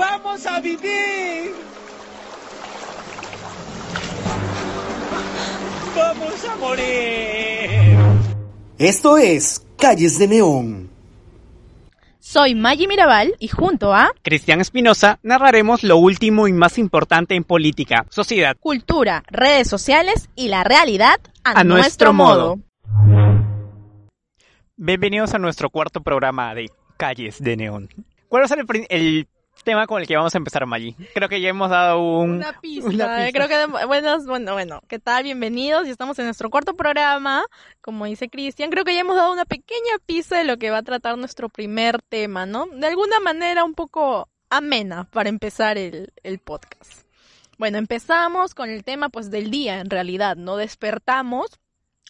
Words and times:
¡Vamos 0.00 0.46
a 0.46 0.60
vivir! 0.60 1.52
¡Vamos 5.94 6.44
a 6.46 6.56
morir! 6.56 7.98
Esto 8.78 9.18
es 9.18 9.62
Calles 9.76 10.18
de 10.18 10.26
Neón. 10.26 10.90
Soy 12.18 12.54
Maggie 12.54 12.88
Mirabal 12.88 13.34
y 13.40 13.48
junto 13.48 13.92
a 13.92 14.12
Cristian 14.22 14.62
Espinosa 14.62 15.18
narraremos 15.22 15.82
lo 15.82 15.98
último 15.98 16.48
y 16.48 16.54
más 16.54 16.78
importante 16.78 17.34
en 17.34 17.44
política, 17.44 18.06
sociedad, 18.08 18.56
cultura, 18.58 19.22
redes 19.26 19.68
sociales 19.68 20.30
y 20.34 20.48
la 20.48 20.64
realidad 20.64 21.20
a, 21.44 21.60
A 21.60 21.64
nuestro, 21.64 22.12
nuestro 22.12 22.12
modo. 22.14 22.58
Bienvenidos 24.78 25.34
a 25.34 25.38
nuestro 25.38 25.68
cuarto 25.68 26.00
programa 26.00 26.54
de 26.54 26.70
Calles 26.96 27.42
de 27.42 27.58
Neón. 27.58 27.90
¿Cuál 28.28 28.40
va 28.40 28.46
a 28.46 28.48
ser 28.48 28.64
el 28.88 29.28
tema 29.62 29.86
con 29.86 30.00
el 30.00 30.06
que 30.06 30.16
vamos 30.16 30.34
a 30.34 30.38
empezar, 30.38 30.66
Maggie? 30.66 30.94
Creo 31.14 31.28
que 31.28 31.40
ya 31.40 31.48
hemos 31.48 31.70
dado 31.70 32.00
un... 32.00 32.36
Una 32.36 32.60
pista. 32.60 32.88
una 32.88 33.28
eh, 33.28 33.32
Creo 33.32 33.48
que, 33.48 33.66
bueno, 33.86 34.18
bueno, 34.24 34.52
bueno, 34.52 34.80
¿qué 34.88 34.98
tal? 34.98 35.24
Bienvenidos. 35.24 35.86
Ya 35.86 35.92
estamos 35.92 36.18
en 36.18 36.26
nuestro 36.26 36.50
cuarto 36.50 36.74
programa. 36.74 37.44
Como 37.80 38.06
dice 38.06 38.28
Cristian, 38.28 38.70
creo 38.70 38.84
que 38.84 38.94
ya 38.94 39.00
hemos 39.00 39.16
dado 39.16 39.32
una 39.32 39.44
pequeña 39.44 39.98
pista 40.06 40.38
de 40.38 40.44
lo 40.44 40.56
que 40.58 40.70
va 40.70 40.78
a 40.78 40.82
tratar 40.82 41.18
nuestro 41.18 41.48
primer 41.48 42.00
tema, 42.02 42.46
¿no? 42.46 42.66
De 42.66 42.86
alguna 42.86 43.20
manera 43.20 43.64
un 43.64 43.74
poco 43.74 44.28
amena 44.48 45.04
para 45.04 45.28
empezar 45.28 45.78
el, 45.78 46.12
el 46.22 46.38
podcast. 46.38 47.04
Bueno, 47.58 47.78
empezamos 47.78 48.54
con 48.54 48.70
el 48.70 48.84
tema, 48.84 49.10
pues, 49.10 49.30
del 49.30 49.50
día, 49.50 49.80
en 49.80 49.90
realidad, 49.90 50.36
¿no? 50.36 50.56
Despertamos. 50.56 51.60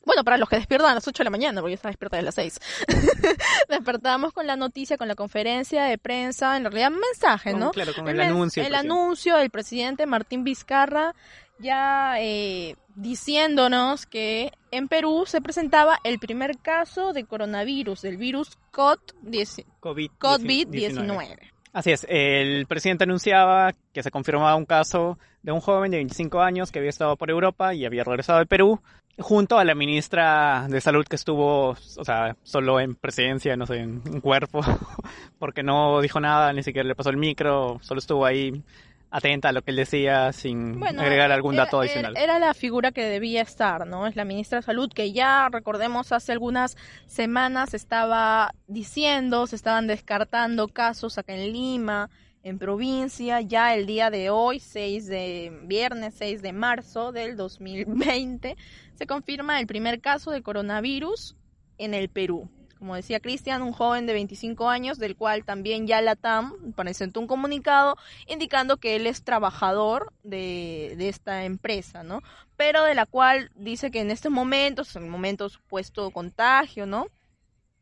Bueno, 0.04 0.24
para 0.24 0.38
los 0.38 0.48
que 0.48 0.56
despiertan 0.56 0.90
a 0.90 0.94
las 0.94 1.06
8 1.06 1.18
de 1.18 1.24
la 1.24 1.30
mañana, 1.30 1.60
porque 1.60 1.72
yo 1.72 1.74
estaba 1.74 1.90
despierta 1.90 2.18
a 2.18 2.22
las 2.22 2.34
6. 2.34 2.58
Despertamos 3.68 4.32
con 4.32 4.46
la 4.46 4.56
noticia, 4.56 4.96
con 4.96 5.08
la 5.08 5.14
conferencia 5.14 5.84
de 5.84 5.98
prensa, 5.98 6.56
en 6.56 6.64
realidad 6.64 6.92
un 6.92 7.00
mensaje, 7.00 7.52
con- 7.52 7.60
¿no? 7.60 7.70
Claro, 7.70 7.92
con 7.94 8.08
el, 8.08 8.20
anuncio. 8.20 8.62
El 8.62 8.68
presidente. 8.68 8.92
anuncio 8.92 9.36
del 9.36 9.50
presidente 9.50 10.06
Martín 10.06 10.42
Vizcarra 10.44 11.14
ya 11.60 12.14
eh, 12.18 12.76
diciéndonos 12.94 14.06
que 14.06 14.52
en 14.70 14.88
Perú 14.88 15.24
se 15.26 15.40
presentaba 15.40 15.98
el 16.04 16.18
primer 16.18 16.58
caso 16.58 17.12
de 17.12 17.24
coronavirus, 17.24 18.02
del 18.02 18.16
virus 18.16 18.58
COT-19. 18.72 19.66
COVID-19. 19.80 20.10
COVID-19. 20.18 21.49
Así 21.72 21.92
es, 21.92 22.04
el 22.08 22.66
presidente 22.66 23.04
anunciaba 23.04 23.72
que 23.92 24.02
se 24.02 24.10
confirmaba 24.10 24.56
un 24.56 24.66
caso 24.66 25.18
de 25.42 25.52
un 25.52 25.60
joven 25.60 25.92
de 25.92 25.98
25 25.98 26.40
años 26.40 26.72
que 26.72 26.80
había 26.80 26.90
estado 26.90 27.16
por 27.16 27.30
Europa 27.30 27.74
y 27.74 27.84
había 27.84 28.02
regresado 28.02 28.40
de 28.40 28.46
Perú, 28.46 28.80
junto 29.18 29.56
a 29.56 29.64
la 29.64 29.76
ministra 29.76 30.66
de 30.68 30.80
Salud 30.80 31.04
que 31.04 31.14
estuvo, 31.14 31.70
o 31.70 32.04
sea, 32.04 32.36
solo 32.42 32.80
en 32.80 32.96
presidencia, 32.96 33.56
no 33.56 33.66
sé, 33.66 33.78
en 33.78 34.20
cuerpo, 34.20 34.62
porque 35.38 35.62
no 35.62 36.00
dijo 36.00 36.18
nada, 36.18 36.52
ni 36.52 36.64
siquiera 36.64 36.88
le 36.88 36.96
pasó 36.96 37.10
el 37.10 37.16
micro, 37.16 37.78
solo 37.82 38.00
estuvo 38.00 38.26
ahí 38.26 38.64
atenta 39.10 39.48
a 39.48 39.52
lo 39.52 39.62
que 39.62 39.72
él 39.72 39.76
decía 39.76 40.32
sin 40.32 40.82
agregar 40.84 41.32
algún 41.32 41.54
era- 41.54 41.64
dato 41.64 41.82
era- 41.82 41.90
adicional. 41.90 42.16
Era, 42.16 42.38
la 42.38 42.54
figura 42.54 42.92
que 42.92 43.04
debía 43.04 43.42
estar, 43.42 43.86
¿no? 43.86 44.06
Es 44.06 44.16
la 44.16 44.24
ministra 44.24 44.58
de 44.58 44.62
Salud 44.62 44.90
que 44.92 45.12
ya, 45.12 45.48
recordemos, 45.50 46.12
hace 46.12 46.32
algunas 46.32 46.76
semanas 47.06 47.74
estaba 47.74 48.54
diciendo, 48.68 49.46
se 49.46 49.56
estaban 49.56 49.86
descartando 49.86 50.68
casos 50.68 51.18
acá 51.18 51.34
en 51.34 51.52
Lima, 51.52 52.08
en 52.42 52.58
provincia, 52.58 53.40
ya 53.42 53.74
el 53.74 53.84
día 53.86 54.10
de 54.10 54.30
hoy, 54.30 54.60
6 54.60 55.06
de 55.08 55.52
viernes 55.64 56.14
6 56.16 56.40
de 56.40 56.52
marzo 56.52 57.12
del 57.12 57.36
2020, 57.36 58.56
se 58.94 59.06
confirma 59.06 59.60
el 59.60 59.66
primer 59.66 60.00
caso 60.00 60.30
de 60.30 60.42
coronavirus 60.42 61.36
en 61.78 61.94
el 61.94 62.08
Perú. 62.08 62.48
Como 62.80 62.96
decía 62.96 63.20
Cristian, 63.20 63.60
un 63.60 63.72
joven 63.72 64.06
de 64.06 64.14
25 64.14 64.70
años, 64.70 64.98
del 64.98 65.14
cual 65.14 65.44
también 65.44 65.86
ya 65.86 66.00
la 66.00 66.16
TAM 66.16 66.72
presentó 66.72 67.20
un 67.20 67.26
comunicado 67.26 67.96
indicando 68.26 68.78
que 68.78 68.96
él 68.96 69.06
es 69.06 69.22
trabajador 69.22 70.14
de, 70.22 70.94
de 70.96 71.10
esta 71.10 71.44
empresa, 71.44 72.02
¿no? 72.02 72.22
Pero 72.56 72.82
de 72.84 72.94
la 72.94 73.04
cual 73.04 73.50
dice 73.54 73.90
que 73.90 74.00
en 74.00 74.10
estos 74.10 74.32
momentos, 74.32 74.96
en 74.96 75.04
el 75.04 75.10
momento 75.10 75.50
supuesto 75.50 76.10
contagio, 76.10 76.86
¿no? 76.86 77.08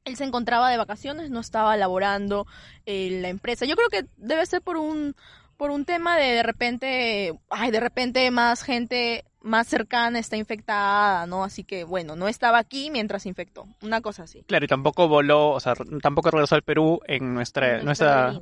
Él 0.04 0.16
se 0.16 0.24
encontraba 0.24 0.68
de 0.68 0.78
vacaciones, 0.78 1.30
no 1.30 1.38
estaba 1.38 1.76
laborando 1.76 2.48
en 2.84 3.22
la 3.22 3.28
empresa. 3.28 3.66
Yo 3.66 3.76
creo 3.76 3.90
que 3.90 4.06
debe 4.16 4.44
ser 4.46 4.62
por 4.62 4.76
un 4.76 5.14
por 5.56 5.70
un 5.70 5.84
tema 5.84 6.16
de 6.16 6.32
de 6.32 6.42
repente, 6.42 7.38
ay, 7.50 7.70
de 7.70 7.80
repente 7.80 8.30
más 8.30 8.62
gente 8.62 9.24
más 9.40 9.66
cercana 9.68 10.18
está 10.18 10.36
infectada, 10.36 11.26
¿no? 11.26 11.44
Así 11.44 11.64
que 11.64 11.84
bueno, 11.84 12.16
no 12.16 12.28
estaba 12.28 12.58
aquí 12.58 12.90
mientras 12.90 13.22
se 13.22 13.28
infectó, 13.28 13.66
una 13.82 14.00
cosa 14.00 14.24
así. 14.24 14.42
Claro, 14.46 14.64
y 14.64 14.68
tampoco 14.68 15.08
voló, 15.08 15.50
o 15.50 15.60
sea, 15.60 15.74
tampoco 16.02 16.30
regresó 16.30 16.54
al 16.54 16.62
Perú 16.62 17.00
en 17.06 17.34
nuestra, 17.34 17.78
En 17.78 17.84
nuestra. 17.84 18.40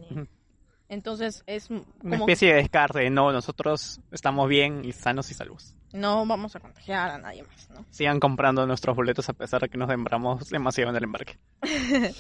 Entonces 0.88 1.42
es 1.46 1.68
una 1.70 2.16
especie 2.16 2.50
de 2.50 2.54
descarte, 2.62 3.10
no, 3.10 3.32
nosotros 3.32 4.00
estamos 4.12 4.48
bien 4.48 4.84
y 4.84 4.92
sanos 4.92 5.30
y 5.32 5.34
salvos. 5.34 5.74
no 5.92 6.24
vamos 6.26 6.54
a 6.54 6.60
contagiar 6.60 7.10
a 7.10 7.18
nadie 7.18 7.42
más, 7.42 7.68
¿no? 7.70 7.84
Sigan 7.90 8.20
comprando 8.20 8.66
nuestros 8.66 8.94
boletos 8.94 9.28
a 9.28 9.32
pesar 9.32 9.62
de 9.62 9.68
que 9.68 9.78
nos 9.78 9.88
demoramos 9.88 10.48
demasiado 10.48 10.90
en 10.90 10.96
el 10.96 11.04
embarque. 11.04 11.38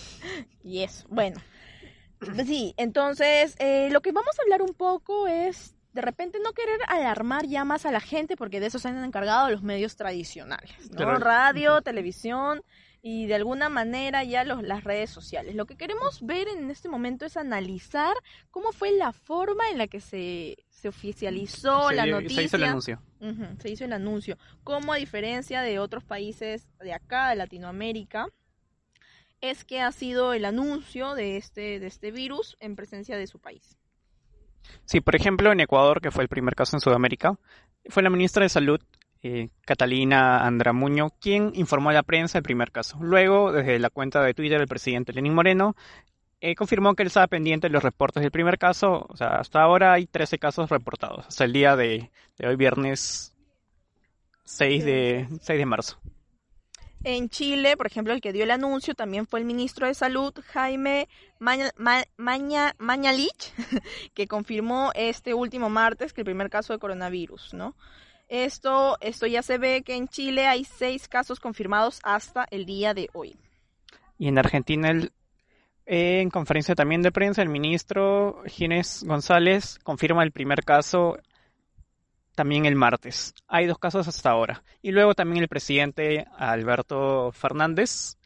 Y 0.64 0.82
eso, 0.82 1.06
bueno. 1.08 1.40
Sí, 2.44 2.74
entonces 2.76 3.54
eh, 3.60 3.88
lo 3.92 4.00
que 4.00 4.10
vamos 4.10 4.36
a 4.36 4.42
hablar 4.42 4.62
un 4.62 4.74
poco 4.74 5.28
es 5.28 5.75
de 5.96 6.02
repente 6.02 6.38
no 6.44 6.52
querer 6.52 6.78
alarmar 6.88 7.46
ya 7.46 7.64
más 7.64 7.86
a 7.86 7.90
la 7.90 8.00
gente 8.00 8.36
porque 8.36 8.60
de 8.60 8.66
eso 8.66 8.78
se 8.78 8.88
han 8.88 9.02
encargado 9.02 9.50
los 9.50 9.62
medios 9.62 9.96
tradicionales, 9.96 10.90
¿no? 10.90 10.96
Claro. 10.96 11.18
Radio, 11.18 11.80
televisión 11.80 12.62
y 13.00 13.24
de 13.26 13.34
alguna 13.34 13.70
manera 13.70 14.22
ya 14.22 14.44
los, 14.44 14.62
las 14.62 14.84
redes 14.84 15.08
sociales. 15.08 15.54
Lo 15.54 15.64
que 15.64 15.76
queremos 15.76 16.20
ver 16.20 16.48
en 16.48 16.70
este 16.70 16.90
momento 16.90 17.24
es 17.24 17.38
analizar 17.38 18.14
cómo 18.50 18.72
fue 18.72 18.92
la 18.92 19.12
forma 19.12 19.70
en 19.70 19.78
la 19.78 19.86
que 19.86 20.02
se, 20.02 20.58
se 20.68 20.88
oficializó 20.88 21.90
la 21.92 22.04
noticia. 22.04 22.36
se 22.36 22.44
hizo 22.44 22.56
el 22.56 22.64
anuncio. 22.64 23.02
Se 23.58 23.70
hizo 23.70 23.84
el 23.86 23.92
anuncio. 23.94 24.36
Como 24.64 24.92
a 24.92 24.96
diferencia 24.96 25.62
de 25.62 25.78
otros 25.78 26.04
países 26.04 26.68
de 26.78 26.92
acá, 26.92 27.30
de 27.30 27.36
Latinoamérica, 27.36 28.28
es 29.40 29.64
que 29.64 29.80
ha 29.80 29.92
sido 29.92 30.34
el 30.34 30.44
anuncio 30.44 31.14
de 31.14 31.38
este, 31.38 31.80
de 31.80 31.86
este 31.86 32.10
virus 32.10 32.58
en 32.60 32.76
presencia 32.76 33.16
de 33.16 33.26
su 33.26 33.38
país. 33.38 33.78
Sí, 34.84 35.00
por 35.00 35.16
ejemplo, 35.16 35.52
en 35.52 35.60
Ecuador, 35.60 36.00
que 36.00 36.10
fue 36.10 36.22
el 36.22 36.28
primer 36.28 36.54
caso 36.54 36.76
en 36.76 36.80
Sudamérica, 36.80 37.38
fue 37.88 38.02
la 38.02 38.10
ministra 38.10 38.42
de 38.42 38.48
Salud, 38.48 38.80
eh, 39.22 39.48
Catalina 39.64 40.46
Andramuño, 40.46 41.10
quien 41.20 41.52
informó 41.54 41.90
a 41.90 41.94
la 41.94 42.02
prensa 42.02 42.38
el 42.38 42.44
primer 42.44 42.70
caso. 42.70 42.98
Luego, 43.00 43.52
desde 43.52 43.78
la 43.78 43.90
cuenta 43.90 44.22
de 44.22 44.34
Twitter 44.34 44.58
del 44.58 44.68
presidente 44.68 45.12
Lenín 45.12 45.34
Moreno, 45.34 45.74
eh, 46.40 46.54
confirmó 46.54 46.94
que 46.94 47.02
él 47.02 47.08
estaba 47.08 47.26
pendiente 47.26 47.66
de 47.66 47.72
los 47.72 47.82
reportes 47.82 48.22
del 48.22 48.30
primer 48.30 48.58
caso. 48.58 49.06
O 49.08 49.16
sea, 49.16 49.36
hasta 49.36 49.62
ahora 49.62 49.94
hay 49.94 50.06
13 50.06 50.38
casos 50.38 50.70
reportados, 50.70 51.26
hasta 51.26 51.44
el 51.44 51.52
día 51.52 51.76
de, 51.76 52.10
hoy, 52.44 52.56
viernes 52.56 53.34
6 54.44 54.84
de, 54.84 55.28
6 55.40 55.58
de 55.58 55.66
marzo. 55.66 55.98
En 57.08 57.28
Chile, 57.28 57.76
por 57.76 57.86
ejemplo, 57.86 58.12
el 58.12 58.20
que 58.20 58.32
dio 58.32 58.42
el 58.42 58.50
anuncio 58.50 58.94
también 58.96 59.28
fue 59.28 59.38
el 59.38 59.46
ministro 59.46 59.86
de 59.86 59.94
Salud, 59.94 60.34
Jaime 60.52 61.08
Maña, 61.38 61.70
Ma- 61.76 62.02
Maña- 62.16 62.74
Mañalich, 62.78 63.52
que 64.14 64.26
confirmó 64.26 64.90
este 64.96 65.32
último 65.32 65.70
martes 65.70 66.12
que 66.12 66.22
el 66.22 66.24
primer 66.24 66.50
caso 66.50 66.72
de 66.72 66.80
coronavirus, 66.80 67.54
¿no? 67.54 67.76
Esto, 68.28 68.96
esto 69.00 69.28
ya 69.28 69.42
se 69.42 69.56
ve 69.56 69.82
que 69.84 69.94
en 69.94 70.08
Chile 70.08 70.48
hay 70.48 70.64
seis 70.64 71.06
casos 71.06 71.38
confirmados 71.38 72.00
hasta 72.02 72.44
el 72.50 72.66
día 72.66 72.92
de 72.92 73.08
hoy. 73.12 73.36
Y 74.18 74.26
en 74.26 74.38
Argentina, 74.38 74.90
el- 74.90 75.12
eh, 75.86 76.22
en 76.22 76.30
conferencia 76.30 76.74
también 76.74 77.02
de 77.02 77.12
prensa, 77.12 77.40
el 77.40 77.50
ministro 77.50 78.42
Ginés 78.46 79.04
González 79.04 79.78
confirma 79.84 80.24
el 80.24 80.32
primer 80.32 80.64
caso 80.64 81.18
también 82.36 82.66
el 82.66 82.76
martes. 82.76 83.34
Hay 83.48 83.66
dos 83.66 83.78
casos 83.78 84.06
hasta 84.06 84.30
ahora. 84.30 84.62
Y 84.82 84.92
luego 84.92 85.14
también 85.14 85.42
el 85.42 85.48
presidente 85.48 86.26
Alberto 86.36 87.32
Fernández 87.32 88.16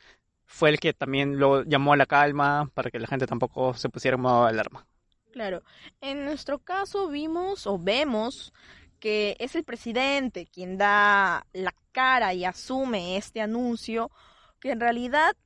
fue 0.45 0.69
el 0.69 0.81
que 0.81 0.93
también 0.93 1.39
lo 1.39 1.63
llamó 1.63 1.95
a 1.95 1.97
la 1.97 2.07
calma 2.07 2.69
para 2.75 2.91
que 2.91 2.99
la 2.99 3.07
gente 3.07 3.27
tampoco 3.27 3.73
se 3.73 3.89
pusiera 3.89 4.17
en 4.17 4.23
modo 4.23 4.45
de 4.45 4.51
alarma. 4.51 4.87
Claro, 5.33 5.63
en 6.01 6.25
nuestro 6.25 6.59
caso 6.59 7.09
vimos 7.09 7.67
o 7.67 7.79
vemos 7.79 8.53
que 8.99 9.37
es 9.39 9.55
el 9.55 9.65
presidente 9.65 10.47
quien 10.47 10.77
da 10.77 11.47
la 11.53 11.73
cara 11.93 12.35
y 12.35 12.45
asume 12.45 13.17
este 13.17 13.41
anuncio 13.41 14.11
que 14.61 14.73
en 14.73 14.81
realidad 14.81 15.37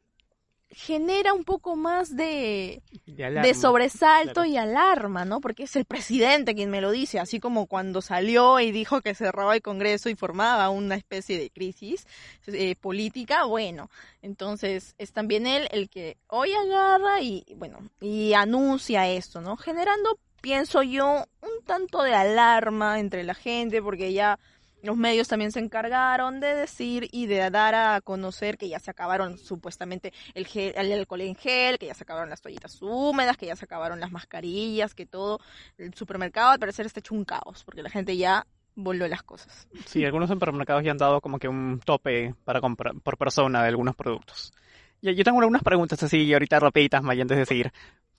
genera 0.71 1.33
un 1.33 1.45
poco 1.45 1.77
más 1.77 2.17
de, 2.17 2.83
De 3.07 3.55
sobresalto 3.55 4.43
claro. 4.43 4.49
y 4.49 4.57
alarma, 4.57 5.25
¿no? 5.25 5.41
Porque 5.41 5.65
es 5.65 5.77
el 5.77 5.85
presidente 5.85 6.55
quien 6.55 6.71
me 6.71 6.81
lo 6.81 6.91
dice, 6.91 7.21
así 7.21 7.39
como 7.39 7.67
cuando 7.67 8.03
salió 8.03 8.59
y 8.61 8.73
dijo 8.73 9.01
que 9.01 9.15
cerraba 9.15 9.55
el 9.55 9.63
Congreso 9.63 10.09
y 10.09 10.17
formaba 10.17 10.69
una 10.71 10.97
especie 10.97 11.39
de 11.39 11.51
crisis 11.51 12.07
eh, 12.49 12.75
política, 12.77 13.45
bueno, 13.45 13.89
entonces 14.21 14.95
es 14.99 15.13
también 15.13 15.47
él 15.47 15.69
el 15.71 15.89
que 15.89 16.17
hoy 16.27 16.53
agarra 16.53 17.21
y, 17.21 17.45
bueno, 17.57 17.79
y 18.01 18.35
anuncia 18.35 19.09
esto, 19.09 19.41
¿no? 19.41 19.57
Generando, 19.57 20.19
pienso 20.41 20.83
yo, 20.83 21.25
un 21.41 21.65
tanto 21.65 22.03
de 22.03 22.15
alarma 22.15 22.99
entre 22.99 23.23
la 23.23 23.35
gente, 23.35 23.81
porque 23.81 24.13
ya 24.13 24.39
los 24.85 24.97
medios 24.97 25.29
también 25.29 25.51
se 25.51 25.61
encargaron 25.61 26.41
de 26.41 26.55
decir 26.55 27.09
y 27.11 27.27
de 27.27 27.51
dar 27.51 27.75
a 27.75 28.01
conocer 28.03 28.59
que 28.59 28.69
ya 28.69 28.79
se 28.79 28.91
acabaron 28.91 29.39
supuestamente 29.39 30.13
el, 30.35 30.47
gel, 30.47 30.75
el 30.77 30.93
alcohol 30.93 31.23
en 31.23 31.35
gel, 31.35 31.79
que 31.79 31.87
ya 31.87 31.95
se 31.95 32.05
acabaron 32.05 32.29
las 32.29 32.43
toallitas 32.43 32.81
húmedas, 32.83 33.37
que 33.37 33.47
ya 33.47 33.57
se 33.57 33.65
acabaron 33.65 33.99
las 33.99 34.13
mascarillas, 34.13 34.95
que 34.95 35.07
todo 35.07 35.41
el 35.79 35.95
supermercado 35.95 36.51
al 36.51 36.59
parecer 36.59 36.85
está 36.85 37.01
hecho 37.01 37.15
un 37.15 37.25
caos, 37.25 37.65
porque 37.65 37.83
la 37.83 37.89
gente 37.89 38.17
ya 38.17 38.47
volvió 38.75 39.09
las 39.09 39.23
cosas. 39.23 39.69
Sí, 39.87 40.05
algunos 40.05 40.29
supermercados 40.29 40.85
ya 40.85 40.91
han 40.91 40.99
dado 40.99 41.21
como 41.21 41.39
que 41.39 41.49
un 41.49 41.81
tope 41.85 42.35
para 42.45 42.61
comprar 42.61 42.95
por 43.03 43.17
persona 43.17 43.63
de 43.63 43.69
algunos 43.69 43.97
productos. 43.97 44.53
Yo, 45.01 45.13
yo 45.13 45.25
tengo 45.25 45.39
algunas 45.41 45.63
preguntas 45.63 46.03
así 46.03 46.33
ahorita 46.33 46.61
rapiditas, 46.61 47.03
Maya, 47.03 47.23
antes 47.23 47.39
de 47.39 47.47
seguir. 47.47 47.73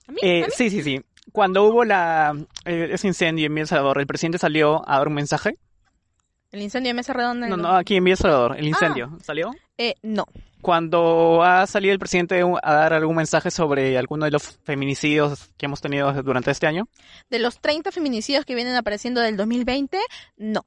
¿A 0.08 0.12
mí? 0.12 0.18
Eh, 0.22 0.42
¿A 0.42 0.46
mí? 0.46 0.52
sí, 0.54 0.70
sí, 0.70 0.82
sí. 0.82 1.00
Cuando 1.32 1.64
hubo 1.64 1.84
la, 1.84 2.34
eh, 2.64 2.88
ese 2.92 3.06
incendio 3.06 3.46
en 3.46 3.58
El 3.58 3.66
Salvador, 3.66 4.00
¿el 4.00 4.06
presidente 4.06 4.38
salió 4.38 4.88
a 4.88 4.98
dar 4.98 5.08
un 5.08 5.14
mensaje? 5.14 5.58
El 6.56 6.62
incendio 6.62 6.88
de 6.88 6.94
Mesa 6.94 7.12
Redonda. 7.12 7.48
No, 7.48 7.58
no, 7.58 7.68
aquí 7.76 7.96
en 7.96 8.04
Villa 8.04 8.16
Salvador, 8.16 8.56
el 8.58 8.66
incendio. 8.66 9.18
¿Salió? 9.22 9.54
Eh, 9.76 9.94
no. 10.00 10.24
Cuando 10.62 11.42
ha 11.42 11.66
salido 11.66 11.92
el 11.92 11.98
presidente 11.98 12.42
a 12.62 12.72
dar 12.72 12.94
algún 12.94 13.14
mensaje 13.14 13.50
sobre 13.50 13.98
alguno 13.98 14.24
de 14.24 14.30
los 14.30 14.58
feminicidios 14.64 15.50
que 15.58 15.66
hemos 15.66 15.82
tenido 15.82 16.10
durante 16.22 16.50
este 16.50 16.66
año, 16.66 16.88
De 17.28 17.40
los 17.40 17.60
30 17.60 17.92
feminicidios 17.92 18.46
que 18.46 18.54
vienen 18.54 18.74
apareciendo 18.74 19.20
del 19.20 19.36
2020, 19.36 19.98
no. 20.38 20.64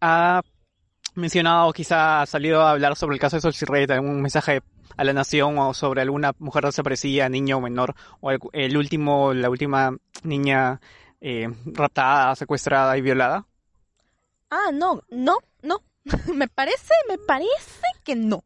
ha 0.00 0.42
mencionado, 1.14 1.72
quizá 1.72 2.22
ha 2.22 2.26
salido 2.26 2.62
a 2.62 2.72
hablar 2.72 2.96
sobre 2.96 3.14
el 3.14 3.20
caso 3.20 3.36
de 3.36 3.40
Sol 3.40 3.54
Rey, 3.68 3.86
algún 3.88 4.20
mensaje 4.20 4.62
a 4.96 5.04
la 5.04 5.12
nación 5.12 5.58
o 5.58 5.74
sobre 5.74 6.02
alguna 6.02 6.32
mujer 6.40 6.64
desaparecida, 6.64 7.28
niño 7.28 7.58
o 7.58 7.60
menor, 7.60 7.94
o 8.18 8.32
el, 8.32 8.40
el 8.52 8.76
último, 8.76 9.32
la 9.32 9.48
última 9.48 9.96
niña 10.24 10.80
eh, 11.20 11.48
raptada, 11.66 12.34
secuestrada 12.34 12.98
y 12.98 13.00
violada. 13.00 13.46
Ah, 14.56 14.72
no, 14.72 15.02
no, 15.10 15.36
no. 15.62 15.82
me 16.34 16.48
parece, 16.48 16.94
me 17.08 17.18
parece 17.18 17.84
que 18.02 18.16
no. 18.16 18.42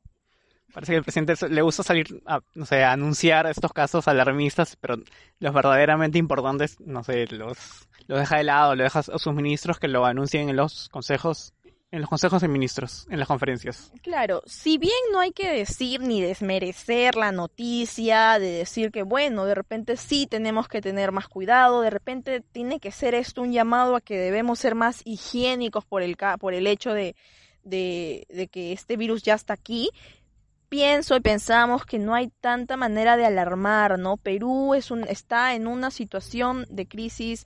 Parece 0.73 0.93
que 0.93 0.97
el 0.99 1.03
presidente 1.05 1.49
le 1.49 1.63
gusta 1.63 1.83
salir 1.83 2.23
a, 2.27 2.41
no 2.55 2.67
sé, 2.67 2.83
a 2.83 2.93
anunciar 2.93 3.47
estos 3.47 3.73
casos 3.73 4.09
alarmistas, 4.09 4.77
pero 4.77 4.97
los 5.39 5.55
verdaderamente 5.55 6.19
importantes, 6.19 6.81
no 6.81 7.05
sé, 7.05 7.27
los, 7.27 7.89
los 8.07 8.19
deja 8.19 8.37
de 8.37 8.45
lado, 8.45 8.75
lo 8.75 8.85
deja 8.85 9.01
a 9.01 9.19
sus 9.19 9.35
ministros 9.35 9.79
que 9.79 9.89
lo 9.89 10.05
anuncien 10.05 10.49
en 10.49 10.57
los 10.57 10.89
consejos, 10.89 11.55
en 11.93 12.01
los 12.01 12.09
consejos 12.09 12.41
de 12.43 12.49
ministros, 12.49 13.07
en 13.11 13.19
las 13.19 13.27
conferencias. 13.27 13.93
Claro, 14.03 14.43
si 14.47 14.79
bien 14.79 14.93
no 15.13 15.21
hay 15.21 15.33
que 15.33 15.51
decir 15.51 16.01
ni 16.01 16.21
desmerecer 16.21 17.17
la 17.17 17.33
noticia, 17.33 18.39
de 18.39 18.51
decir 18.51 18.93
que 18.93 19.03
bueno, 19.03 19.45
de 19.45 19.55
repente 19.55 19.97
sí 19.97 20.27
tenemos 20.29 20.69
que 20.69 20.81
tener 20.81 21.11
más 21.11 21.27
cuidado, 21.27 21.81
de 21.81 21.91
repente 21.91 22.41
tiene 22.41 22.79
que 22.79 22.93
ser 22.93 23.15
esto 23.15 23.43
un 23.43 23.53
llamado 23.53 23.97
a 23.97 24.01
que 24.01 24.19
debemos 24.19 24.61
ser 24.61 24.75
más 24.75 25.03
higiénicos 25.05 25.85
por 25.85 26.03
el, 26.03 26.17
por 26.39 26.55
el 26.55 26.67
hecho 26.67 26.93
de, 26.93 27.17
de, 27.65 28.27
de 28.29 28.49
que 28.49 28.73
este 28.73 28.97
virus 28.97 29.23
ya 29.23 29.35
está 29.35 29.55
aquí. 29.55 29.91
Pienso 30.69 31.17
y 31.17 31.21
pensamos 31.21 31.85
que 31.85 31.99
no 31.99 32.15
hay 32.15 32.29
tanta 32.41 32.77
manera 32.77 33.17
de 33.17 33.27
alarmar, 33.27 33.99
¿no? 33.99 34.17
Perú 34.17 34.75
es 34.75 34.93
un, 34.93 35.03
está 35.03 35.57
en 35.57 35.67
una 35.67 35.91
situación 35.91 36.65
de 36.71 36.87
crisis 36.87 37.45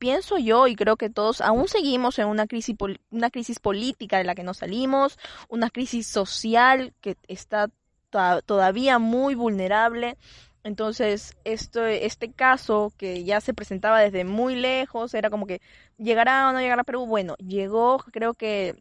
pienso 0.00 0.38
yo 0.38 0.66
y 0.66 0.74
creo 0.74 0.96
que 0.96 1.10
todos 1.10 1.40
aún 1.42 1.68
seguimos 1.68 2.18
en 2.18 2.26
una 2.26 2.46
crisis 2.48 2.74
una 3.10 3.30
crisis 3.30 3.60
política 3.60 4.18
de 4.18 4.24
la 4.24 4.34
que 4.34 4.42
no 4.42 4.54
salimos, 4.54 5.18
una 5.48 5.70
crisis 5.70 6.08
social 6.08 6.92
que 7.00 7.16
está 7.28 7.68
to- 8.10 8.42
todavía 8.42 8.98
muy 8.98 9.36
vulnerable. 9.36 10.16
Entonces, 10.64 11.36
esto, 11.44 11.86
este 11.86 12.32
caso 12.32 12.92
que 12.98 13.24
ya 13.24 13.40
se 13.40 13.54
presentaba 13.54 14.00
desde 14.00 14.24
muy 14.24 14.56
lejos, 14.56 15.14
era 15.14 15.30
como 15.30 15.46
que 15.46 15.60
llegará 15.98 16.48
o 16.48 16.52
no 16.52 16.60
llegará 16.60 16.82
a 16.82 16.84
Perú. 16.84 17.06
Bueno, 17.06 17.36
llegó, 17.36 17.98
creo 18.12 18.34
que 18.34 18.76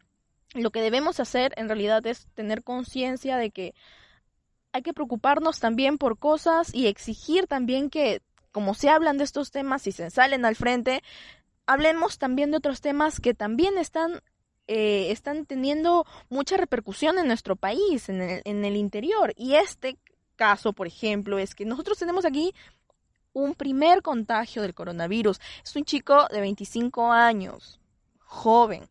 lo 0.53 0.71
que 0.71 0.81
debemos 0.81 1.19
hacer 1.19 1.53
en 1.57 1.67
realidad 1.67 2.05
es 2.07 2.27
tener 2.33 2.63
conciencia 2.63 3.37
de 3.37 3.51
que 3.51 3.73
hay 4.71 4.81
que 4.83 4.93
preocuparnos 4.93 5.59
también 5.59 5.97
por 5.97 6.17
cosas 6.17 6.73
y 6.73 6.87
exigir 6.87 7.47
también 7.47 7.89
que 7.89 8.21
como 8.51 8.73
se 8.73 8.89
hablan 8.89 9.17
de 9.17 9.23
estos 9.23 9.51
temas 9.51 9.87
y 9.87 9.91
se 9.91 10.09
salen 10.09 10.45
al 10.45 10.55
frente, 10.55 11.03
hablemos 11.65 12.17
también 12.17 12.51
de 12.51 12.57
otros 12.57 12.81
temas 12.81 13.19
que 13.19 13.33
también 13.33 13.77
están, 13.77 14.21
eh, 14.67 15.11
están 15.11 15.45
teniendo 15.45 16.05
mucha 16.29 16.57
repercusión 16.57 17.19
en 17.19 17.27
nuestro 17.27 17.55
país, 17.55 18.09
en 18.09 18.21
el, 18.21 18.41
en 18.45 18.65
el 18.65 18.75
interior. 18.75 19.33
Y 19.37 19.55
este 19.55 19.97
caso, 20.35 20.73
por 20.73 20.87
ejemplo, 20.87 21.37
es 21.37 21.53
que 21.53 21.65
nosotros 21.65 21.97
tenemos 21.97 22.25
aquí 22.25 22.53
un 23.33 23.53
primer 23.53 24.01
contagio 24.01 24.61
del 24.61 24.73
coronavirus. 24.73 25.39
Es 25.63 25.75
un 25.75 25.85
chico 25.85 26.27
de 26.31 26.41
25 26.41 27.11
años, 27.11 27.79
joven. 28.19 28.89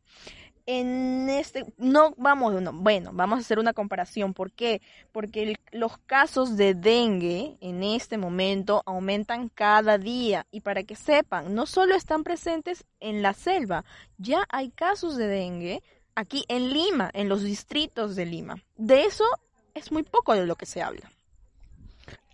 En 0.70 1.31
este, 1.31 1.65
no 1.79 2.12
vamos, 2.19 2.61
no, 2.61 2.75
bueno, 2.75 3.12
vamos 3.15 3.38
a 3.38 3.41
hacer 3.41 3.59
una 3.59 3.73
comparación. 3.73 4.35
¿Por 4.35 4.53
qué? 4.53 4.82
Porque 5.12 5.56
los 5.73 5.97
casos 5.97 6.59
de 6.59 6.75
dengue 6.75 7.56
en 7.62 7.82
este 7.82 8.19
momento 8.19 8.82
aumentan 8.85 9.49
cada 9.49 9.97
día. 9.97 10.44
Y 10.50 10.61
para 10.61 10.82
que 10.82 10.94
sepan, 10.94 11.55
no 11.55 11.65
solo 11.65 11.94
están 11.94 12.23
presentes 12.23 12.85
en 13.00 13.23
la 13.23 13.32
selva, 13.32 13.87
ya 14.19 14.44
hay 14.50 14.69
casos 14.69 15.17
de 15.17 15.26
dengue 15.26 15.82
aquí 16.15 16.44
en 16.49 16.70
Lima, 16.70 17.11
en 17.15 17.31
los 17.31 17.43
distritos 17.43 18.15
de 18.15 18.26
Lima. 18.26 18.62
De 18.76 19.05
eso 19.05 19.25
es 19.73 19.91
muy 19.91 20.03
poco 20.03 20.35
de 20.35 20.44
lo 20.44 20.56
que 20.56 20.67
se 20.67 20.82
habla. 20.82 21.11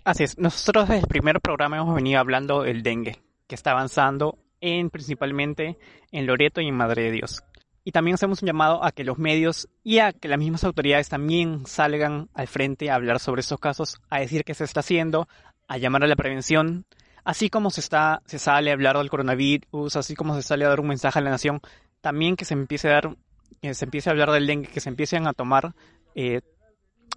Así 0.03 0.25
es, 0.25 0.39
nosotros 0.39 0.89
desde 0.89 1.03
el 1.03 1.07
primer 1.07 1.41
programa 1.41 1.77
hemos 1.77 1.95
venido 1.95 2.19
hablando 2.19 2.65
del 2.65 2.83
dengue, 2.83 3.23
que 3.47 3.55
está 3.55 3.71
avanzando 3.71 4.39
en 4.61 4.91
principalmente 4.91 5.79
en 6.11 6.27
Loreto 6.27 6.61
y 6.61 6.67
en 6.67 6.75
Madre 6.75 7.05
de 7.05 7.13
Dios. 7.13 7.45
Y 7.85 7.93
también 7.93 8.15
hacemos 8.15 8.43
un 8.43 8.47
llamado 8.47 8.83
a 8.83 8.93
que 8.93 9.05
los 9.05 9.19
medios 9.19 9.69
y 9.83 9.99
a 9.99 10.13
que 10.13 10.29
las 10.29 10.39
mismas 10.39 10.65
autoridades 10.65 11.11
también 11.11 11.67
salgan 11.67 12.31
al 12.33 12.49
frente 12.49 12.91
a 12.91 12.95
hablar 12.95 13.21
sobre 13.21 13.41
estos 13.41 13.61
casos, 13.61 14.01
a 14.09 14.21
decir 14.21 14.45
qué 14.45 14.55
se 14.55 14.65
está 14.65 14.81
haciendo, 14.81 15.29
a 15.69 15.77
llamar 15.77 16.03
a 16.03 16.07
la 16.07 16.17
prevención, 16.17 16.87
así 17.25 17.51
como 17.51 17.71
se 17.71 17.81
está, 17.81 18.23
se 18.27 18.39
sale 18.39 18.71
a 18.71 18.75
hablar 18.75 18.97
del 18.97 19.11
coronavirus, 19.11 19.97
así 19.97 20.15
como 20.15 20.35
se 20.35 20.43
sale 20.43 20.65
a 20.65 20.69
dar 20.69 20.81
un 20.81 20.89
mensaje 20.89 21.19
a 21.19 21.23
la 21.23 21.31
nación, 21.31 21.61
también 22.01 22.37
que 22.37 22.45
se 22.45 22.55
empiece 22.55 22.89
a 22.89 22.93
dar, 22.93 23.17
que 23.61 23.75
se 23.75 23.85
empiece 23.85 24.09
a 24.09 24.13
hablar 24.13 24.31
del 24.31 24.47
dengue, 24.47 24.69
que 24.69 24.81
se 24.81 24.89
empiecen 24.89 25.27
a 25.27 25.33
tomar 25.33 25.75
eh, 26.15 26.41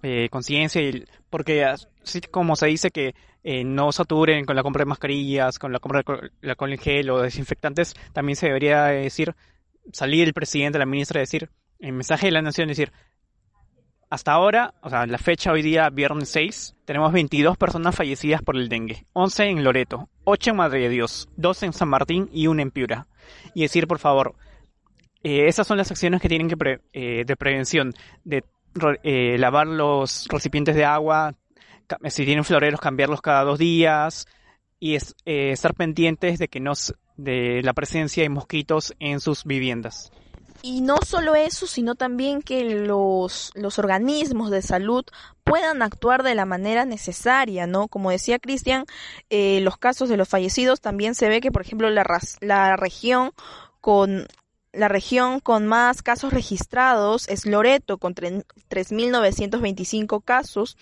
eh, 0.02 0.28
conciencia, 0.30 0.80
porque 1.30 1.64
así 1.64 2.20
como 2.30 2.56
se 2.56 2.66
dice 2.66 2.90
que 2.90 3.14
eh, 3.44 3.64
no 3.64 3.92
saturen 3.92 4.44
con 4.44 4.56
la 4.56 4.62
compra 4.62 4.80
de 4.80 4.86
mascarillas, 4.86 5.58
con 5.58 5.72
la 5.72 5.78
compra 5.78 6.02
de 6.02 6.30
la 6.40 6.56
en 6.58 6.78
gel 6.78 7.10
o 7.10 7.22
desinfectantes, 7.22 7.94
también 8.12 8.36
se 8.36 8.46
debería 8.46 8.84
decir, 8.84 9.34
salir 9.92 10.26
el 10.26 10.34
presidente, 10.34 10.78
la 10.78 10.86
ministra, 10.86 11.20
decir, 11.20 11.50
en 11.78 11.94
mensaje 11.96 12.26
de 12.26 12.32
la 12.32 12.42
nación, 12.42 12.68
decir, 12.68 12.92
hasta 14.10 14.32
ahora, 14.32 14.74
o 14.82 14.88
sea, 14.88 15.06
la 15.06 15.18
fecha 15.18 15.52
hoy 15.52 15.60
día, 15.62 15.90
viernes 15.90 16.30
6, 16.30 16.76
tenemos 16.86 17.12
22 17.12 17.58
personas 17.58 17.94
fallecidas 17.94 18.40
por 18.42 18.56
el 18.56 18.68
dengue, 18.70 19.04
11 19.12 19.44
en 19.44 19.62
Loreto, 19.64 20.08
8 20.24 20.50
en 20.50 20.56
Madre 20.56 20.80
de 20.80 20.88
Dios, 20.88 21.28
2 21.36 21.62
en 21.64 21.72
San 21.74 21.88
Martín 21.88 22.28
y 22.32 22.46
1 22.46 22.62
en 22.62 22.70
Piura. 22.70 23.06
Y 23.54 23.62
decir, 23.62 23.86
por 23.86 23.98
favor, 23.98 24.34
eh, 25.22 25.46
esas 25.46 25.66
son 25.66 25.76
las 25.76 25.90
acciones 25.90 26.22
que 26.22 26.28
tienen 26.28 26.48
que 26.48 26.56
pre- 26.56 26.80
eh, 26.94 27.24
de 27.26 27.36
prevención, 27.36 27.92
de 28.24 28.44
eh, 29.02 29.36
lavar 29.38 29.66
los 29.66 30.26
recipientes 30.30 30.74
de 30.74 30.84
agua, 30.86 31.34
si 32.08 32.24
tienen 32.24 32.44
floreros, 32.44 32.80
cambiarlos 32.80 33.20
cada 33.20 33.44
dos 33.44 33.58
días 33.58 34.26
y 34.78 34.94
es- 34.94 35.14
eh, 35.26 35.50
estar 35.50 35.74
pendientes 35.74 36.38
de 36.38 36.48
que 36.48 36.60
no 36.60 36.72
de 37.18 37.60
la 37.62 37.74
presencia 37.74 38.22
de 38.22 38.30
mosquitos 38.30 38.94
en 38.98 39.20
sus 39.20 39.44
viviendas. 39.44 40.10
Y 40.60 40.80
no 40.80 40.96
solo 41.06 41.36
eso, 41.36 41.68
sino 41.68 41.94
también 41.94 42.42
que 42.42 42.64
los, 42.64 43.52
los 43.54 43.78
organismos 43.78 44.50
de 44.50 44.60
salud 44.60 45.04
puedan 45.44 45.82
actuar 45.82 46.24
de 46.24 46.34
la 46.34 46.46
manera 46.46 46.84
necesaria, 46.84 47.66
¿no? 47.68 47.86
Como 47.86 48.10
decía 48.10 48.40
Cristian, 48.40 48.84
eh, 49.30 49.60
los 49.62 49.76
casos 49.78 50.08
de 50.08 50.16
los 50.16 50.28
fallecidos 50.28 50.80
también 50.80 51.14
se 51.14 51.28
ve 51.28 51.40
que, 51.40 51.52
por 51.52 51.62
ejemplo, 51.62 51.90
la, 51.90 52.04
la 52.40 52.76
región 52.76 53.30
con 53.80 54.26
la 54.72 54.88
región 54.88 55.40
con 55.40 55.66
más 55.66 56.02
casos 56.02 56.32
registrados 56.32 57.28
es 57.28 57.46
Loreto, 57.46 57.98
con 57.98 58.14
tre- 58.14 58.44
3.925 58.68 60.22
casos. 60.24 60.76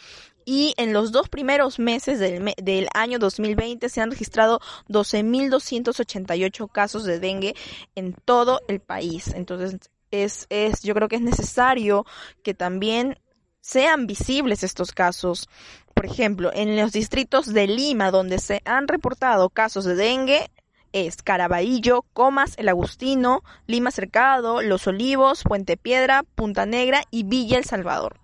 Y 0.49 0.75
en 0.79 0.93
los 0.93 1.11
dos 1.13 1.29
primeros 1.29 1.79
meses 1.81 2.21
del, 2.21 2.41
me- 2.41 2.55
del 2.57 2.89
año 2.95 3.19
2020 3.19 3.89
se 3.89 4.01
han 4.01 4.11
registrado 4.13 4.61
12.288 4.89 6.71
casos 6.71 7.05
de 7.05 7.19
dengue 7.19 7.55
en 7.95 8.15
todo 8.25 8.61
el 8.69 8.81
país. 8.81 9.29
Entonces, 9.35 9.79
es, 10.11 10.47
es, 10.49 10.83
yo 10.83 10.95
creo 10.95 11.09
que 11.09 11.17
es 11.17 11.23
necesario 11.23 12.07
que 12.43 12.55
también 12.55 13.19
sean 13.61 14.07
visibles 14.07 14.63
estos 14.63 14.93
casos. 14.93 15.49
Por 15.95 16.07
ejemplo, 16.07 16.51
en 16.55 16.77
los 16.77 16.93
distritos 16.93 17.53
de 17.53 17.67
Lima, 17.67 18.11
donde 18.11 18.39
se 18.39 18.63
han 18.65 18.87
reportado 18.87 19.51
casos 19.51 19.85
de 19.85 19.97
dengue, 19.97 20.51
es 20.93 21.23
Caraballo, 21.23 22.05
Comas, 22.13 22.55
El 22.57 22.69
Agustino, 22.69 23.43
Lima 23.67 23.91
Cercado, 23.91 24.63
Los 24.63 24.87
Olivos, 24.87 25.43
Puente 25.43 25.77
Piedra, 25.77 26.23
Punta 26.23 26.65
Negra 26.67 27.03
y 27.11 27.25
Villa 27.25 27.59
El 27.59 27.65
Salvador. 27.65 28.21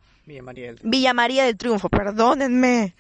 Villa 0.83 1.13
María 1.13 1.45
del 1.45 1.57
Triunfo, 1.57 1.89
perdónenme. 1.89 2.95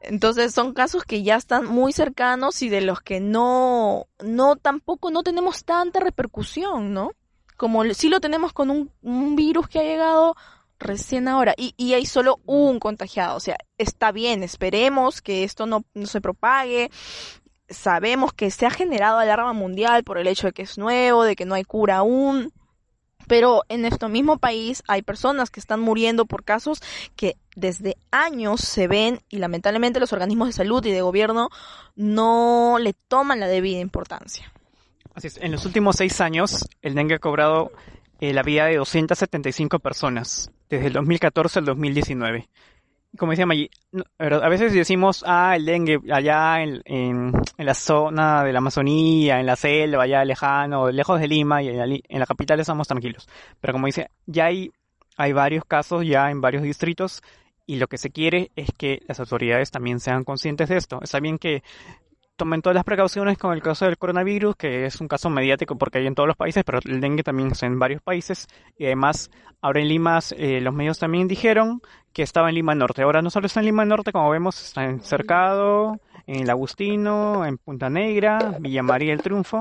Entonces 0.00 0.54
son 0.54 0.74
casos 0.74 1.04
que 1.04 1.22
ya 1.22 1.36
están 1.36 1.66
muy 1.66 1.92
cercanos 1.92 2.62
y 2.62 2.68
de 2.68 2.80
los 2.80 3.00
que 3.00 3.20
no, 3.20 4.06
no 4.22 4.56
tampoco 4.56 5.10
no 5.10 5.22
tenemos 5.24 5.64
tanta 5.64 5.98
repercusión, 5.98 6.92
¿no? 6.92 7.10
como 7.58 7.82
sí 7.92 8.08
lo 8.08 8.20
tenemos 8.20 8.54
con 8.54 8.70
un, 8.70 8.90
un 9.02 9.36
virus 9.36 9.68
que 9.68 9.80
ha 9.80 9.82
llegado 9.82 10.36
recién 10.78 11.26
ahora 11.26 11.54
y, 11.58 11.74
y, 11.76 11.92
hay 11.94 12.06
solo 12.06 12.38
un 12.46 12.78
contagiado. 12.78 13.36
O 13.36 13.40
sea, 13.40 13.58
está 13.76 14.12
bien, 14.12 14.44
esperemos 14.44 15.20
que 15.20 15.42
esto 15.42 15.66
no, 15.66 15.84
no 15.92 16.06
se 16.06 16.20
propague. 16.20 16.90
Sabemos 17.68 18.32
que 18.32 18.52
se 18.52 18.64
ha 18.64 18.70
generado 18.70 19.18
alarma 19.18 19.52
mundial 19.52 20.04
por 20.04 20.18
el 20.18 20.28
hecho 20.28 20.46
de 20.46 20.52
que 20.52 20.62
es 20.62 20.78
nuevo, 20.78 21.24
de 21.24 21.34
que 21.34 21.44
no 21.44 21.56
hay 21.56 21.64
cura 21.64 21.96
aún. 21.96 22.52
Pero 23.28 23.62
en 23.68 23.82
nuestro 23.82 24.08
mismo 24.08 24.38
país 24.38 24.82
hay 24.88 25.02
personas 25.02 25.50
que 25.50 25.60
están 25.60 25.80
muriendo 25.80 26.26
por 26.26 26.44
casos 26.44 26.82
que 27.14 27.36
desde 27.54 27.96
años 28.10 28.60
se 28.60 28.88
ven 28.88 29.20
y 29.28 29.38
lamentablemente 29.38 30.00
los 30.00 30.12
organismos 30.12 30.48
de 30.48 30.54
salud 30.54 30.84
y 30.84 30.90
de 30.90 31.02
gobierno 31.02 31.50
no 31.94 32.78
le 32.80 32.94
toman 32.94 33.40
la 33.40 33.46
debida 33.46 33.78
importancia. 33.80 34.52
Así 35.14 35.28
es, 35.28 35.36
en 35.38 35.52
los 35.52 35.66
últimos 35.66 35.96
seis 35.96 36.20
años 36.20 36.68
el 36.82 36.94
dengue 36.94 37.16
ha 37.16 37.18
cobrado 37.18 37.72
eh, 38.20 38.32
la 38.32 38.42
vida 38.42 38.66
de 38.66 38.76
275 38.76 39.78
personas, 39.78 40.50
desde 40.68 40.88
el 40.88 40.92
2014 40.94 41.60
al 41.60 41.64
2019 41.66 42.48
como 43.18 43.32
decía 43.32 43.46
Maggi, 43.46 43.70
a 44.18 44.48
veces 44.48 44.72
decimos, 44.72 45.24
ah, 45.26 45.54
el 45.56 45.64
dengue 45.64 46.00
allá 46.10 46.62
en, 46.62 46.80
en, 46.84 47.32
en, 47.56 47.66
la 47.66 47.74
zona 47.74 48.44
de 48.44 48.52
la 48.52 48.58
Amazonía, 48.58 49.40
en 49.40 49.46
la 49.46 49.56
selva, 49.56 50.04
allá 50.04 50.24
lejano, 50.24 50.90
lejos 50.90 51.20
de 51.20 51.28
Lima 51.28 51.62
y 51.62 51.68
en 51.68 52.20
la, 52.20 52.26
capital 52.26 52.60
estamos 52.60 52.88
tranquilos. 52.88 53.28
Pero 53.60 53.72
como 53.74 53.86
dice, 53.86 54.10
ya 54.26 54.46
hay, 54.46 54.70
hay 55.16 55.32
varios 55.32 55.64
casos 55.64 56.06
ya 56.06 56.30
en 56.30 56.40
varios 56.40 56.62
distritos 56.62 57.22
y 57.66 57.76
lo 57.76 57.88
que 57.88 57.98
se 57.98 58.10
quiere 58.10 58.50
es 58.56 58.70
que 58.76 59.02
las 59.06 59.20
autoridades 59.20 59.70
también 59.70 60.00
sean 60.00 60.24
conscientes 60.24 60.68
de 60.68 60.76
esto. 60.78 61.00
Está 61.02 61.20
bien 61.20 61.38
que 61.38 61.62
tomen 62.38 62.62
todas 62.62 62.74
las 62.74 62.84
precauciones 62.84 63.36
con 63.36 63.52
el 63.52 63.60
caso 63.60 63.84
del 63.84 63.98
coronavirus, 63.98 64.56
que 64.56 64.86
es 64.86 65.00
un 65.00 65.08
caso 65.08 65.28
mediático 65.28 65.76
porque 65.76 65.98
hay 65.98 66.06
en 66.06 66.14
todos 66.14 66.28
los 66.28 66.36
países, 66.36 66.64
pero 66.64 66.78
el 66.82 67.00
dengue 67.00 67.22
también 67.22 67.50
está 67.50 67.66
en 67.66 67.78
varios 67.78 68.00
países. 68.00 68.46
Y 68.78 68.86
además, 68.86 69.30
ahora 69.60 69.80
en 69.80 69.88
Lima, 69.88 70.20
eh, 70.36 70.60
los 70.62 70.72
medios 70.72 70.98
también 70.98 71.28
dijeron 71.28 71.82
que 72.12 72.22
estaba 72.22 72.48
en 72.48 72.54
Lima 72.54 72.74
Norte. 72.74 73.02
Ahora 73.02 73.20
no 73.20 73.28
solo 73.28 73.46
está 73.46 73.60
en 73.60 73.66
Lima 73.66 73.84
Norte, 73.84 74.12
como 74.12 74.30
vemos, 74.30 74.62
está 74.62 74.84
en 74.84 75.00
Cercado, 75.00 76.00
en 76.26 76.42
El 76.42 76.50
Agustino, 76.50 77.44
en 77.44 77.58
Punta 77.58 77.90
Negra, 77.90 78.56
Villa 78.60 78.82
María 78.82 79.12
el 79.12 79.20
Triunfo. 79.20 79.58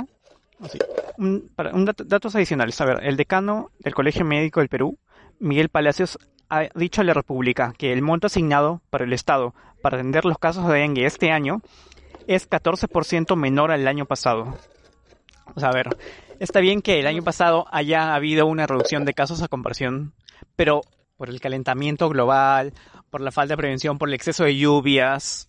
Así. 0.62 0.78
Un, 1.18 1.50
para, 1.56 1.74
un 1.74 1.84
datos 1.86 2.36
adicionales. 2.36 2.80
A 2.80 2.86
ver, 2.86 3.00
el 3.04 3.18
decano 3.18 3.72
del 3.80 3.96
Colegio 3.96 4.24
Médico 4.24 4.60
del 4.60 4.70
Perú, 4.70 4.98
Miguel 5.40 5.70
Palacios, 5.70 6.20
ha 6.50 6.62
dicho 6.76 7.02
a 7.02 7.04
la 7.04 7.14
República 7.14 7.74
que 7.78 7.92
el 7.92 8.02
monto 8.02 8.28
asignado 8.28 8.82
para 8.90 9.04
el 9.04 9.14
Estado 9.14 9.54
para 9.82 9.98
atender 9.98 10.26
los 10.26 10.38
casos 10.38 10.68
de 10.68 10.80
dengue 10.80 11.06
este 11.06 11.32
año 11.32 11.62
es 12.28 12.50
14% 12.50 13.36
menor 13.36 13.72
al 13.72 13.88
año 13.88 14.06
pasado. 14.06 14.58
O 15.56 15.60
sea, 15.60 15.70
a 15.70 15.74
ver, 15.74 15.98
está 16.40 16.60
bien 16.60 16.82
que 16.82 17.00
el 17.00 17.08
año 17.08 17.24
pasado 17.24 17.66
haya 17.72 18.14
habido 18.14 18.46
una 18.46 18.68
reducción 18.68 19.06
de 19.06 19.14
casos 19.14 19.42
a 19.42 19.48
comparación, 19.48 20.14
pero 20.56 20.82
por 21.16 21.30
el 21.30 21.40
calentamiento 21.40 22.10
global, 22.10 22.74
por 23.10 23.22
la 23.22 23.32
falta 23.32 23.54
de 23.54 23.58
prevención, 23.58 23.98
por 23.98 24.10
el 24.10 24.16
exceso 24.16 24.44
de 24.44 24.58
lluvias, 24.58 25.48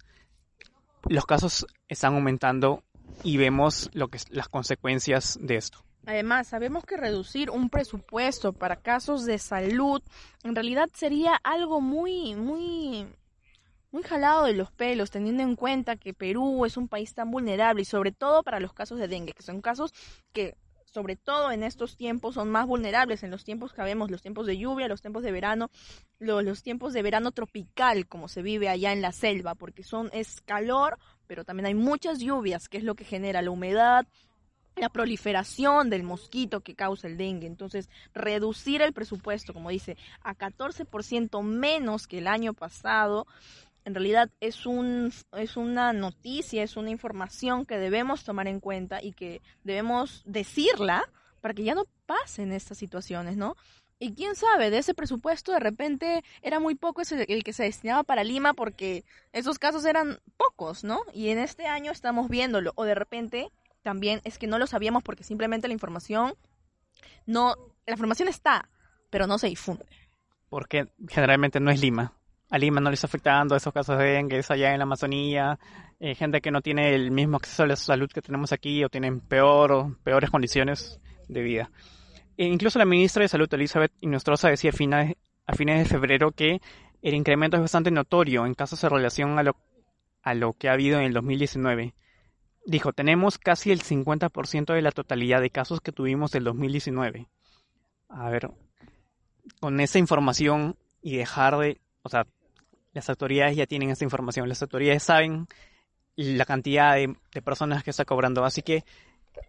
los 1.08 1.26
casos 1.26 1.66
están 1.88 2.14
aumentando 2.14 2.82
y 3.22 3.36
vemos 3.36 3.90
lo 3.92 4.08
que 4.08 4.18
las 4.30 4.48
consecuencias 4.48 5.38
de 5.40 5.56
esto. 5.56 5.78
Además, 6.06 6.46
sabemos 6.46 6.84
que 6.84 6.96
reducir 6.96 7.50
un 7.50 7.68
presupuesto 7.68 8.54
para 8.54 8.76
casos 8.76 9.26
de 9.26 9.38
salud 9.38 10.00
en 10.42 10.54
realidad 10.54 10.88
sería 10.94 11.34
algo 11.42 11.82
muy, 11.82 12.34
muy 12.34 13.06
muy 13.90 14.02
jalado 14.02 14.44
de 14.44 14.54
los 14.54 14.70
pelos, 14.70 15.10
teniendo 15.10 15.42
en 15.42 15.56
cuenta 15.56 15.96
que 15.96 16.14
Perú 16.14 16.64
es 16.64 16.76
un 16.76 16.88
país 16.88 17.14
tan 17.14 17.30
vulnerable 17.30 17.82
y 17.82 17.86
sobre 17.86 18.12
todo 18.12 18.42
para 18.42 18.60
los 18.60 18.72
casos 18.72 18.98
de 18.98 19.08
dengue, 19.08 19.32
que 19.32 19.42
son 19.42 19.60
casos 19.60 19.94
que 20.32 20.56
sobre 20.84 21.16
todo 21.16 21.52
en 21.52 21.62
estos 21.62 21.96
tiempos 21.96 22.34
son 22.34 22.50
más 22.50 22.66
vulnerables, 22.66 23.22
en 23.22 23.30
los 23.30 23.44
tiempos 23.44 23.72
que 23.72 23.82
vemos, 23.82 24.10
los 24.10 24.22
tiempos 24.22 24.46
de 24.46 24.56
lluvia, 24.56 24.88
los 24.88 25.02
tiempos 25.02 25.22
de 25.22 25.32
verano, 25.32 25.70
los, 26.18 26.42
los 26.42 26.62
tiempos 26.62 26.92
de 26.92 27.02
verano 27.02 27.30
tropical, 27.30 28.06
como 28.06 28.28
se 28.28 28.42
vive 28.42 28.68
allá 28.68 28.92
en 28.92 29.02
la 29.02 29.12
selva, 29.12 29.54
porque 29.54 29.82
son, 29.82 30.08
es 30.12 30.40
calor, 30.40 30.98
pero 31.26 31.44
también 31.44 31.66
hay 31.66 31.74
muchas 31.74 32.20
lluvias, 32.20 32.68
que 32.68 32.78
es 32.78 32.84
lo 32.84 32.94
que 32.94 33.04
genera 33.04 33.42
la 33.42 33.50
humedad, 33.50 34.06
la 34.76 34.88
proliferación 34.88 35.90
del 35.90 36.04
mosquito 36.04 36.60
que 36.60 36.74
causa 36.74 37.06
el 37.06 37.16
dengue. 37.16 37.46
Entonces, 37.46 37.88
reducir 38.14 38.80
el 38.80 38.92
presupuesto, 38.92 39.52
como 39.52 39.70
dice, 39.70 39.96
a 40.22 40.34
14% 40.34 41.42
menos 41.42 42.06
que 42.06 42.18
el 42.18 42.26
año 42.26 42.54
pasado, 42.54 43.26
en 43.84 43.94
realidad 43.94 44.30
es, 44.40 44.66
un, 44.66 45.12
es 45.32 45.56
una 45.56 45.92
noticia, 45.92 46.62
es 46.62 46.76
una 46.76 46.90
información 46.90 47.64
que 47.64 47.78
debemos 47.78 48.24
tomar 48.24 48.48
en 48.48 48.60
cuenta 48.60 49.02
y 49.02 49.12
que 49.12 49.40
debemos 49.64 50.22
decirla 50.26 51.08
para 51.40 51.54
que 51.54 51.64
ya 51.64 51.74
no 51.74 51.84
pasen 52.06 52.52
estas 52.52 52.78
situaciones, 52.78 53.36
¿no? 53.36 53.56
Y 54.00 54.14
quién 54.14 54.36
sabe, 54.36 54.70
de 54.70 54.78
ese 54.78 54.94
presupuesto 54.94 55.52
de 55.52 55.58
repente 55.58 56.22
era 56.42 56.60
muy 56.60 56.76
poco 56.76 57.02
el 57.10 57.42
que 57.42 57.52
se 57.52 57.64
destinaba 57.64 58.04
para 58.04 58.22
Lima 58.22 58.54
porque 58.54 59.04
esos 59.32 59.58
casos 59.58 59.84
eran 59.84 60.20
pocos, 60.36 60.84
¿no? 60.84 61.00
Y 61.12 61.30
en 61.30 61.38
este 61.38 61.66
año 61.66 61.90
estamos 61.90 62.28
viéndolo. 62.28 62.72
O 62.76 62.84
de 62.84 62.94
repente 62.94 63.50
también 63.82 64.20
es 64.22 64.38
que 64.38 64.46
no 64.46 64.58
lo 64.58 64.68
sabíamos 64.68 65.02
porque 65.02 65.24
simplemente 65.24 65.66
la 65.66 65.74
información 65.74 66.34
no, 67.26 67.54
la 67.86 67.92
información 67.92 68.28
está, 68.28 68.68
pero 69.10 69.26
no 69.26 69.38
se 69.38 69.48
difunde. 69.48 69.86
Porque 70.48 70.88
generalmente 71.08 71.58
no 71.58 71.70
es 71.70 71.80
Lima 71.80 72.17
a 72.50 72.58
Lima 72.58 72.80
no 72.80 72.90
les 72.90 72.98
está 72.98 73.06
afectando 73.06 73.54
esos 73.54 73.72
casos 73.72 73.98
de 73.98 74.04
dengue, 74.04 74.40
allá 74.48 74.72
en 74.72 74.78
la 74.78 74.84
Amazonía, 74.84 75.58
eh, 76.00 76.14
gente 76.14 76.40
que 76.40 76.50
no 76.50 76.62
tiene 76.62 76.94
el 76.94 77.10
mismo 77.10 77.36
acceso 77.36 77.64
a 77.64 77.66
la 77.66 77.76
salud 77.76 78.10
que 78.12 78.22
tenemos 78.22 78.52
aquí 78.52 78.82
o 78.84 78.88
tienen 78.88 79.20
peor 79.20 79.72
o 79.72 79.96
peores 80.02 80.30
condiciones 80.30 81.00
de 81.28 81.42
vida. 81.42 81.70
E 82.36 82.46
incluso 82.46 82.78
la 82.78 82.84
ministra 82.84 83.22
de 83.22 83.28
Salud, 83.28 83.52
Elizabeth 83.52 83.92
Inostroza, 84.00 84.48
decía 84.48 84.70
a 84.70 84.72
fines, 84.72 85.16
a 85.46 85.54
fines 85.54 85.78
de 85.80 85.84
febrero 85.84 86.30
que 86.30 86.60
el 87.02 87.14
incremento 87.14 87.56
es 87.56 87.62
bastante 87.62 87.90
notorio 87.90 88.46
en 88.46 88.54
casos 88.54 88.82
en 88.84 88.90
relación 88.90 89.38
a 89.38 89.42
lo, 89.42 89.56
a 90.22 90.34
lo 90.34 90.52
que 90.52 90.68
ha 90.68 90.72
habido 90.72 90.98
en 90.98 91.04
el 91.06 91.12
2019. 91.12 91.94
Dijo, 92.64 92.92
tenemos 92.92 93.38
casi 93.38 93.72
el 93.72 93.82
50% 93.82 94.72
de 94.72 94.82
la 94.82 94.92
totalidad 94.92 95.40
de 95.40 95.50
casos 95.50 95.80
que 95.80 95.92
tuvimos 95.92 96.30
del 96.30 96.44
2019. 96.44 97.28
A 98.08 98.30
ver, 98.30 98.50
con 99.60 99.80
esa 99.80 99.98
información 99.98 100.76
y 101.02 101.16
dejar 101.16 101.56
de, 101.58 101.80
o 102.02 102.08
sea, 102.08 102.26
las 102.92 103.08
autoridades 103.10 103.56
ya 103.56 103.66
tienen 103.66 103.90
esa 103.90 104.04
información, 104.04 104.48
las 104.48 104.62
autoridades 104.62 105.02
saben 105.02 105.46
la 106.16 106.44
cantidad 106.44 106.96
de, 106.96 107.42
personas 107.42 107.84
que 107.84 107.90
está 107.90 108.04
cobrando. 108.04 108.44
Así 108.44 108.62
que 108.62 108.84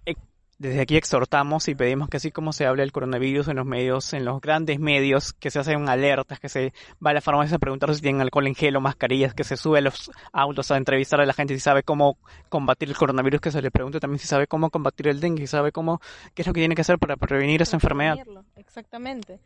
eh, 0.06 0.14
desde 0.60 0.82
aquí 0.82 0.98
exhortamos 0.98 1.68
y 1.70 1.74
pedimos 1.74 2.10
que 2.10 2.18
así 2.18 2.32
como 2.32 2.52
se 2.52 2.66
habla 2.66 2.84
del 2.84 2.92
coronavirus 2.92 3.48
en 3.48 3.56
los 3.56 3.66
medios, 3.66 4.14
en 4.14 4.26
los 4.26 4.42
grandes 4.42 4.78
medios, 4.78 5.34
que 5.34 5.50
se 5.50 5.60
hacen 5.60 5.88
alertas, 5.88 6.40
que 6.40 6.50
se 6.50 6.74
va 7.04 7.12
a 7.12 7.14
la 7.14 7.22
farmacia 7.22 7.56
a 7.56 7.60
preguntar 7.60 7.96
si 7.96 8.02
tienen 8.02 8.22
alcohol 8.22 8.46
en 8.46 8.56
gel 8.56 8.76
o 8.76 8.82
mascarillas, 8.82 9.34
que 9.34 9.46
se 9.46 9.58
sube 9.58 9.80
a 9.80 9.82
los 9.82 10.12
autos 10.34 10.70
a 10.70 10.78
entrevistar 10.78 11.22
a 11.22 11.26
la 11.26 11.34
gente 11.34 11.54
si 11.54 11.62
sabe 11.62 11.84
cómo 11.84 12.18
combatir 12.50 12.90
el 12.90 12.98
coronavirus, 12.98 13.42
que 13.42 13.52
se 13.52 13.62
le 13.62 13.72
pregunte 13.72 14.02
también 14.02 14.20
si 14.20 14.28
sabe 14.28 14.48
cómo 14.48 14.70
combatir 14.70 15.08
el 15.08 15.22
dengue, 15.22 15.44
si 15.44 15.48
sabe 15.48 15.72
cómo, 15.72 16.02
qué 16.36 16.42
es 16.42 16.48
lo 16.48 16.54
que 16.54 16.62
tiene 16.62 16.76
que 16.76 16.82
hacer 16.82 17.00
para 17.00 17.16
prevenir 17.16 17.62
esa 17.62 17.78
enfermedad. 17.78 18.18
Exactamente. 18.58 19.40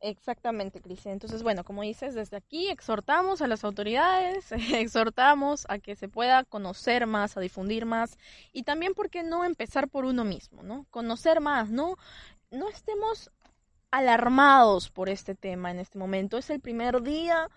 Exactamente, 0.00 0.80
Cris. 0.80 1.06
Entonces, 1.06 1.42
bueno, 1.42 1.64
como 1.64 1.82
dices, 1.82 2.14
desde 2.14 2.36
aquí 2.36 2.68
exhortamos 2.68 3.40
a 3.40 3.46
las 3.46 3.64
autoridades, 3.64 4.50
exhortamos 4.72 5.66
a 5.68 5.78
que 5.78 5.96
se 5.96 6.08
pueda 6.08 6.44
conocer 6.44 7.06
más, 7.06 7.36
a 7.36 7.40
difundir 7.40 7.86
más 7.86 8.18
y 8.52 8.62
también, 8.62 8.94
¿por 8.94 9.10
qué 9.10 9.22
no 9.22 9.44
empezar 9.44 9.88
por 9.88 10.04
uno 10.04 10.24
mismo, 10.24 10.62
¿no? 10.62 10.86
Conocer 10.90 11.40
más, 11.40 11.70
¿no? 11.70 11.96
No 12.50 12.68
estemos 12.68 13.30
alarmados 13.90 14.90
por 14.90 15.08
este 15.08 15.34
tema 15.34 15.70
en 15.70 15.78
este 15.78 15.98
momento. 15.98 16.36
Es 16.36 16.50
el 16.50 16.60
primer 16.60 17.02
día, 17.02 17.48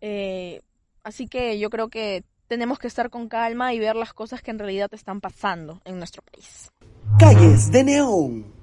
eh, 0.00 0.62
así 1.02 1.28
que 1.28 1.58
yo 1.58 1.68
creo 1.68 1.88
que 1.88 2.24
tenemos 2.48 2.78
que 2.78 2.86
estar 2.86 3.10
con 3.10 3.28
calma 3.28 3.74
y 3.74 3.78
ver 3.78 3.96
las 3.96 4.12
cosas 4.12 4.42
que 4.42 4.50
en 4.50 4.58
realidad 4.58 4.92
están 4.92 5.20
pasando 5.20 5.80
en 5.84 5.98
nuestro 5.98 6.22
país. 6.22 6.70
Calles 7.18 7.70
de 7.70 7.84
Neón. 7.84 8.61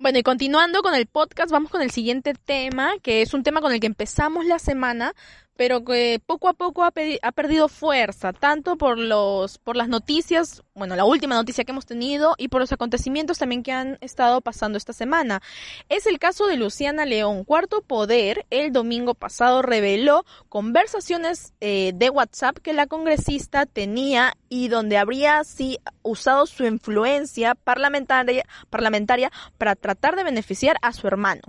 Bueno, 0.00 0.20
y 0.20 0.22
continuando 0.22 0.80
con 0.82 0.94
el 0.94 1.06
podcast, 1.06 1.50
vamos 1.50 1.72
con 1.72 1.82
el 1.82 1.90
siguiente 1.90 2.32
tema, 2.32 2.92
que 3.02 3.20
es 3.20 3.34
un 3.34 3.42
tema 3.42 3.60
con 3.60 3.72
el 3.72 3.80
que 3.80 3.88
empezamos 3.88 4.46
la 4.46 4.60
semana, 4.60 5.12
pero 5.56 5.84
que 5.84 6.22
poco 6.24 6.48
a 6.48 6.52
poco 6.52 6.84
ha, 6.84 6.92
perdido 6.92 7.66
fuerza, 7.66 8.32
tanto 8.32 8.76
por 8.76 8.96
los 8.96 9.58
por 9.58 9.76
las 9.76 9.88
noticias, 9.88 10.62
bueno, 10.78 10.96
la 10.96 11.04
última 11.04 11.34
noticia 11.34 11.64
que 11.64 11.72
hemos 11.72 11.86
tenido 11.86 12.34
y 12.38 12.48
por 12.48 12.60
los 12.60 12.72
acontecimientos 12.72 13.38
también 13.38 13.62
que 13.62 13.72
han 13.72 13.98
estado 14.00 14.40
pasando 14.40 14.78
esta 14.78 14.92
semana. 14.92 15.42
Es 15.88 16.06
el 16.06 16.18
caso 16.18 16.46
de 16.46 16.56
Luciana 16.56 17.04
León. 17.04 17.44
Cuarto 17.44 17.82
Poder 17.82 18.46
el 18.50 18.72
domingo 18.72 19.14
pasado 19.14 19.62
reveló 19.62 20.24
conversaciones 20.48 21.52
eh, 21.60 21.92
de 21.94 22.10
WhatsApp 22.10 22.58
que 22.58 22.72
la 22.72 22.86
congresista 22.86 23.66
tenía 23.66 24.34
y 24.48 24.68
donde 24.68 24.98
habría 24.98 25.44
sí 25.44 25.78
usado 26.02 26.46
su 26.46 26.64
influencia 26.64 27.54
parlamentaria 27.54 28.44
parlamentaria 28.70 29.30
para 29.58 29.74
tratar 29.74 30.16
de 30.16 30.24
beneficiar 30.24 30.76
a 30.82 30.92
su 30.92 31.06
hermano 31.06 31.42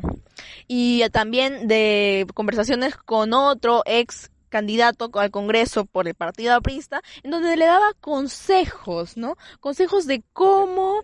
y 0.67 1.07
también 1.09 1.67
de 1.67 2.25
conversaciones 2.33 2.95
con 2.95 3.33
otro 3.33 3.83
ex 3.85 4.31
candidato 4.49 5.09
al 5.13 5.31
Congreso 5.31 5.85
por 5.85 6.07
el 6.07 6.15
Partido 6.15 6.55
Aprista, 6.55 7.01
en 7.23 7.31
donde 7.31 7.55
le 7.55 7.65
daba 7.65 7.93
consejos, 8.01 9.17
¿no? 9.17 9.37
Consejos 9.59 10.05
de 10.05 10.23
cómo, 10.33 11.01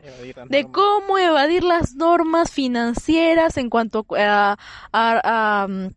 de 0.50 0.68
cómo 0.72 1.18
evadir 1.18 1.64
las 1.64 1.96
normas 1.96 2.52
financieras 2.52 3.58
en 3.58 3.70
cuanto 3.70 4.06
a, 4.18 4.58
a, 4.92 5.64
a 5.64 5.68
mm, 5.68 5.88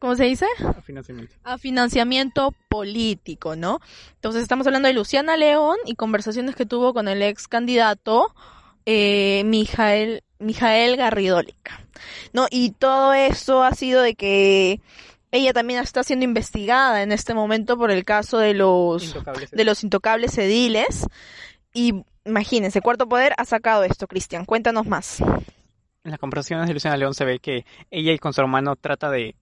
¿cómo 0.00 0.16
se 0.16 0.24
dice? 0.24 0.46
A 0.64 0.80
financiamiento. 0.80 1.34
A 1.44 1.58
financiamiento 1.58 2.54
político, 2.68 3.54
¿no? 3.54 3.80
Entonces 4.14 4.42
estamos 4.42 4.66
hablando 4.66 4.88
de 4.88 4.94
Luciana 4.94 5.36
León 5.36 5.76
y 5.84 5.94
conversaciones 5.94 6.56
que 6.56 6.66
tuvo 6.66 6.92
con 6.92 7.06
el 7.06 7.22
ex 7.22 7.46
candidato 7.46 8.34
eh, 8.86 9.42
Mijael, 9.44 10.24
Mijael 10.38 10.96
Garridólica, 10.96 11.84
¿no? 12.32 12.46
Y 12.50 12.72
todo 12.72 13.12
eso 13.12 13.62
ha 13.62 13.74
sido 13.74 14.02
de 14.02 14.14
que 14.14 14.80
ella 15.32 15.52
también 15.52 15.80
está 15.80 16.02
siendo 16.02 16.24
investigada 16.24 17.02
en 17.02 17.12
este 17.12 17.34
momento 17.34 17.76
por 17.76 17.90
el 17.90 18.04
caso 18.04 18.38
de 18.38 18.54
los, 18.54 19.04
Intocables. 19.04 19.50
de 19.50 19.64
los 19.64 19.84
intocables 19.84 20.38
ediles. 20.38 21.06
Y 21.72 22.04
imagínense, 22.24 22.80
Cuarto 22.80 23.08
Poder 23.08 23.32
ha 23.36 23.44
sacado 23.44 23.84
esto, 23.84 24.06
Cristian. 24.06 24.44
Cuéntanos 24.44 24.86
más. 24.86 25.20
En 25.20 26.10
las 26.10 26.18
conversaciones 26.18 26.66
de 26.66 26.74
Luciana 26.74 26.96
León 26.96 27.14
se 27.14 27.24
ve 27.24 27.38
que 27.38 27.64
ella 27.90 28.12
y 28.12 28.18
con 28.18 28.32
su 28.32 28.40
hermano 28.40 28.74
trata 28.74 29.10
de 29.10 29.36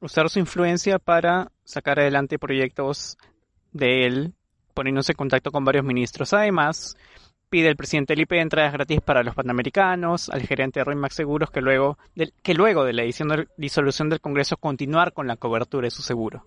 usar 0.00 0.28
su 0.28 0.40
influencia 0.40 0.98
para 0.98 1.52
sacar 1.64 2.00
adelante 2.00 2.38
proyectos 2.38 3.16
de 3.72 4.06
él, 4.06 4.34
poniéndose 4.74 5.12
en 5.12 5.16
contacto 5.16 5.52
con 5.52 5.64
varios 5.64 5.84
ministros. 5.84 6.32
Además, 6.32 6.96
pide 7.52 7.68
el 7.68 7.76
presidente 7.76 8.14
del 8.14 8.22
IPE 8.22 8.40
entradas 8.40 8.72
gratis 8.72 9.02
para 9.02 9.22
los 9.22 9.34
panamericanos, 9.34 10.30
al 10.30 10.40
gerente 10.40 10.80
de 10.80 10.84
Remax 10.84 11.14
Seguros 11.14 11.50
que 11.50 11.60
luego, 11.60 11.98
de, 12.14 12.32
que 12.42 12.54
luego 12.54 12.82
de 12.82 12.94
la 12.94 13.02
edición 13.02 13.46
disolución 13.58 14.08
del 14.08 14.22
Congreso 14.22 14.56
continuar 14.56 15.12
con 15.12 15.26
la 15.26 15.36
cobertura 15.36 15.84
de 15.84 15.90
su 15.90 16.00
seguro. 16.00 16.46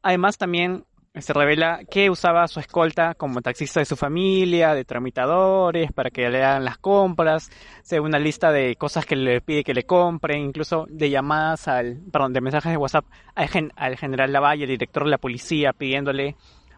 Además, 0.00 0.38
también 0.38 0.84
se 1.16 1.32
revela 1.32 1.80
que 1.90 2.08
usaba 2.08 2.46
su 2.46 2.60
escolta 2.60 3.16
como 3.16 3.42
taxista 3.42 3.80
de 3.80 3.86
su 3.86 3.96
familia, 3.96 4.74
de 4.74 4.84
tramitadores, 4.84 5.90
para 5.90 6.10
que 6.10 6.30
le 6.30 6.44
hagan 6.44 6.64
las 6.64 6.78
compras, 6.78 7.50
se 7.82 7.98
una 7.98 8.20
lista 8.20 8.52
de 8.52 8.76
cosas 8.76 9.06
que 9.06 9.16
le 9.16 9.40
pide 9.40 9.64
que 9.64 9.74
le 9.74 9.86
compren, 9.86 10.40
incluso 10.40 10.86
de 10.88 11.10
llamadas 11.10 11.66
al, 11.66 11.98
perdón, 12.12 12.32
de 12.32 12.40
mensajes 12.42 12.70
de 12.70 12.78
WhatsApp 12.78 13.06
al, 13.34 13.48
gen, 13.48 13.72
al 13.74 13.96
general 13.96 14.32
Lavalle, 14.32 14.62
el 14.62 14.70
director 14.70 15.02
de 15.02 15.10
la 15.10 15.18
policía, 15.18 15.72
pidiéndole 15.72 16.36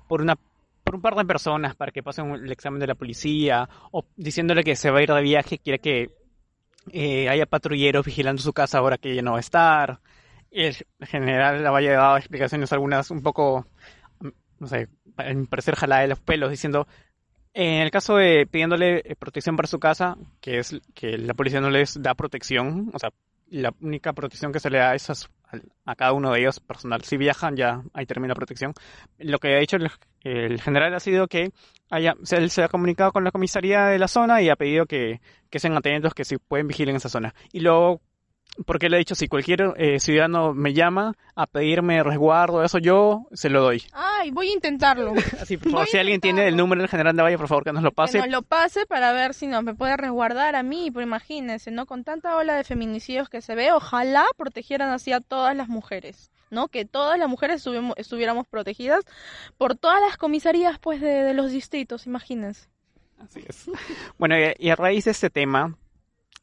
por 0.08 0.22
una 0.22 0.36
por 0.90 0.96
un 0.96 1.02
par 1.02 1.14
de 1.14 1.24
personas 1.24 1.76
para 1.76 1.92
que 1.92 2.02
pasen 2.02 2.32
el 2.32 2.50
examen 2.50 2.80
de 2.80 2.88
la 2.88 2.96
policía 2.96 3.68
o 3.92 4.06
diciéndole 4.16 4.64
que 4.64 4.74
se 4.74 4.90
va 4.90 4.98
a 4.98 5.02
ir 5.02 5.12
de 5.12 5.22
viaje, 5.22 5.58
quiere 5.58 5.78
que 5.78 6.10
eh, 6.90 7.28
haya 7.28 7.46
patrulleros 7.46 8.04
vigilando 8.04 8.42
su 8.42 8.52
casa 8.52 8.78
ahora 8.78 8.98
que 8.98 9.12
ella 9.12 9.22
no 9.22 9.30
va 9.30 9.36
a 9.36 9.40
estar. 9.40 10.00
El 10.50 10.74
general 11.02 11.62
Lavalle 11.62 11.94
ha 11.94 12.00
dado 12.00 12.16
explicaciones 12.16 12.72
algunas 12.72 13.08
un 13.12 13.22
poco 13.22 13.68
no 14.58 14.66
sé, 14.66 14.88
parecer 15.48 15.76
jalada 15.76 16.02
de 16.02 16.08
los 16.08 16.18
pelos, 16.18 16.50
diciendo, 16.50 16.88
en 17.54 17.82
el 17.82 17.92
caso 17.92 18.16
de 18.16 18.48
pidiéndole 18.50 19.16
protección 19.16 19.54
para 19.54 19.68
su 19.68 19.78
casa, 19.78 20.16
que 20.40 20.58
es 20.58 20.76
que 20.92 21.16
la 21.18 21.34
policía 21.34 21.60
no 21.60 21.70
les 21.70 22.02
da 22.02 22.16
protección, 22.16 22.90
o 22.92 22.98
sea, 22.98 23.10
la 23.48 23.72
única 23.80 24.12
protección 24.12 24.52
que 24.52 24.58
se 24.58 24.70
le 24.70 24.78
da 24.78 24.96
es 24.96 25.08
a, 25.08 25.14
a 25.84 25.94
cada 25.94 26.12
uno 26.14 26.32
de 26.32 26.40
ellos 26.40 26.58
personal. 26.58 27.04
Si 27.04 27.16
viajan, 27.16 27.54
ya 27.54 27.80
ahí 27.94 28.06
termina 28.06 28.32
la 28.32 28.36
protección. 28.36 28.74
Lo 29.18 29.38
que 29.38 29.54
ha 29.54 29.60
dicho 29.60 29.76
el, 29.76 29.88
el 30.22 30.60
general 30.60 30.94
ha 30.94 31.00
sido 31.00 31.28
que 31.28 31.52
haya, 31.90 32.14
él 32.30 32.50
se 32.50 32.62
ha 32.62 32.68
comunicado 32.68 33.12
con 33.12 33.24
la 33.24 33.30
comisaría 33.30 33.86
de 33.86 33.98
la 33.98 34.08
zona 34.08 34.42
y 34.42 34.48
ha 34.48 34.56
pedido 34.56 34.86
que, 34.86 35.20
que 35.50 35.58
sean 35.58 35.76
atentos, 35.76 36.14
que 36.14 36.24
si 36.24 36.36
pueden 36.38 36.68
vigilar 36.68 36.90
en 36.90 36.96
esa 36.96 37.08
zona. 37.08 37.34
Y 37.52 37.60
luego 37.60 38.00
porque 38.66 38.88
le 38.88 38.96
he 38.96 38.98
dicho, 38.98 39.14
si 39.14 39.28
cualquier 39.28 39.74
eh, 39.76 40.00
ciudadano 40.00 40.52
me 40.52 40.74
llama 40.74 41.14
a 41.34 41.46
pedirme 41.46 42.02
resguardo, 42.02 42.62
eso 42.62 42.78
yo 42.78 43.26
se 43.32 43.48
lo 43.48 43.62
doy. 43.62 43.82
Ay, 43.92 44.30
voy 44.30 44.48
a 44.48 44.52
intentarlo. 44.52 45.12
Así, 45.40 45.56
por 45.56 45.72
favor, 45.72 45.86
si 45.86 45.98
alguien 45.98 46.20
tiene 46.20 46.46
el 46.46 46.56
número 46.56 46.82
del 46.82 46.90
general 46.90 47.16
de 47.16 47.22
Valle, 47.22 47.38
por 47.38 47.48
favor, 47.48 47.64
que 47.64 47.72
nos 47.72 47.82
lo 47.82 47.92
pase. 47.92 48.18
Que 48.18 48.26
nos 48.26 48.30
lo 48.30 48.42
pase 48.42 48.86
para 48.86 49.12
ver 49.12 49.34
si 49.34 49.46
no 49.46 49.62
me 49.62 49.74
puede 49.74 49.96
resguardar 49.96 50.56
a 50.56 50.62
mí, 50.62 50.90
pero 50.90 51.06
imagínense, 51.06 51.70
¿no? 51.70 51.86
Con 51.86 52.04
tanta 52.04 52.36
ola 52.36 52.54
de 52.54 52.64
feminicidios 52.64 53.28
que 53.28 53.40
se 53.40 53.54
ve, 53.54 53.72
ojalá 53.72 54.26
protegieran 54.36 54.90
así 54.90 55.12
a 55.12 55.20
todas 55.20 55.56
las 55.56 55.68
mujeres. 55.68 56.30
¿No? 56.50 56.68
Que 56.68 56.84
todas 56.84 57.18
las 57.18 57.28
mujeres 57.28 57.64
estuviéramos 57.96 58.46
protegidas 58.46 59.04
por 59.56 59.76
todas 59.76 60.00
las 60.00 60.16
comisarías, 60.16 60.78
pues, 60.78 61.00
de, 61.00 61.32
los 61.34 61.50
distritos, 61.50 62.06
imagínense. 62.06 62.68
Así 63.18 63.42
es. 63.46 63.70
Bueno, 64.18 64.34
y, 64.58 64.70
a 64.70 64.76
raíz 64.76 65.04
de 65.04 65.12
este 65.12 65.30
tema, 65.30 65.76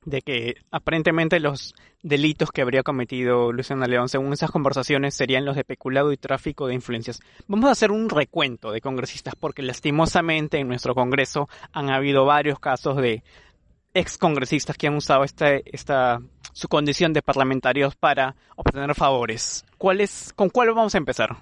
de 0.05 0.21
que 0.21 0.55
aparentemente 0.71 1.39
los 1.39 1.75
delitos 2.01 2.51
que 2.51 2.61
habría 2.61 2.83
cometido 2.83 3.51
Luciana 3.51 3.87
León, 3.87 4.07
según 4.07 4.31
esas 4.31 4.51
conversaciones, 4.51 5.15
serían 5.15 5.43
los 5.43 5.55
de 5.55 5.65
peculado 5.65 6.13
y 6.13 6.17
tráfico 6.17 6.67
de 6.67 6.75
influencias. 6.75 7.19
Vamos 7.47 7.67
a 7.67 7.71
hacer 7.71 7.91
un 7.91 8.09
recuento 8.09 8.71
de 8.71 8.79
congresistas 8.79 9.35
porque 9.35 9.61
lastimosamente 9.63 10.59
en 10.59 10.67
nuestro 10.69 10.95
Congreso 10.95 11.49
han 11.73 11.89
habido 11.89 12.25
varios 12.25 12.59
casos 12.59 12.97
de 12.97 13.23
ex 13.93 14.17
congresistas 14.17 14.77
que 14.77 14.87
han 14.87 14.95
usado 14.95 15.23
esta, 15.23 15.55
esta 15.65 16.21
su 16.53 16.67
condición 16.67 17.13
de 17.13 17.21
parlamentarios 17.21 17.95
para 17.95 18.35
obtener 18.55 18.95
favores. 18.95 19.65
¿Cuál 19.77 20.01
es, 20.01 20.33
¿Con 20.33 20.49
cuál 20.49 20.73
vamos 20.73 20.95
a 20.95 20.97
empezar? 20.97 21.37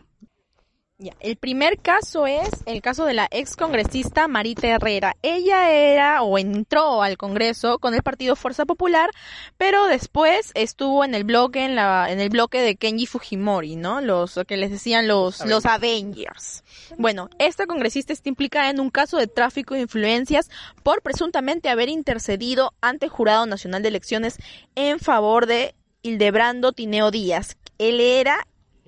Ya, 0.98 1.12
el 1.20 1.36
primer 1.36 1.80
caso 1.80 2.26
es 2.26 2.50
el 2.66 2.82
caso 2.82 3.04
de 3.04 3.14
la 3.14 3.28
ex 3.30 3.58
congresista 3.58 4.30
Marita 4.30 4.68
Herrera. 4.68 5.18
Ella 5.22 5.70
era 5.70 6.22
o 6.22 6.38
entró 6.38 7.04
al 7.04 7.18
Congreso 7.18 7.80
con 7.80 7.94
el 7.94 8.02
partido 8.02 8.38
Fuerza 8.38 8.64
Popular, 8.64 9.10
pero 9.58 9.88
después 9.88 10.52
estuvo 10.54 11.04
en 11.04 11.14
el 11.14 11.26
bloque 11.26 11.66
en 11.66 11.76
la 11.76 12.10
en 12.10 12.22
el 12.22 12.30
bloque 12.30 12.62
de 12.62 12.78
Kenji 12.78 13.08
Fujimori, 13.08 13.76
¿no? 13.76 14.00
Los 14.00 14.40
que 14.48 14.56
les 14.56 14.72
decían 14.72 15.06
los 15.06 15.42
Avengers. 15.42 15.52
los 15.52 15.66
Avengers. 15.66 16.64
Bueno, 16.98 17.30
esta 17.40 17.68
congresista 17.68 18.14
está 18.14 18.30
implicada 18.30 18.70
en 18.70 18.80
un 18.80 18.90
caso 18.90 19.18
de 19.18 19.28
tráfico 19.28 19.74
de 19.74 19.82
influencias 19.82 20.50
por 20.82 21.02
presuntamente 21.02 21.68
haber 21.68 21.90
intercedido 21.90 22.72
ante 22.80 23.08
el 23.08 23.12
Jurado 23.12 23.46
Nacional 23.46 23.82
de 23.82 23.90
Elecciones 23.90 24.38
en 24.76 25.00
favor 25.00 25.46
de 25.46 25.76
Hildebrando 26.06 26.72
Tineo 26.72 27.10
Díaz. 27.10 27.58
Él 27.80 28.00
era 28.00 28.46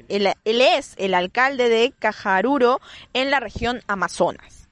él, 0.08 0.27
él, 0.45 0.62
es 0.62 0.93
el 0.97 1.15
alcalde 1.15 1.69
de 1.69 1.91
Cajaruro 1.97 2.80
en 3.13 3.32
la 3.32 3.39
región 3.39 3.82
Amazonas. 3.88 4.69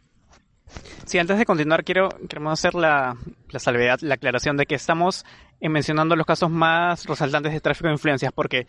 Sí, 1.06 1.18
antes 1.18 1.38
de 1.38 1.46
continuar, 1.46 1.84
quiero 1.84 2.10
queremos 2.30 2.54
hacer 2.54 2.76
la, 2.76 3.18
la 3.50 3.60
salvedad, 3.60 4.00
la 4.02 4.16
aclaración 4.16 4.58
de 4.58 4.68
que 4.68 4.76
estamos 4.76 5.26
mencionando 5.60 6.16
los 6.16 6.28
casos 6.28 6.52
más 6.52 7.06
resaltantes 7.06 7.52
de 7.52 7.62
tráfico 7.62 7.88
de 7.88 7.94
influencias, 7.94 8.32
porque 8.32 8.68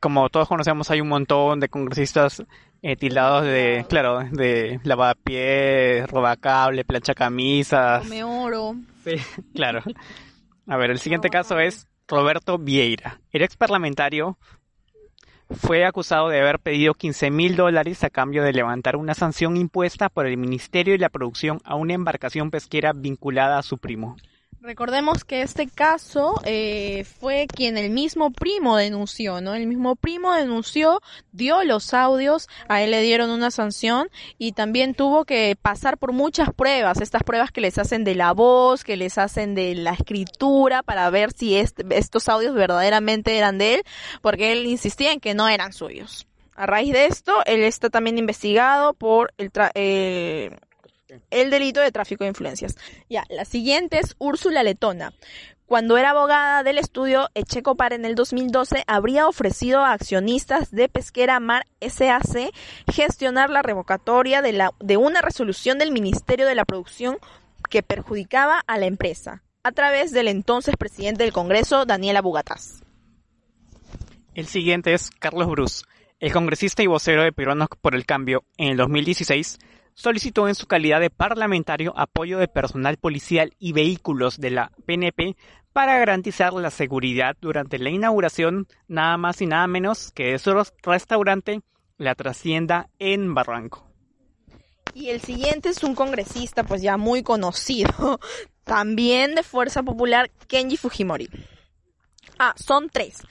como 0.00 0.30
todos 0.30 0.48
conocemos, 0.48 0.90
hay 0.90 1.02
un 1.02 1.08
montón 1.08 1.60
de 1.60 1.68
congresistas 1.68 2.42
eh, 2.80 2.96
tildados 2.96 3.44
de, 3.44 3.84
claro, 3.88 4.20
de 4.20 4.80
lavapiés, 4.84 6.08
robacable, 6.08 6.86
plancha 6.86 7.14
camisas. 7.14 8.02
Come 8.04 8.24
oro. 8.24 8.76
Sí, 9.04 9.16
claro. 9.54 9.82
A 10.66 10.76
ver, 10.78 10.90
el 10.90 10.98
siguiente 10.98 11.28
caso 11.28 11.58
es 11.58 11.89
Roberto 12.10 12.58
Vieira. 12.58 13.20
Era 13.32 13.44
ex 13.44 13.56
parlamentario, 13.56 14.36
fue 15.48 15.84
acusado 15.84 16.28
de 16.28 16.40
haber 16.40 16.58
pedido 16.58 16.94
15 16.94 17.30
mil 17.30 17.56
dólares 17.56 18.02
a 18.04 18.10
cambio 18.10 18.42
de 18.42 18.52
levantar 18.52 18.96
una 18.96 19.14
sanción 19.14 19.56
impuesta 19.56 20.08
por 20.08 20.26
el 20.26 20.36
Ministerio 20.36 20.92
de 20.92 20.98
la 20.98 21.08
Producción 21.08 21.60
a 21.64 21.76
una 21.76 21.94
embarcación 21.94 22.50
pesquera 22.50 22.92
vinculada 22.92 23.58
a 23.58 23.62
su 23.62 23.78
primo. 23.78 24.16
Recordemos 24.62 25.24
que 25.24 25.40
este 25.40 25.68
caso 25.68 26.34
eh, 26.44 27.04
fue 27.18 27.46
quien 27.46 27.78
el 27.78 27.88
mismo 27.88 28.30
primo 28.30 28.76
denunció, 28.76 29.40
¿no? 29.40 29.54
El 29.54 29.66
mismo 29.66 29.96
primo 29.96 30.34
denunció, 30.34 31.00
dio 31.32 31.64
los 31.64 31.94
audios, 31.94 32.46
a 32.68 32.82
él 32.82 32.90
le 32.90 33.00
dieron 33.00 33.30
una 33.30 33.50
sanción 33.50 34.10
y 34.36 34.52
también 34.52 34.94
tuvo 34.94 35.24
que 35.24 35.56
pasar 35.60 35.96
por 35.96 36.12
muchas 36.12 36.52
pruebas, 36.52 37.00
estas 37.00 37.22
pruebas 37.22 37.52
que 37.52 37.62
les 37.62 37.78
hacen 37.78 38.04
de 38.04 38.14
la 38.14 38.32
voz, 38.32 38.84
que 38.84 38.98
les 38.98 39.16
hacen 39.16 39.54
de 39.54 39.74
la 39.74 39.92
escritura 39.92 40.82
para 40.82 41.08
ver 41.08 41.32
si 41.32 41.56
est 41.56 41.80
estos 41.88 42.28
audios 42.28 42.54
verdaderamente 42.54 43.38
eran 43.38 43.56
de 43.56 43.76
él, 43.76 43.82
porque 44.20 44.52
él 44.52 44.66
insistía 44.66 45.12
en 45.12 45.20
que 45.20 45.32
no 45.32 45.48
eran 45.48 45.72
suyos. 45.72 46.26
A 46.54 46.66
raíz 46.66 46.92
de 46.92 47.06
esto, 47.06 47.32
él 47.46 47.62
está 47.62 47.88
también 47.88 48.18
investigado 48.18 48.92
por 48.92 49.32
el, 49.38 49.50
eh, 49.74 50.50
el 51.30 51.50
delito 51.50 51.80
de 51.80 51.92
tráfico 51.92 52.24
de 52.24 52.28
influencias. 52.28 52.76
Ya, 53.08 53.24
la 53.28 53.44
siguiente 53.44 53.98
es 53.98 54.14
Úrsula 54.18 54.62
Letona. 54.62 55.12
Cuando 55.70 55.96
era 55.96 56.10
abogada 56.10 56.64
del 56.64 56.78
estudio 56.78 57.28
Echecopar 57.34 57.92
en 57.92 58.04
el 58.04 58.16
2012, 58.16 58.82
habría 58.88 59.28
ofrecido 59.28 59.84
a 59.84 59.92
accionistas 59.92 60.72
de 60.72 60.88
Pesquera 60.88 61.38
Mar 61.38 61.64
SAC 61.80 62.50
gestionar 62.92 63.50
la 63.50 63.62
revocatoria 63.62 64.42
de, 64.42 64.52
la, 64.52 64.72
de 64.80 64.96
una 64.96 65.22
resolución 65.22 65.78
del 65.78 65.92
Ministerio 65.92 66.46
de 66.48 66.56
la 66.56 66.64
Producción 66.64 67.18
que 67.68 67.84
perjudicaba 67.84 68.58
a 68.66 68.78
la 68.78 68.86
empresa, 68.86 69.44
a 69.62 69.70
través 69.70 70.10
del 70.10 70.26
entonces 70.26 70.74
presidente 70.76 71.22
del 71.22 71.32
Congreso, 71.32 71.86
Daniela 71.86 72.20
Bugatás. 72.20 72.82
El 74.34 74.48
siguiente 74.48 74.92
es 74.92 75.10
Carlos 75.10 75.48
Bruce, 75.48 75.84
el 76.18 76.32
congresista 76.32 76.82
y 76.82 76.88
vocero 76.88 77.22
de 77.22 77.30
Peruanos 77.30 77.68
por 77.80 77.94
el 77.94 78.06
Cambio 78.06 78.42
en 78.56 78.70
el 78.70 78.76
2016 78.76 79.58
solicitó 80.00 80.48
en 80.48 80.54
su 80.54 80.66
calidad 80.66 80.98
de 80.98 81.10
parlamentario 81.10 81.92
apoyo 81.94 82.38
de 82.38 82.48
personal 82.48 82.96
policial 82.96 83.52
y 83.58 83.72
vehículos 83.72 84.40
de 84.40 84.50
la 84.50 84.72
PNP 84.86 85.36
para 85.74 85.98
garantizar 85.98 86.54
la 86.54 86.70
seguridad 86.70 87.36
durante 87.40 87.78
la 87.78 87.90
inauguración 87.90 88.66
nada 88.88 89.18
más 89.18 89.42
y 89.42 89.46
nada 89.46 89.66
menos 89.66 90.10
que 90.12 90.32
de 90.32 90.38
su 90.38 90.52
restaurante 90.82 91.60
La 91.98 92.14
Trascienda 92.14 92.88
en 92.98 93.34
Barranco. 93.34 93.86
Y 94.94 95.10
el 95.10 95.20
siguiente 95.20 95.68
es 95.68 95.84
un 95.84 95.94
congresista 95.94 96.64
pues 96.64 96.80
ya 96.80 96.96
muy 96.96 97.22
conocido, 97.22 98.18
también 98.64 99.34
de 99.34 99.42
Fuerza 99.42 99.82
Popular, 99.82 100.30
Kenji 100.48 100.78
Fujimori. 100.78 101.28
Ah, 102.38 102.54
son 102.56 102.88
tres. 102.88 103.22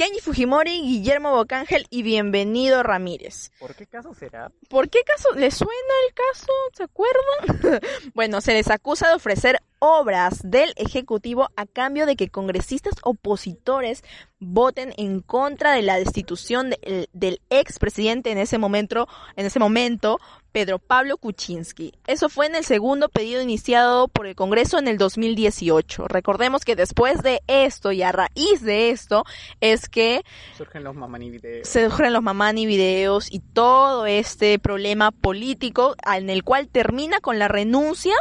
Kenji 0.00 0.20
Fujimori, 0.20 0.80
Guillermo 0.80 1.32
Bocángel 1.32 1.86
y 1.90 2.02
Bienvenido 2.02 2.82
Ramírez. 2.82 3.52
¿Por 3.58 3.74
qué 3.74 3.86
caso 3.86 4.14
será? 4.14 4.50
¿Por 4.70 4.88
qué 4.88 5.00
caso? 5.04 5.34
¿Les 5.34 5.52
suena 5.52 5.74
el 6.08 6.14
caso? 6.14 6.52
¿Se 6.72 6.84
acuerdan? 6.84 7.80
bueno, 8.14 8.40
se 8.40 8.54
les 8.54 8.70
acusa 8.70 9.08
de 9.08 9.16
ofrecer 9.16 9.58
obras 9.78 10.40
del 10.42 10.72
Ejecutivo 10.76 11.50
a 11.54 11.66
cambio 11.66 12.06
de 12.06 12.16
que 12.16 12.30
congresistas 12.30 12.94
opositores 13.02 14.02
voten 14.38 14.94
en 14.96 15.20
contra 15.20 15.72
de 15.72 15.82
la 15.82 15.98
destitución 15.98 16.70
de, 16.70 17.10
del 17.12 17.42
expresidente 17.50 18.30
en 18.30 18.38
ese 18.38 18.56
momento, 18.56 19.06
en 19.36 19.44
ese 19.44 19.58
momento, 19.58 20.18
Pedro 20.52 20.78
Pablo 20.78 21.16
Kuczynski. 21.16 21.92
Eso 22.06 22.28
fue 22.28 22.46
en 22.46 22.54
el 22.54 22.64
segundo 22.64 23.08
pedido 23.08 23.40
iniciado 23.40 24.08
por 24.08 24.26
el 24.26 24.34
Congreso 24.34 24.78
en 24.78 24.88
el 24.88 24.98
2018. 24.98 26.08
Recordemos 26.08 26.64
que 26.64 26.76
después 26.76 27.22
de 27.22 27.40
esto 27.46 27.92
y 27.92 28.02
a 28.02 28.12
raíz 28.12 28.62
de 28.62 28.90
esto 28.90 29.24
es 29.60 29.88
que 29.88 30.22
surgen 30.56 30.84
los 30.84 30.94
mamani 30.94 31.30
videos. 31.30 31.68
Surgen 31.68 32.12
los 32.12 32.22
mamani 32.22 32.66
videos 32.66 33.32
y 33.32 33.40
todo 33.40 34.06
este 34.06 34.58
problema 34.58 35.10
político 35.10 35.94
en 36.14 36.30
el 36.30 36.44
cual 36.44 36.68
termina 36.68 37.20
con 37.20 37.38
la 37.38 37.48
renuncia 37.48 38.14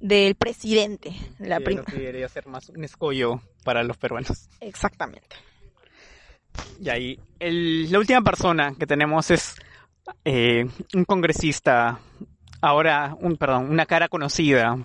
del 0.00 0.34
presidente. 0.34 1.14
La 1.38 1.58
debería 1.58 2.28
ser 2.28 2.46
más 2.46 2.68
un 2.68 2.84
escollo 2.84 3.40
para 3.64 3.82
los 3.82 3.96
peruanos. 3.96 4.48
Exactamente. 4.60 5.36
Y 6.80 6.88
ahí, 6.88 7.20
el, 7.38 7.90
la 7.90 7.98
última 7.98 8.22
persona 8.22 8.74
que 8.78 8.86
tenemos 8.86 9.30
es 9.30 9.56
eh, 10.24 10.66
un 10.94 11.04
congresista, 11.04 11.98
ahora, 12.60 13.16
un, 13.20 13.36
perdón, 13.36 13.70
una 13.70 13.86
cara 13.86 14.08
conocida, 14.08 14.78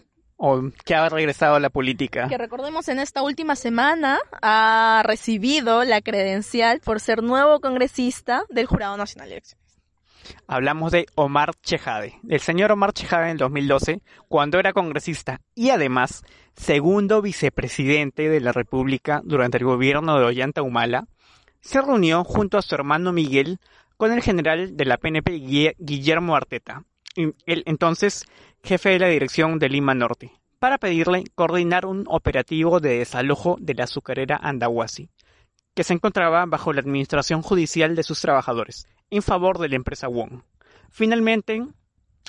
o 0.43 0.71
que 0.85 0.95
ha 0.95 1.07
regresado 1.07 1.55
a 1.55 1.59
la 1.59 1.69
política. 1.69 2.27
Que 2.27 2.37
recordemos 2.37 2.87
en 2.87 2.97
esta 2.97 3.21
última 3.21 3.55
semana 3.55 4.19
ha 4.41 5.03
recibido 5.05 5.83
la 5.83 6.01
credencial 6.01 6.81
por 6.83 6.99
ser 6.99 7.21
nuevo 7.21 7.59
congresista 7.59 8.43
del 8.49 8.65
Jurado 8.65 8.97
Nacional 8.97 9.29
de 9.29 9.35
Elecciones. 9.35 9.61
Hablamos 10.47 10.91
de 10.91 11.05
Omar 11.15 11.51
Chejade. 11.61 12.19
El 12.27 12.39
señor 12.39 12.71
Omar 12.71 12.93
Chejade 12.93 13.29
en 13.29 13.37
2012, 13.37 14.01
cuando 14.27 14.57
era 14.57 14.73
congresista 14.73 15.41
y 15.53 15.69
además 15.69 16.23
segundo 16.55 17.21
vicepresidente 17.21 18.27
de 18.27 18.39
la 18.39 18.51
República 18.51 19.21
durante 19.23 19.57
el 19.57 19.65
gobierno 19.65 20.17
de 20.17 20.25
Ollanta 20.25 20.63
Humala, 20.63 21.05
se 21.61 21.81
reunió 21.81 22.23
junto 22.23 22.57
a 22.57 22.63
su 22.63 22.73
hermano 22.73 23.11
Miguel 23.11 23.59
con 24.01 24.11
el 24.13 24.23
general 24.23 24.75
de 24.75 24.85
la 24.85 24.97
PNP 24.97 25.75
Guillermo 25.77 26.35
Arteta, 26.35 26.85
el 27.15 27.63
entonces 27.67 28.25
jefe 28.63 28.89
de 28.89 28.97
la 28.97 29.09
dirección 29.09 29.59
de 29.59 29.69
Lima 29.69 29.93
Norte, 29.93 30.31
para 30.57 30.79
pedirle 30.79 31.25
coordinar 31.35 31.85
un 31.85 32.05
operativo 32.07 32.79
de 32.79 32.97
desalojo 32.97 33.57
de 33.61 33.75
la 33.75 33.83
azucarera 33.83 34.39
Andahuasi, 34.41 35.11
que 35.75 35.83
se 35.83 35.93
encontraba 35.93 36.43
bajo 36.47 36.73
la 36.73 36.79
administración 36.79 37.43
judicial 37.43 37.95
de 37.95 38.01
sus 38.01 38.19
trabajadores, 38.19 38.87
en 39.11 39.21
favor 39.21 39.59
de 39.59 39.69
la 39.69 39.75
empresa 39.75 40.07
Wong. 40.07 40.41
Finalmente, 40.89 41.63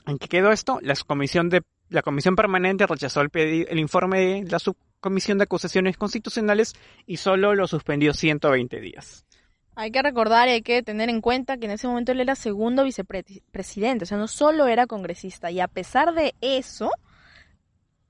¿en 0.07 0.19
qué 0.19 0.29
quedó 0.29 0.53
esto? 0.53 0.79
La 0.83 0.95
comisión, 1.07 1.49
la 1.89 2.03
comisión 2.03 2.37
permanente 2.37 2.87
rechazó 2.87 3.23
el, 3.23 3.31
el 3.33 3.79
informe 3.79 4.43
de 4.43 4.51
la 4.51 4.59
subcomisión 4.59 5.39
de 5.39 5.45
acusaciones 5.45 5.97
constitucionales 5.97 6.75
y 7.07 7.17
solo 7.17 7.55
lo 7.55 7.67
suspendió 7.67 8.13
120 8.13 8.79
días. 8.79 9.25
Hay 9.75 9.91
que 9.91 10.03
recordar 10.03 10.49
y 10.49 10.53
hay 10.53 10.63
que 10.63 10.83
tener 10.83 11.09
en 11.09 11.21
cuenta 11.21 11.57
que 11.57 11.67
en 11.67 11.73
ese 11.73 11.89
momento 11.89 12.13
él 12.13 12.21
era 12.21 12.35
segundo 12.35 12.85
vicepresidente, 12.85 14.05
o 14.05 14.07
sea, 14.07 14.19
no 14.19 14.29
solo 14.29 14.67
era 14.67 14.87
congresista, 14.87 15.51
y 15.51 15.61
a 15.61 15.69
pesar 15.69 16.15
de 16.15 16.35
eso, 16.41 16.91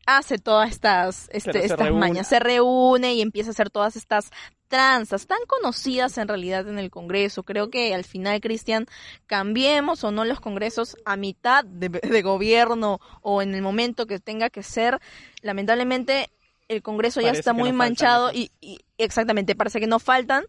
hace 0.07 0.38
todas 0.38 0.70
estas, 0.70 1.29
este, 1.33 1.64
estas 1.64 1.92
mañas, 1.92 2.27
se 2.27 2.40
reúne 2.40 3.14
y 3.14 3.22
empieza 3.22 3.51
a 3.51 3.53
hacer 3.53 3.70
todas 3.70 3.96
estas 3.96 4.31
tranzas 4.68 5.27
tan 5.27 5.38
conocidas 5.46 6.16
en 6.16 6.29
realidad 6.29 6.66
en 6.66 6.79
el 6.79 6.90
Congreso. 6.90 7.42
Creo 7.42 7.68
que 7.68 7.94
al 7.94 8.05
final, 8.05 8.40
Cristian, 8.40 8.87
cambiemos 9.27 10.03
o 10.03 10.11
no 10.11 10.25
los 10.25 10.40
Congresos 10.40 10.96
a 11.05 11.16
mitad 11.16 11.64
de, 11.64 12.22
gobierno 12.22 12.98
o 13.20 13.42
en 13.42 13.55
el 13.55 13.61
momento 13.61 14.07
que 14.07 14.18
tenga 14.18 14.48
que 14.48 14.62
ser. 14.62 14.98
Lamentablemente, 15.42 16.31
el 16.68 16.83
Congreso 16.83 17.20
ya 17.20 17.33
está 17.33 17.53
muy 17.53 17.72
manchado 17.72 18.33
y, 18.33 18.51
exactamente, 18.96 19.55
parece 19.55 19.79
que 19.79 19.87
no 19.87 19.98
faltan 19.98 20.46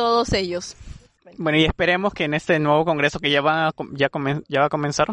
todos 0.00 0.32
ellos. 0.32 0.76
Bueno, 1.36 1.58
y 1.58 1.66
esperemos 1.66 2.14
que 2.14 2.24
en 2.24 2.32
este 2.32 2.58
nuevo 2.58 2.86
Congreso 2.86 3.20
que 3.20 3.30
ya 3.30 3.42
va, 3.42 3.70
ya, 3.92 4.10
ya 4.48 4.60
va 4.60 4.64
a 4.64 4.70
comenzar, 4.70 5.08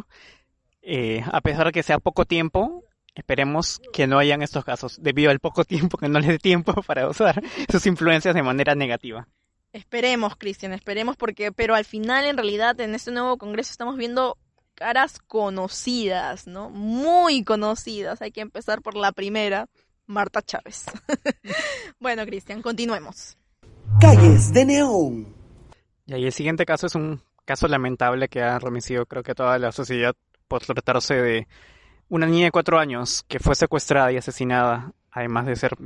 eh, 0.81 1.21
a 1.29 1.41
pesar 1.41 1.65
de 1.65 1.71
que 1.73 1.83
sea 1.83 1.99
poco 1.99 2.23
tiempo, 2.23 2.85
Esperemos 3.13 3.81
que 3.91 4.05
no 4.05 4.19
hayan 4.19 4.43
estos 4.43 4.63
casos, 4.63 5.01
debido 5.01 5.31
al 5.31 5.39
poco 5.39 5.65
tiempo 5.65 5.97
que 5.97 6.07
no 6.07 6.19
les 6.19 6.29
dé 6.29 6.39
tiempo 6.39 6.73
para 6.87 7.09
usar 7.09 7.43
sus 7.69 7.85
influencias 7.85 8.33
de 8.33 8.43
manera 8.43 8.75
negativa. 8.75 9.27
Esperemos, 9.73 10.35
Cristian, 10.37 10.71
esperemos 10.71 11.17
porque, 11.17 11.51
pero 11.51 11.75
al 11.75 11.83
final, 11.83 12.25
en 12.25 12.37
realidad, 12.37 12.79
en 12.79 12.95
este 12.95 13.11
nuevo 13.11 13.37
congreso 13.37 13.71
estamos 13.71 13.97
viendo 13.97 14.37
caras 14.75 15.19
conocidas, 15.19 16.47
¿no? 16.47 16.69
Muy 16.69 17.43
conocidas. 17.43 18.21
Hay 18.21 18.31
que 18.31 18.41
empezar 18.41 18.81
por 18.83 18.95
la 18.95 19.11
primera, 19.11 19.67
Marta 20.05 20.43
Chávez. 20.43 20.85
bueno, 21.99 22.23
Cristian, 22.25 22.61
continuemos. 22.61 23.35
Calles 23.99 24.53
de 24.53 24.65
Neón. 24.65 25.27
Y 26.05 26.13
ahí 26.13 26.25
el 26.25 26.31
siguiente 26.31 26.65
caso 26.65 26.87
es 26.87 26.95
un 26.95 27.21
caso 27.45 27.67
lamentable 27.67 28.27
que 28.27 28.41
ha 28.41 28.59
remitido 28.59 29.05
creo 29.05 29.23
que 29.23 29.33
toda 29.33 29.57
la 29.57 29.71
sociedad 29.71 30.15
por 30.47 30.63
tratarse 30.63 31.15
de 31.15 31.47
una 32.09 32.25
niña 32.25 32.45
de 32.45 32.51
cuatro 32.51 32.79
años 32.79 33.23
que 33.27 33.39
fue 33.39 33.55
secuestrada 33.55 34.11
y 34.11 34.17
asesinada, 34.17 34.91
además 35.11 35.45
de 35.45 35.55
ser 35.55 35.77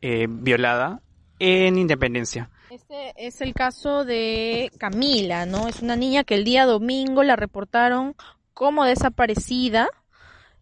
eh, 0.00 0.26
violada, 0.28 1.00
en 1.38 1.78
Independencia. 1.78 2.50
Este 2.70 3.14
es 3.16 3.40
el 3.40 3.54
caso 3.54 4.04
de 4.04 4.70
Camila, 4.78 5.46
¿no? 5.46 5.68
Es 5.68 5.82
una 5.82 5.96
niña 5.96 6.24
que 6.24 6.34
el 6.34 6.44
día 6.44 6.66
domingo 6.66 7.22
la 7.22 7.36
reportaron 7.36 8.14
como 8.52 8.84
desaparecida. 8.84 9.88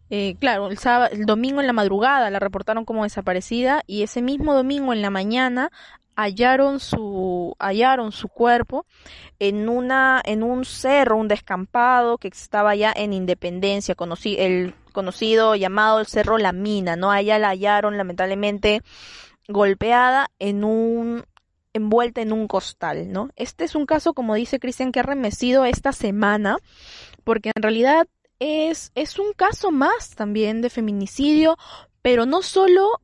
Eh, 0.09 0.35
claro, 0.39 0.67
el, 0.67 0.77
sábado, 0.77 1.13
el 1.13 1.25
domingo 1.25 1.61
en 1.61 1.67
la 1.67 1.73
madrugada 1.73 2.29
la 2.29 2.39
reportaron 2.39 2.85
como 2.85 3.03
desaparecida 3.03 3.83
y 3.87 4.03
ese 4.03 4.21
mismo 4.21 4.53
domingo 4.53 4.93
en 4.93 5.01
la 5.01 5.09
mañana 5.09 5.71
hallaron 6.15 6.79
su 6.79 7.55
hallaron 7.59 8.11
su 8.11 8.29
cuerpo 8.29 8.85
en 9.39 9.69
una 9.69 10.21
en 10.23 10.43
un 10.43 10.65
cerro 10.65 11.17
un 11.17 11.27
descampado 11.27 12.17
que 12.17 12.29
estaba 12.29 12.75
ya 12.75 12.93
en 12.95 13.13
Independencia 13.13 13.95
conocí 13.95 14.35
el 14.39 14.73
conocido 14.93 15.55
llamado 15.55 15.99
el 15.99 16.07
cerro 16.07 16.37
La 16.37 16.53
Mina 16.53 16.95
no 16.95 17.11
allá 17.11 17.37
la 17.37 17.49
hallaron 17.49 17.97
lamentablemente 17.97 18.81
golpeada 19.47 20.31
en 20.39 20.63
un 20.63 21.25
envuelta 21.73 22.21
en 22.21 22.31
un 22.31 22.47
costal 22.47 23.11
no 23.11 23.29
este 23.35 23.65
es 23.65 23.75
un 23.75 23.85
caso 23.85 24.13
como 24.13 24.35
dice 24.35 24.59
Cristian 24.59 24.91
que 24.91 25.01
ha 25.01 25.03
remecido 25.03 25.65
esta 25.65 25.91
semana 25.91 26.57
porque 27.23 27.51
en 27.53 27.61
realidad 27.61 28.07
es 28.39 28.91
es 28.95 29.19
un 29.19 29.33
caso 29.33 29.71
más 29.71 30.15
también 30.15 30.61
de 30.61 30.69
feminicidio 30.69 31.57
pero 32.01 32.25
no 32.25 32.41
solo 32.41 33.01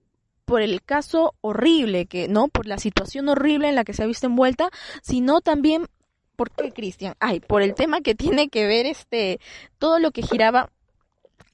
por 0.52 0.62
el 0.62 0.84
caso 0.84 1.34
horrible 1.40 2.08
que, 2.08 2.28
¿no? 2.28 2.50
Por 2.50 2.68
la 2.68 2.78
situación 2.78 3.30
horrible 3.30 3.70
en 3.70 3.76
la 3.76 3.86
que 3.86 3.94
se 3.94 4.04
ha 4.04 4.06
visto 4.06 4.28
envuelta, 4.28 4.70
sino 5.02 5.40
también 5.40 5.88
por 6.36 6.52
qué 6.52 6.74
Cristian, 6.74 7.16
ay, 7.22 7.40
por 7.40 7.62
el 7.62 7.74
tema 7.74 8.02
que 8.02 8.16
tiene 8.16 8.50
que 8.50 8.68
ver 8.68 8.86
este 8.86 9.40
todo 9.78 9.98
lo 9.98 10.12
que 10.12 10.24
giraba 10.24 10.70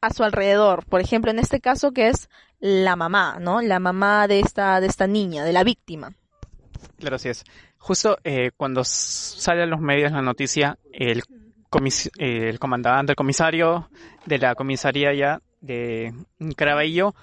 a 0.02 0.12
su 0.12 0.24
alrededor. 0.24 0.84
Por 0.88 1.00
ejemplo, 1.00 1.30
en 1.30 1.38
este 1.38 1.62
caso 1.62 1.92
que 1.92 2.08
es 2.08 2.28
la 2.60 2.96
mamá, 2.96 3.38
¿no? 3.40 3.62
La 3.62 3.80
mamá 3.80 4.28
de 4.28 4.40
esta 4.40 4.82
de 4.82 4.88
esta 4.88 5.06
niña, 5.06 5.44
de 5.44 5.54
la 5.54 5.64
víctima. 5.64 6.14
Claro, 6.98 7.18
así 7.18 7.30
es. 7.30 7.44
Justo 7.78 8.18
eh, 8.24 8.50
cuando 8.58 8.84
sale 8.84 9.62
a 9.62 9.68
los 9.68 9.80
medios 9.80 10.12
la 10.12 10.24
noticia, 10.24 10.80
el, 10.92 11.22
el 12.18 12.58
comandante, 12.58 13.12
el 13.12 13.16
comisario 13.16 13.92
de 14.26 14.40
la 14.40 14.56
comisaría 14.56 15.14
ya 15.14 15.40
de 15.62 16.16
Caraballo 16.56 17.14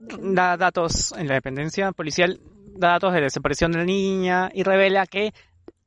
da 0.00 0.56
datos 0.56 1.12
en 1.12 1.28
la 1.28 1.34
dependencia 1.34 1.92
policial, 1.92 2.40
da 2.74 2.88
datos 2.88 3.12
de 3.12 3.20
desaparición 3.20 3.72
de 3.72 3.78
la 3.78 3.84
niña 3.84 4.50
y 4.52 4.62
revela 4.62 5.06
que, 5.06 5.32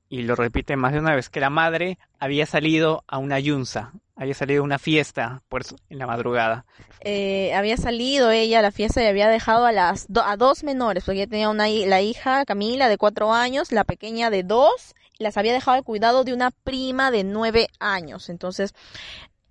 y 0.10 0.22
lo 0.22 0.36
repite 0.36 0.76
más 0.76 0.94
de 0.94 1.00
una 1.00 1.16
vez, 1.16 1.30
que 1.30 1.40
la 1.40 1.50
madre 1.50 1.98
había 2.20 2.46
salido 2.46 3.04
a 3.08 3.18
una 3.18 3.40
yunza, 3.40 3.94
había 4.16 4.36
salido 4.36 4.62
a 4.62 4.66
una 4.66 4.78
fiesta 4.78 5.42
por 5.50 5.64
en 5.90 5.98
la 5.98 6.06
madrugada. 6.06 6.66
Eh, 7.02 7.54
había 7.56 7.78
salido 7.78 8.30
ella 8.30 8.60
a 8.60 8.62
la 8.62 8.72
fiesta 8.72 9.02
y 9.04 9.08
había 9.08 9.28
dejado 9.28 9.66
a 9.66 9.72
las 9.72 10.08
a 10.24 10.38
dos 10.38 10.64
menores, 10.64 11.04
porque 11.04 11.22
ella 11.22 11.30
tenía 11.30 11.50
una 11.50 11.68
la 11.68 12.02
hija 12.02 12.46
Camila 12.46 12.88
de 12.90 12.98
cuatro 12.98 13.34
años, 13.34 13.72
la 13.72 13.84
pequeña 13.84 14.30
de 14.30 14.44
dos, 14.44 14.94
las 15.18 15.38
había 15.38 15.54
dejado 15.54 15.78
al 15.78 15.84
cuidado 15.84 16.24
de 16.24 16.34
una 16.34 16.52
prima 16.52 17.10
de 17.10 17.24
nueve 17.24 17.68
años. 17.80 18.30
Entonces, 18.30 18.74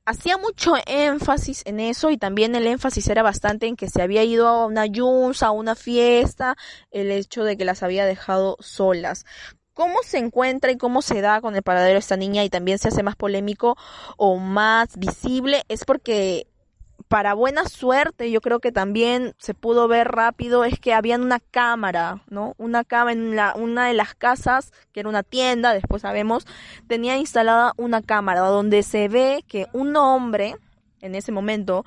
hacía 0.05 0.37
mucho 0.37 0.75
énfasis 0.87 1.63
en 1.65 1.81
eso 1.81 2.11
y 2.11 2.19
también 2.19 2.55
el 2.55 2.67
énfasis 2.67 3.09
era 3.09 3.23
bastante 3.23 3.67
en 3.67 3.77
que 3.77 3.89
se 3.89 4.03
había 4.03 4.25
ido 4.25 4.49
a 4.49 4.67
una 4.67 4.87
yunza, 4.87 5.49
a 5.49 5.51
una 5.53 5.75
fiesta, 5.75 6.57
el 6.91 7.11
hecho 7.11 7.45
de 7.45 7.57
que 7.57 7.65
las 7.65 7.83
había 7.83 8.07
dejado 8.07 8.57
solas. 8.61 9.25
¿Cómo 9.75 10.03
se 10.05 10.19
encuentra 10.19 10.71
y 10.71 10.77
cómo 10.77 11.01
se 11.01 11.23
da 11.23 11.41
con 11.41 11.57
el 11.57 11.63
paradero 11.63 11.95
de 11.95 12.01
esta 12.01 12.19
niña 12.19 12.45
y 12.45 12.51
también 12.51 12.79
se 12.79 12.89
hace 12.89 13.03
más 13.03 13.17
polémico 13.17 13.77
o 14.19 14.37
más 14.37 14.99
visible? 14.99 15.63
Es 15.69 15.85
porque 15.87 16.47
para 17.13 17.35
buena 17.35 17.67
suerte, 17.69 18.31
yo 18.31 18.41
creo 18.41 18.59
que 18.59 18.73
también 18.73 19.35
se 19.37 19.53
pudo 19.53 19.87
ver 19.87 20.09
rápido, 20.09 20.65
es 20.65 20.81
que 20.81 20.95
había 20.95 21.17
una 21.17 21.41
cámara, 21.41 22.23
¿no? 22.31 22.55
Una 22.57 22.85
cámara 22.85 23.13
en 23.13 23.37
la, 23.37 23.53
una 23.55 23.87
de 23.87 23.93
las 23.93 24.15
casas, 24.15 24.73
que 24.95 25.01
era 25.01 25.11
una 25.11 25.23
tienda, 25.23 25.75
después 25.75 26.01
sabemos, 26.01 26.47
tenía 26.89 27.19
instalada 27.19 27.75
una 27.77 28.01
cámara 28.01 28.41
donde 28.41 28.83
se 28.83 29.09
ve 29.09 29.45
que 29.47 29.67
un 29.75 29.95
hombre, 29.95 30.57
en 31.03 31.15
ese 31.15 31.33
momento, 31.33 31.85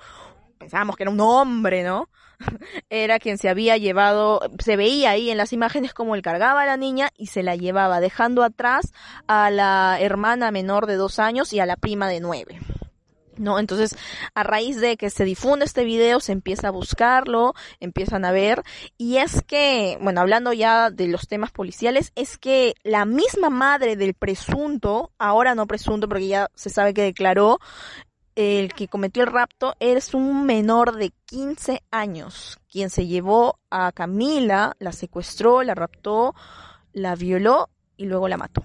pensábamos 0.60 0.96
que 0.96 1.02
era 1.02 1.12
un 1.12 1.20
hombre, 1.20 1.82
¿no? 1.82 2.08
era 2.92 3.18
quien 3.18 3.40
se 3.40 3.50
había 3.50 3.78
llevado, 3.78 4.42
se 4.60 4.78
veía 4.78 5.10
ahí 5.10 5.32
en 5.32 5.38
las 5.38 5.54
imágenes 5.54 5.96
como 5.96 6.14
él 6.14 6.22
cargaba 6.22 6.62
a 6.62 6.66
la 6.68 6.78
niña 6.78 7.10
y 7.18 7.28
se 7.28 7.42
la 7.42 7.56
llevaba, 7.56 8.00
dejando 8.00 8.44
atrás 8.44 8.94
a 9.26 9.50
la 9.50 9.98
hermana 10.00 10.52
menor 10.52 10.86
de 10.86 10.98
dos 10.98 11.18
años 11.18 11.52
y 11.52 11.60
a 11.60 11.66
la 11.66 11.78
prima 11.78 12.10
de 12.10 12.20
nueve. 12.20 12.60
¿No? 13.38 13.60
Entonces, 13.60 13.96
a 14.34 14.44
raíz 14.44 14.80
de 14.80 14.98
que 14.98 15.10
se 15.10 15.26
difunde 15.26 15.66
este 15.66 15.84
video, 15.84 16.20
se 16.20 16.32
empieza 16.32 16.70
a 16.70 16.72
buscarlo, 16.72 17.54
empiezan 17.80 18.26
a 18.26 18.32
ver, 18.32 18.64
y 18.98 19.18
es 19.18 19.42
que, 19.42 19.98
bueno, 20.02 20.22
hablando 20.22 20.54
ya 20.54 20.90
de 20.90 21.08
los 21.08 21.28
temas 21.28 21.52
policiales, 21.52 22.12
es 22.16 22.38
que 22.38 22.76
la 22.84 23.06
misma 23.06 23.50
madre 23.50 23.96
del 23.96 24.14
presunto, 24.14 25.12
ahora 25.18 25.56
no 25.56 25.68
presunto 25.68 26.08
porque 26.08 26.28
ya 26.28 26.50
se 26.56 26.70
sabe 26.70 26.94
que 26.94 27.02
declaró, 27.02 27.60
el 28.36 28.74
que 28.74 28.88
cometió 28.88 29.24
el 29.24 29.32
rapto 29.32 29.76
es 29.80 30.14
un 30.14 30.46
menor 30.46 30.98
de 30.98 31.12
15 31.26 31.82
años, 31.90 32.60
quien 32.70 32.90
se 32.90 33.08
llevó 33.08 33.60
a 33.70 33.92
Camila, 33.94 34.76
la 34.80 34.92
secuestró, 34.92 35.64
la 35.64 35.74
raptó, 35.74 36.36
la 36.92 37.16
violó 37.16 37.70
y 37.96 38.06
luego 38.06 38.28
la 38.28 38.38
mató. 38.38 38.62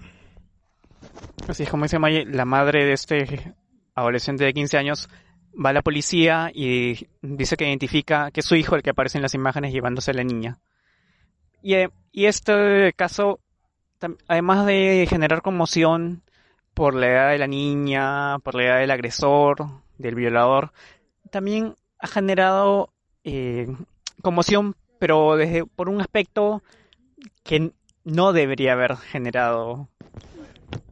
Así 1.47 1.63
es 1.63 1.69
como 1.69 1.83
dice 1.85 1.99
Maye, 1.99 2.25
la 2.25 2.45
madre 2.45 2.85
de 2.85 2.93
este 2.93 3.53
adolescente 3.95 4.43
de 4.43 4.53
15 4.53 4.77
años, 4.77 5.09
va 5.53 5.71
a 5.71 5.73
la 5.73 5.81
policía 5.81 6.51
y 6.53 7.07
dice 7.21 7.57
que 7.57 7.67
identifica 7.67 8.31
que 8.31 8.39
es 8.39 8.45
su 8.45 8.55
hijo 8.55 8.75
el 8.75 8.83
que 8.83 8.91
aparece 8.91 9.17
en 9.17 9.23
las 9.23 9.33
imágenes 9.33 9.73
llevándose 9.73 10.11
a 10.11 10.15
la 10.15 10.23
niña. 10.23 10.59
Y, 11.61 11.75
eh, 11.75 11.89
y 12.11 12.25
este 12.25 12.93
caso, 12.95 13.39
además 14.27 14.65
de 14.65 15.05
generar 15.09 15.41
conmoción 15.41 16.23
por 16.73 16.95
la 16.95 17.07
edad 17.07 17.31
de 17.31 17.37
la 17.37 17.47
niña, 17.47 18.39
por 18.39 18.55
la 18.55 18.65
edad 18.65 18.79
del 18.79 18.91
agresor, 18.91 19.83
del 19.97 20.15
violador, 20.15 20.71
también 21.29 21.75
ha 21.99 22.07
generado 22.07 22.93
eh, 23.23 23.67
conmoción, 24.21 24.75
pero 24.99 25.35
desde 25.35 25.65
por 25.65 25.89
un 25.89 26.01
aspecto 26.01 26.63
que 27.43 27.71
no 28.03 28.33
debería 28.33 28.73
haber 28.73 28.97
generado 28.97 29.89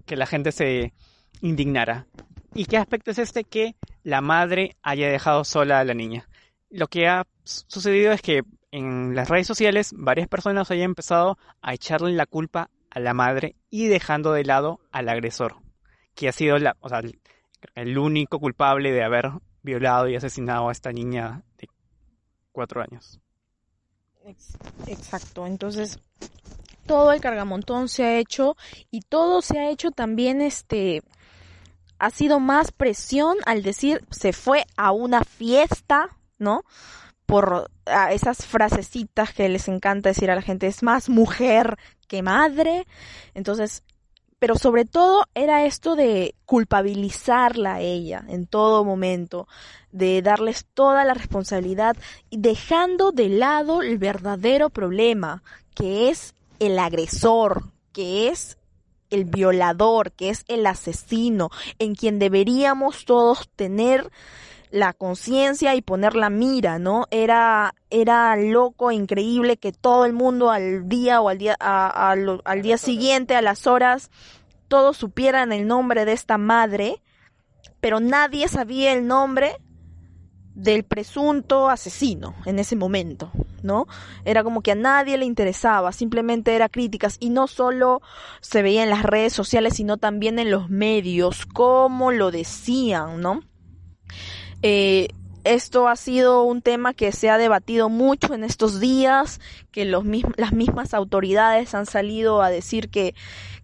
que 0.06 0.16
la 0.16 0.26
gente 0.26 0.52
se 0.52 0.94
indignara. 1.42 2.06
¿Y 2.54 2.66
qué 2.66 2.78
aspecto 2.78 3.12
es 3.12 3.20
este 3.20 3.44
que 3.44 3.76
la 4.04 4.22
madre 4.22 4.76
haya 4.82 5.10
dejado 5.10 5.44
sola 5.44 5.80
a 5.80 5.84
la 5.84 5.94
niña? 5.94 6.28
Lo 6.70 6.88
que 6.88 7.08
ha 7.08 7.26
sucedido 7.44 8.12
es 8.12 8.22
que 8.22 8.44
en 8.72 9.16
las 9.16 9.30
redes 9.30 9.48
sociales 9.48 9.94
varias 9.96 10.28
personas 10.28 10.70
hayan 10.72 10.86
empezado 10.86 11.38
a 11.62 11.74
echarle 11.74 12.14
la 12.14 12.26
culpa 12.26 12.70
a 12.90 13.00
la 13.00 13.14
madre 13.14 13.56
y 13.70 13.88
dejando 13.88 14.34
de 14.34 14.44
lado 14.44 14.80
al 14.92 15.10
agresor, 15.10 15.56
que 16.16 16.28
ha 16.28 16.32
sido 16.32 16.58
el 17.76 17.98
único 17.98 18.40
culpable 18.40 18.92
de 18.92 19.04
haber 19.04 19.32
violado 19.62 20.08
y 20.08 20.16
asesinado 20.16 20.70
a 20.70 20.72
esta 20.72 20.92
niña 20.92 21.44
de 21.58 21.70
cuatro 22.52 22.82
años. 22.82 23.20
Exacto, 24.88 25.48
entonces 25.48 26.00
todo 26.86 27.12
el 27.12 27.22
cargamontón 27.22 27.90
se 27.90 28.04
ha 28.04 28.18
hecho 28.20 28.58
y 28.92 29.02
todo 29.02 29.42
se 29.42 29.60
ha 29.60 29.70
hecho 29.70 29.92
también 29.92 30.42
este 30.42 31.04
ha 32.00 32.10
sido 32.10 32.40
más 32.40 32.72
presión 32.72 33.38
al 33.46 33.62
decir 33.62 34.06
se 34.10 34.34
fue 34.34 34.66
a 34.78 34.92
una 34.92 35.24
fiesta, 35.24 36.10
¿no? 36.38 36.64
Por 37.26 37.70
esas 38.10 38.46
frasecitas 38.46 39.34
que 39.34 39.50
les 39.50 39.68
encanta 39.68 40.10
decir 40.10 40.32
a 40.32 40.36
la 40.36 40.42
gente, 40.42 40.68
es 40.68 40.82
más 40.82 41.10
mujer 41.10 41.78
que 42.08 42.24
madre. 42.24 42.88
Entonces, 43.36 43.84
pero 44.40 44.56
sobre 44.56 44.86
todo 44.86 45.26
era 45.36 45.66
esto 45.66 45.96
de 45.96 46.34
culpabilizarla 46.46 47.76
a 47.76 47.82
ella 47.82 48.24
en 48.30 48.48
todo 48.48 48.86
momento, 48.86 49.48
de 49.92 50.22
darles 50.22 50.66
toda 50.74 51.04
la 51.04 51.14
responsabilidad 51.14 51.98
y 52.30 52.38
dejando 52.38 53.12
de 53.12 53.30
lado 53.30 53.82
el 53.82 53.98
verdadero 53.98 54.70
problema, 54.70 55.44
que 55.76 56.10
es 56.10 56.36
el 56.60 56.80
agresor, 56.80 57.64
que 57.92 58.30
es 58.30 58.58
el 59.10 59.26
violador, 59.26 60.12
que 60.12 60.30
es 60.30 60.44
el 60.48 60.66
asesino, 60.66 61.50
en 61.78 61.96
quien 61.96 62.20
deberíamos 62.20 63.06
todos 63.06 63.50
tener 63.56 64.10
la 64.72 64.94
conciencia 64.94 65.76
y 65.76 65.82
poner 65.82 66.16
la 66.16 66.30
mira, 66.30 66.78
¿no? 66.78 67.06
Era, 67.10 67.74
era 67.90 68.36
loco, 68.36 68.92
increíble 68.92 69.58
que 69.58 69.72
todo 69.72 70.06
el 70.06 70.14
mundo 70.14 70.52
al 70.52 70.88
día 70.88 71.22
o 71.22 71.30
al 71.30 71.38
día, 71.40 71.56
al 71.60 72.62
día 72.62 72.78
siguiente, 72.78 73.36
a 73.36 73.42
las 73.42 73.66
horas, 73.66 74.12
todos 74.68 74.98
supieran 74.98 75.52
el 75.52 75.68
nombre 75.68 76.06
de 76.06 76.14
esta 76.14 76.38
madre, 76.38 77.02
pero 77.82 78.00
nadie 78.00 78.48
sabía 78.48 78.94
el 78.94 79.08
nombre 79.08 79.58
del 80.54 80.84
presunto 80.84 81.70
asesino 81.70 82.36
en 82.46 82.60
ese 82.60 82.76
momento, 82.76 83.32
¿no? 83.64 83.88
Era 84.26 84.44
como 84.44 84.62
que 84.62 84.72
a 84.72 84.76
nadie 84.76 85.18
le 85.18 85.26
interesaba, 85.26 85.92
simplemente 85.92 86.56
era 86.56 86.70
críticas 86.70 87.18
y 87.20 87.30
no 87.30 87.48
solo 87.48 88.02
se 88.42 88.62
veía 88.62 88.84
en 88.84 88.90
las 88.90 89.04
redes 89.04 89.34
sociales, 89.34 89.76
sino 89.76 89.98
también 89.98 90.40
en 90.40 90.52
los 90.52 90.70
medios, 90.70 91.46
como 91.46 92.12
lo 92.12 92.32
decían, 92.32 93.22
¿no? 93.22 93.42
Eh, 94.62 95.10
esto 95.44 95.88
ha 95.88 95.96
sido 95.96 96.44
un 96.44 96.62
tema 96.62 96.94
que 96.94 97.12
se 97.12 97.30
ha 97.30 97.38
debatido 97.38 97.90
mucho 97.90 98.34
en 98.34 98.44
estos 98.44 98.80
días, 98.80 99.40
que 99.72 99.86
los, 99.86 100.04
las 100.36 100.54
mismas 100.54 100.94
autoridades 100.94 101.74
han 101.74 101.86
salido 101.86 102.42
a 102.42 102.50
decir 102.50 102.90
que, 102.90 103.16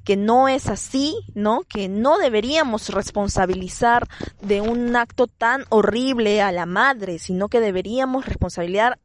que 0.03 0.15
no 0.15 0.47
es 0.47 0.67
así, 0.67 1.15
¿no? 1.34 1.63
Que 1.63 1.89
no 1.89 2.17
deberíamos 2.17 2.89
responsabilizar 2.89 4.08
de 4.41 4.62
un 4.62 4.95
acto 4.95 5.27
tan 5.27 5.65
horrible 5.69 6.41
a 6.41 6.51
la 6.51 6.65
madre, 6.65 7.19
sino 7.19 7.49
que 7.49 7.60
deberíamos 7.60 8.25
responsabilizar, 8.25 8.99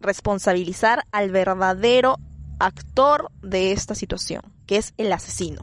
responsabilizar 0.00 1.04
al 1.12 1.30
verdadero 1.30 2.16
actor 2.58 3.30
de 3.42 3.72
esta 3.72 3.94
situación, 3.94 4.42
que 4.66 4.76
es 4.76 4.94
el 4.96 5.12
asesino. 5.12 5.62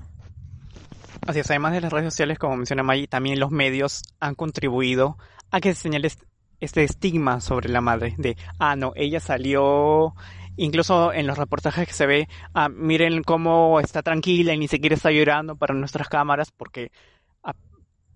Así 1.25 1.39
es, 1.39 1.49
además 1.49 1.73
de 1.73 1.81
las 1.81 1.91
redes 1.91 2.13
sociales, 2.13 2.39
como 2.39 2.57
menciona 2.57 2.83
Maggie, 2.83 3.07
también 3.07 3.39
los 3.39 3.51
medios 3.51 4.03
han 4.19 4.35
contribuido 4.35 5.17
a 5.51 5.59
que 5.59 5.73
se 5.73 5.81
señale 5.81 6.11
este 6.59 6.83
estigma 6.83 7.41
sobre 7.41 7.69
la 7.69 7.81
madre, 7.81 8.15
de, 8.17 8.37
ah, 8.59 8.75
no, 8.75 8.93
ella 8.95 9.19
salió 9.19 10.15
incluso 10.57 11.13
en 11.13 11.27
los 11.27 11.37
reportajes 11.37 11.87
que 11.87 11.93
se 11.93 12.07
ve, 12.07 12.27
ah, 12.53 12.69
miren 12.69 13.23
cómo 13.23 13.79
está 13.79 14.01
tranquila 14.01 14.53
y 14.53 14.57
ni 14.57 14.67
siquiera 14.67 14.95
está 14.95 15.11
llorando 15.11 15.55
para 15.55 15.73
nuestras 15.73 16.09
cámaras, 16.09 16.51
porque 16.51 16.91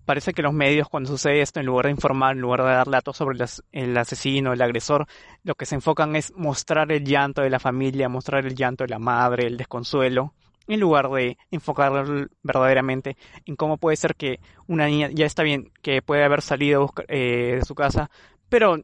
parece 0.04 0.32
que 0.32 0.42
los 0.42 0.52
medios 0.52 0.88
cuando 0.88 1.10
sucede 1.10 1.40
esto, 1.40 1.60
en 1.60 1.66
lugar 1.66 1.86
de 1.86 1.92
informar, 1.92 2.34
en 2.34 2.42
lugar 2.42 2.62
de 2.62 2.70
dar 2.70 2.90
datos 2.90 3.16
sobre 3.16 3.38
el 3.72 3.96
asesino, 3.96 4.52
el 4.52 4.62
agresor, 4.62 5.06
lo 5.44 5.54
que 5.54 5.66
se 5.66 5.74
enfocan 5.74 6.16
es 6.16 6.32
mostrar 6.36 6.90
el 6.92 7.04
llanto 7.04 7.42
de 7.42 7.50
la 7.50 7.58
familia, 7.58 8.08
mostrar 8.08 8.46
el 8.46 8.54
llanto 8.54 8.84
de 8.84 8.90
la 8.90 8.98
madre, 8.98 9.46
el 9.46 9.56
desconsuelo, 9.56 10.34
en 10.66 10.80
lugar 10.80 11.10
de 11.10 11.38
enfocar 11.50 12.28
verdaderamente 12.42 13.16
en 13.46 13.56
cómo 13.56 13.78
puede 13.78 13.96
ser 13.96 14.14
que 14.14 14.40
una 14.66 14.86
niña, 14.86 15.10
ya 15.12 15.26
está 15.26 15.42
bien, 15.42 15.72
que 15.82 16.02
puede 16.02 16.24
haber 16.24 16.42
salido 16.42 16.92
eh, 17.08 17.56
de 17.56 17.64
su 17.64 17.74
casa, 17.74 18.10
pero 18.48 18.82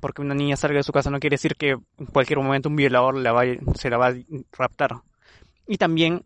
porque 0.00 0.22
una 0.22 0.34
niña 0.34 0.56
salga 0.56 0.78
de 0.78 0.82
su 0.82 0.92
casa 0.92 1.10
no 1.10 1.20
quiere 1.20 1.34
decir 1.34 1.56
que 1.56 1.70
en 1.70 2.06
cualquier 2.12 2.38
momento 2.38 2.68
un 2.68 2.76
violador 2.76 3.16
la 3.16 3.34
se 3.74 3.90
la 3.90 3.98
va 3.98 4.08
a 4.08 4.14
raptar. 4.52 5.02
Y 5.66 5.78
también 5.78 6.24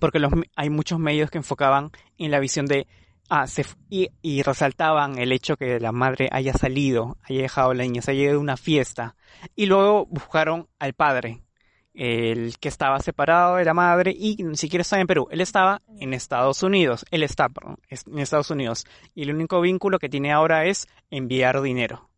porque 0.00 0.18
los, 0.18 0.32
hay 0.56 0.70
muchos 0.70 0.98
medios 0.98 1.30
que 1.30 1.38
enfocaban 1.38 1.90
en 2.18 2.30
la 2.30 2.40
visión 2.40 2.66
de 2.66 2.86
ah, 3.30 3.46
y, 3.90 4.42
resaltaban 4.42 5.18
el 5.18 5.32
hecho 5.32 5.56
que 5.56 5.80
la 5.80 5.92
madre 5.92 6.28
haya 6.32 6.52
salido, 6.52 7.18
haya 7.22 7.42
dejado 7.42 7.74
la 7.74 7.84
niña, 7.84 8.02
se 8.02 8.12
haya 8.12 8.24
ido 8.24 8.40
una 8.40 8.56
fiesta. 8.56 9.16
Y 9.54 9.66
luego 9.66 10.06
buscaron 10.06 10.68
al 10.78 10.94
padre, 10.94 11.42
el 11.94 12.58
que 12.58 12.68
estaba 12.68 12.98
separado 12.98 13.56
de 13.56 13.64
la 13.64 13.72
madre 13.72 14.14
y 14.16 14.36
ni 14.42 14.56
siquiera 14.56 14.82
estaba 14.82 15.00
en 15.00 15.06
Perú, 15.06 15.28
él 15.30 15.40
estaba 15.40 15.80
en 16.00 16.12
Estados 16.12 16.62
Unidos, 16.62 17.06
él 17.10 17.22
está 17.22 17.48
perdón, 17.48 17.78
en 17.88 18.18
Estados 18.18 18.50
Unidos 18.50 18.84
y 19.14 19.22
el 19.22 19.34
único 19.34 19.60
vínculo 19.60 20.00
que 20.00 20.08
tiene 20.08 20.32
ahora 20.32 20.66
es 20.66 20.88
enviar 21.10 21.62
dinero. 21.62 22.10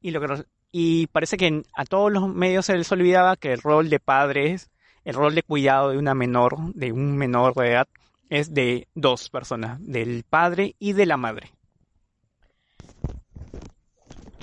Y, 0.00 0.10
lo 0.10 0.20
que, 0.20 0.44
y 0.70 1.06
parece 1.08 1.38
que 1.38 1.62
a 1.74 1.84
todos 1.84 2.12
los 2.12 2.28
medios 2.28 2.66
se 2.66 2.76
les 2.76 2.92
olvidaba 2.92 3.36
que 3.36 3.52
el 3.52 3.62
rol 3.62 3.88
de 3.88 4.00
padres, 4.00 4.70
el 5.04 5.14
rol 5.14 5.34
de 5.34 5.42
cuidado 5.42 5.90
de 5.90 5.98
una 5.98 6.14
menor, 6.14 6.74
de 6.74 6.92
un 6.92 7.16
menor 7.16 7.54
de 7.54 7.70
edad, 7.70 7.88
es 8.28 8.54
de 8.54 8.88
dos 8.94 9.30
personas, 9.30 9.78
del 9.80 10.24
padre 10.28 10.74
y 10.78 10.92
de 10.92 11.06
la 11.06 11.16
madre. 11.16 11.52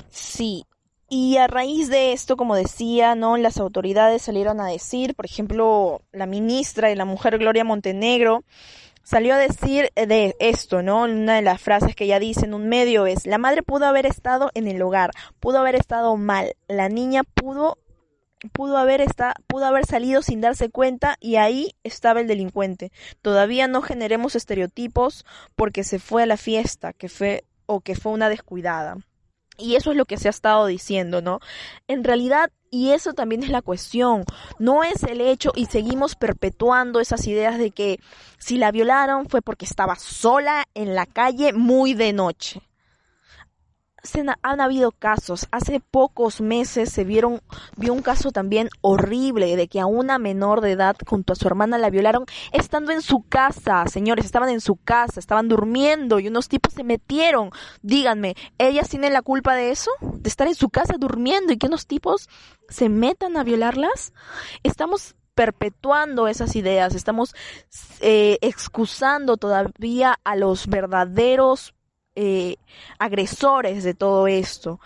Sí, 0.09 0.65
y 1.09 1.37
a 1.37 1.47
raíz 1.47 1.89
de 1.89 2.13
esto, 2.13 2.35
como 2.35 2.55
decía, 2.55 3.15
¿no? 3.15 3.37
Las 3.37 3.59
autoridades 3.59 4.23
salieron 4.23 4.59
a 4.59 4.67
decir, 4.67 5.15
por 5.15 5.25
ejemplo, 5.25 6.01
la 6.11 6.25
ministra 6.25 6.89
de 6.89 6.95
la 6.95 7.05
mujer 7.05 7.37
Gloria 7.37 7.63
Montenegro 7.63 8.43
salió 9.03 9.35
a 9.35 9.37
decir 9.37 9.91
de 9.95 10.35
esto, 10.39 10.81
¿no? 10.81 11.03
Una 11.03 11.35
de 11.35 11.41
las 11.43 11.61
frases 11.61 11.95
que 11.95 12.05
ella 12.05 12.19
dice 12.19 12.45
en 12.45 12.55
un 12.55 12.67
medio 12.67 13.05
es, 13.05 13.27
la 13.27 13.37
madre 13.37 13.61
pudo 13.61 13.85
haber 13.85 14.07
estado 14.07 14.49
en 14.55 14.67
el 14.67 14.81
hogar, 14.81 15.11
pudo 15.39 15.59
haber 15.59 15.75
estado 15.75 16.17
mal, 16.17 16.55
la 16.67 16.89
niña 16.89 17.23
pudo 17.23 17.77
pudo 18.51 18.77
haber 18.77 19.01
esta, 19.01 19.35
pudo 19.47 19.65
haber 19.65 19.85
salido 19.85 20.21
sin 20.21 20.41
darse 20.41 20.69
cuenta 20.69 21.17
y 21.19 21.35
ahí 21.35 21.75
estaba 21.83 22.21
el 22.21 22.27
delincuente. 22.27 22.91
Todavía 23.21 23.67
no 23.67 23.81
generemos 23.81 24.35
estereotipos 24.35 25.25
porque 25.55 25.83
se 25.83 25.99
fue 25.99 26.23
a 26.23 26.27
la 26.27 26.37
fiesta, 26.37 26.93
que 26.93 27.09
fue 27.09 27.43
o 27.65 27.81
que 27.81 27.95
fue 27.95 28.11
una 28.11 28.29
descuidada. 28.29 28.97
Y 29.57 29.75
eso 29.75 29.91
es 29.91 29.97
lo 29.97 30.05
que 30.05 30.17
se 30.17 30.27
ha 30.27 30.31
estado 30.31 30.65
diciendo, 30.65 31.21
¿no? 31.21 31.39
En 31.87 32.03
realidad, 32.03 32.51
y 32.69 32.91
eso 32.91 33.13
también 33.13 33.41
es 33.41 33.49
la 33.49 33.61
cuestión, 33.61 34.25
no 34.59 34.83
es 34.83 35.03
el 35.03 35.21
hecho 35.21 35.53
y 35.55 35.67
seguimos 35.67 36.15
perpetuando 36.15 36.99
esas 36.99 37.25
ideas 37.25 37.57
de 37.57 37.71
que 37.71 37.99
si 38.37 38.57
la 38.57 38.71
violaron 38.71 39.29
fue 39.29 39.41
porque 39.41 39.63
estaba 39.65 39.95
sola 39.95 40.65
en 40.73 40.93
la 40.93 41.05
calle 41.05 41.53
muy 41.53 41.93
de 41.93 42.11
noche 42.11 42.61
se 44.05 44.23
han 44.41 44.61
habido 44.61 44.91
casos. 44.91 45.47
Hace 45.51 45.79
pocos 45.79 46.41
meses 46.41 46.91
se 46.91 47.03
vieron, 47.03 47.41
vio 47.75 47.93
un 47.93 48.01
caso 48.01 48.31
también 48.31 48.69
horrible 48.81 49.55
de 49.55 49.67
que 49.67 49.79
a 49.79 49.85
una 49.85 50.17
menor 50.17 50.61
de 50.61 50.71
edad 50.71 50.95
junto 51.05 51.33
a 51.33 51.35
su 51.35 51.47
hermana 51.47 51.77
la 51.77 51.89
violaron 51.89 52.25
estando 52.51 52.91
en 52.91 53.01
su 53.01 53.23
casa. 53.27 53.85
Señores, 53.87 54.25
estaban 54.25 54.49
en 54.49 54.61
su 54.61 54.75
casa, 54.77 55.19
estaban 55.19 55.47
durmiendo 55.47 56.19
y 56.19 56.27
unos 56.27 56.47
tipos 56.47 56.73
se 56.73 56.83
metieron. 56.83 57.51
Díganme, 57.81 58.35
¿ellas 58.57 58.89
tienen 58.89 59.13
la 59.13 59.21
culpa 59.21 59.55
de 59.55 59.71
eso? 59.71 59.91
De 60.01 60.29
estar 60.29 60.47
en 60.47 60.55
su 60.55 60.69
casa 60.69 60.95
durmiendo 60.97 61.53
y 61.53 61.57
que 61.57 61.67
unos 61.67 61.87
tipos 61.87 62.29
se 62.69 62.89
metan 62.89 63.37
a 63.37 63.43
violarlas? 63.43 64.13
Estamos 64.63 65.15
perpetuando 65.35 66.27
esas 66.27 66.55
ideas, 66.55 66.95
estamos 66.95 67.35
eh, 67.99 68.37
excusando 68.41 69.37
todavía 69.37 70.17
a 70.23 70.35
los 70.35 70.67
verdaderos 70.67 71.74
eh, 72.15 72.57
agresores 72.99 73.83
de 73.83 73.93
todo 73.93 74.27
esto. 74.27 74.79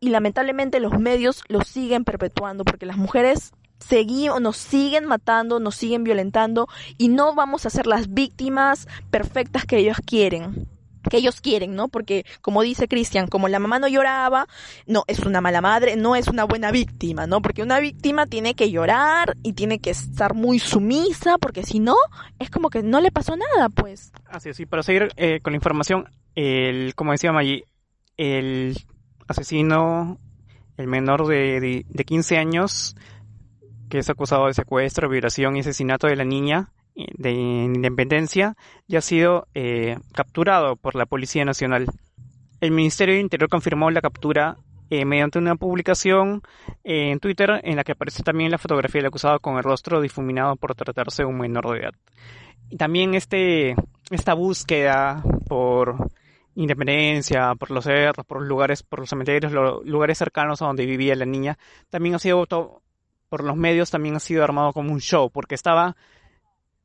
Y 0.00 0.10
lamentablemente 0.10 0.80
los 0.80 0.98
medios 0.98 1.42
lo 1.48 1.62
siguen 1.62 2.04
perpetuando 2.04 2.64
porque 2.64 2.86
las 2.86 2.96
mujeres 2.96 3.52
seguimos, 3.78 4.40
nos 4.40 4.56
siguen 4.56 5.06
matando, 5.06 5.60
nos 5.60 5.76
siguen 5.76 6.04
violentando 6.04 6.68
y 6.98 7.08
no 7.08 7.34
vamos 7.34 7.66
a 7.66 7.70
ser 7.70 7.86
las 7.86 8.12
víctimas 8.12 8.88
perfectas 9.10 9.64
que 9.64 9.78
ellos 9.78 9.98
quieren 10.04 10.68
que 11.10 11.18
ellos 11.18 11.40
quieren, 11.40 11.74
¿no? 11.74 11.88
Porque, 11.88 12.24
como 12.40 12.62
dice 12.62 12.88
Cristian, 12.88 13.26
como 13.26 13.48
la 13.48 13.58
mamá 13.58 13.78
no 13.78 13.88
lloraba, 13.88 14.46
no, 14.86 15.04
es 15.06 15.20
una 15.20 15.40
mala 15.40 15.60
madre, 15.60 15.96
no 15.96 16.16
es 16.16 16.28
una 16.28 16.44
buena 16.44 16.70
víctima, 16.70 17.26
¿no? 17.26 17.42
Porque 17.42 17.62
una 17.62 17.80
víctima 17.80 18.26
tiene 18.26 18.54
que 18.54 18.70
llorar 18.70 19.36
y 19.42 19.54
tiene 19.54 19.78
que 19.78 19.90
estar 19.90 20.34
muy 20.34 20.58
sumisa, 20.58 21.38
porque 21.38 21.64
si 21.64 21.80
no, 21.80 21.96
es 22.38 22.50
como 22.50 22.70
que 22.70 22.82
no 22.82 23.00
le 23.00 23.10
pasó 23.10 23.36
nada, 23.36 23.68
pues. 23.68 24.12
Así 24.26 24.50
es, 24.50 24.60
y 24.60 24.66
para 24.66 24.82
seguir 24.82 25.12
eh, 25.16 25.40
con 25.40 25.52
la 25.52 25.56
información, 25.56 26.08
el, 26.34 26.94
como 26.94 27.12
decía 27.12 27.32
Maggi, 27.32 27.64
el 28.16 28.76
asesino, 29.26 30.18
el 30.76 30.86
menor 30.86 31.26
de, 31.26 31.84
de, 31.88 32.04
15 32.04 32.38
años, 32.38 32.96
que 33.88 33.98
es 33.98 34.10
acusado 34.10 34.46
de 34.46 34.54
secuestro, 34.54 35.08
violación 35.08 35.56
y 35.56 35.60
asesinato 35.60 36.06
de 36.06 36.16
la 36.16 36.24
niña 36.24 36.72
de 36.94 37.30
Independencia, 37.30 38.56
ya 38.86 38.98
ha 38.98 39.02
sido 39.02 39.46
eh, 39.54 39.98
capturado 40.12 40.76
por 40.76 40.94
la 40.94 41.06
Policía 41.06 41.44
Nacional. 41.44 41.86
El 42.60 42.70
Ministerio 42.70 43.14
de 43.14 43.20
Interior 43.20 43.48
confirmó 43.48 43.90
la 43.90 44.00
captura 44.00 44.56
eh, 44.90 45.04
mediante 45.04 45.38
una 45.38 45.56
publicación 45.56 46.42
en 46.84 47.18
Twitter 47.18 47.60
en 47.64 47.76
la 47.76 47.84
que 47.84 47.92
aparece 47.92 48.22
también 48.22 48.50
la 48.50 48.58
fotografía 48.58 49.00
del 49.00 49.08
acusado 49.08 49.40
con 49.40 49.56
el 49.56 49.62
rostro 49.62 50.00
difuminado 50.00 50.56
por 50.56 50.74
tratarse 50.74 51.22
de 51.22 51.28
un 51.28 51.38
menor 51.38 51.70
de 51.70 51.78
edad. 51.78 51.94
Y 52.68 52.76
también 52.76 53.14
este, 53.14 53.74
esta 54.10 54.34
búsqueda 54.34 55.22
por 55.48 56.10
Independencia, 56.54 57.54
por 57.54 57.70
los 57.70 57.84
cerros, 57.84 58.26
por 58.26 58.40
los 58.40 58.48
lugares, 58.48 58.82
por 58.82 59.00
los 59.00 59.08
cementerios, 59.08 59.52
los 59.52 59.82
lugares 59.86 60.18
cercanos 60.18 60.60
a 60.60 60.66
donde 60.66 60.84
vivía 60.84 61.16
la 61.16 61.24
niña, 61.24 61.58
también 61.88 62.14
ha 62.14 62.18
sido 62.18 62.46
por 63.30 63.44
los 63.44 63.56
medios 63.56 63.90
también 63.90 64.16
ha 64.16 64.20
sido 64.20 64.44
armado 64.44 64.74
como 64.74 64.92
un 64.92 65.00
show, 65.00 65.30
porque 65.30 65.54
estaba 65.54 65.96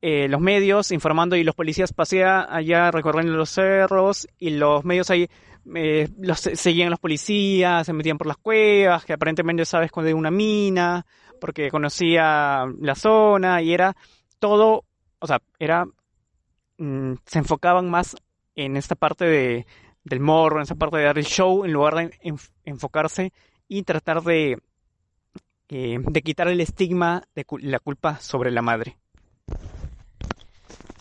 eh, 0.01 0.27
los 0.27 0.41
medios 0.41 0.91
informando 0.91 1.35
y 1.35 1.43
los 1.43 1.55
policías 1.55 1.91
pasean 1.91 2.45
allá 2.49 2.91
recorriendo 2.91 3.33
los 3.33 3.49
cerros 3.49 4.27
y 4.37 4.51
los 4.51 4.85
medios 4.85 5.09
ahí 5.09 5.27
eh, 5.75 6.07
los, 6.19 6.39
seguían 6.39 6.89
los 6.89 6.99
policías, 6.99 7.85
se 7.85 7.93
metían 7.93 8.17
por 8.17 8.27
las 8.27 8.37
cuevas, 8.37 9.03
que 9.05 9.13
aparentemente 9.13 9.63
estaba 9.63 9.85
escondida 9.85 10.15
una 10.15 10.31
mina, 10.31 11.05
porque 11.41 11.69
conocía 11.69 12.65
la 12.79 12.95
zona 12.95 13.61
y 13.61 13.73
era 13.73 13.95
todo, 14.39 14.85
o 15.19 15.27
sea, 15.27 15.41
era, 15.59 15.85
mm, 16.77 17.13
se 17.25 17.39
enfocaban 17.39 17.89
más 17.89 18.15
en 18.55 18.77
esta 18.77 18.95
parte 18.95 19.25
de, 19.25 19.65
del 20.03 20.19
morro, 20.19 20.57
en 20.57 20.63
esa 20.63 20.75
parte 20.75 20.97
de 20.97 21.03
dar 21.03 21.17
el 21.17 21.25
show, 21.25 21.65
en 21.65 21.73
lugar 21.73 21.95
de 21.95 22.11
enfocarse 22.63 23.33
y 23.67 23.83
tratar 23.83 24.23
de, 24.23 24.59
eh, 25.69 25.99
de 26.01 26.21
quitar 26.21 26.47
el 26.47 26.61
estigma 26.61 27.23
de 27.35 27.45
la 27.61 27.79
culpa 27.79 28.19
sobre 28.19 28.51
la 28.51 28.61
madre. 28.61 28.97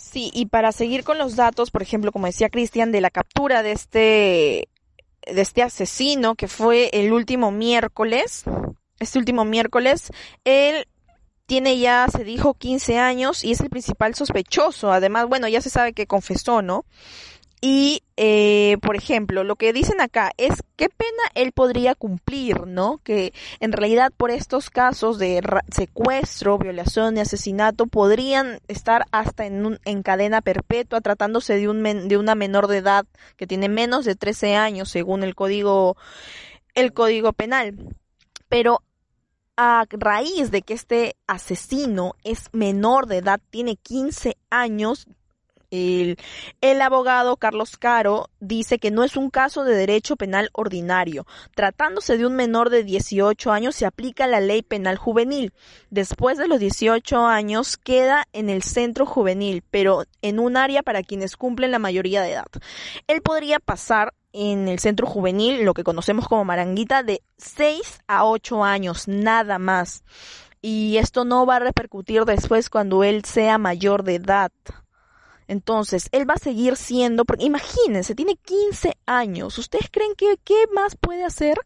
Sí, 0.08 0.30
y 0.32 0.46
para 0.46 0.70
seguir 0.70 1.02
con 1.02 1.18
los 1.18 1.34
datos, 1.34 1.72
por 1.72 1.82
ejemplo, 1.82 2.12
como 2.12 2.26
decía 2.26 2.48
Cristian, 2.48 2.92
de 2.92 3.00
la 3.00 3.10
captura 3.10 3.64
de 3.64 3.72
este, 3.72 4.68
de 5.26 5.40
este 5.42 5.62
asesino 5.62 6.36
que 6.36 6.46
fue 6.46 6.90
el 6.92 7.12
último 7.12 7.50
miércoles, 7.50 8.44
este 9.00 9.18
último 9.18 9.44
miércoles, 9.44 10.12
él 10.44 10.86
tiene 11.46 11.78
ya, 11.78 12.06
se 12.08 12.22
dijo, 12.22 12.54
15 12.54 12.98
años 12.98 13.42
y 13.42 13.50
es 13.50 13.60
el 13.60 13.68
principal 13.68 14.14
sospechoso. 14.14 14.92
Además, 14.92 15.26
bueno, 15.26 15.48
ya 15.48 15.60
se 15.60 15.70
sabe 15.70 15.92
que 15.92 16.06
confesó, 16.06 16.62
¿no? 16.62 16.84
Y, 17.68 18.04
eh, 18.16 18.78
por 18.80 18.94
ejemplo, 18.94 19.42
lo 19.42 19.56
que 19.56 19.72
dicen 19.72 20.00
acá 20.00 20.30
es 20.36 20.62
qué 20.76 20.88
pena 20.88 21.10
él 21.34 21.50
podría 21.50 21.96
cumplir, 21.96 22.64
¿no? 22.64 22.98
Que 23.02 23.32
en 23.58 23.72
realidad 23.72 24.12
por 24.16 24.30
estos 24.30 24.70
casos 24.70 25.18
de 25.18 25.42
secuestro, 25.74 26.58
violación 26.58 27.16
y 27.16 27.20
asesinato 27.22 27.88
podrían 27.88 28.60
estar 28.68 29.06
hasta 29.10 29.46
en, 29.46 29.66
un, 29.66 29.80
en 29.84 30.04
cadena 30.04 30.42
perpetua 30.42 31.00
tratándose 31.00 31.56
de, 31.56 31.68
un 31.68 31.82
de 31.82 32.16
una 32.16 32.36
menor 32.36 32.68
de 32.68 32.76
edad 32.76 33.04
que 33.36 33.48
tiene 33.48 33.68
menos 33.68 34.04
de 34.04 34.14
13 34.14 34.54
años 34.54 34.88
según 34.88 35.24
el 35.24 35.34
código, 35.34 35.96
el 36.76 36.92
código 36.92 37.32
penal. 37.32 37.74
Pero 38.48 38.80
a 39.56 39.86
raíz 39.90 40.52
de 40.52 40.62
que 40.62 40.74
este 40.74 41.16
asesino 41.26 42.14
es 42.22 42.48
menor 42.52 43.06
de 43.06 43.16
edad, 43.16 43.40
tiene 43.50 43.74
15 43.74 44.36
años, 44.50 45.08
el, 46.60 46.82
abogado 46.82 47.36
Carlos 47.36 47.76
Caro 47.76 48.30
dice 48.40 48.78
que 48.78 48.90
no 48.90 49.04
es 49.04 49.16
un 49.16 49.30
caso 49.30 49.64
de 49.64 49.74
derecho 49.74 50.16
penal 50.16 50.50
ordinario. 50.52 51.26
Tratándose 51.54 52.18
de 52.18 52.26
un 52.26 52.34
menor 52.34 52.70
de 52.70 52.84
18 52.84 53.52
años 53.52 53.76
se 53.76 53.86
aplica 53.86 54.26
la 54.26 54.40
ley 54.40 54.62
penal 54.62 54.96
juvenil. 54.96 55.52
Después 55.90 56.38
de 56.38 56.48
los 56.48 56.58
18 56.58 57.26
años 57.26 57.76
queda 57.76 58.26
en 58.32 58.50
el 58.50 58.62
centro 58.62 59.06
juvenil, 59.06 59.62
pero 59.70 60.04
en 60.22 60.38
un 60.38 60.56
área 60.56 60.82
para 60.82 61.02
quienes 61.02 61.36
cumplen 61.36 61.70
la 61.70 61.78
mayoría 61.78 62.22
de 62.22 62.32
edad. 62.32 62.46
Él 63.06 63.22
podría 63.22 63.58
pasar 63.60 64.14
en 64.32 64.68
el 64.68 64.78
centro 64.78 65.06
juvenil, 65.06 65.64
lo 65.64 65.72
que 65.72 65.84
conocemos 65.84 66.28
como 66.28 66.44
Maranguita, 66.44 67.02
de 67.02 67.22
6 67.38 68.00
a 68.06 68.26
8 68.26 68.64
años, 68.64 69.08
nada 69.08 69.58
más. 69.58 70.04
Y 70.60 70.98
esto 70.98 71.24
no 71.24 71.46
va 71.46 71.56
a 71.56 71.60
repercutir 71.60 72.24
después 72.24 72.68
cuando 72.68 73.04
él 73.04 73.24
sea 73.24 73.56
mayor 73.56 74.02
de 74.02 74.16
edad. 74.16 74.52
Entonces, 75.48 76.08
él 76.12 76.28
va 76.28 76.34
a 76.34 76.38
seguir 76.38 76.76
siendo, 76.76 77.24
porque 77.24 77.44
imagínense, 77.44 78.14
tiene 78.14 78.36
15 78.36 78.96
años. 79.06 79.58
¿Ustedes 79.58 79.88
creen 79.90 80.14
que 80.16 80.38
qué 80.44 80.66
más 80.72 80.96
puede 80.96 81.24
hacer 81.24 81.58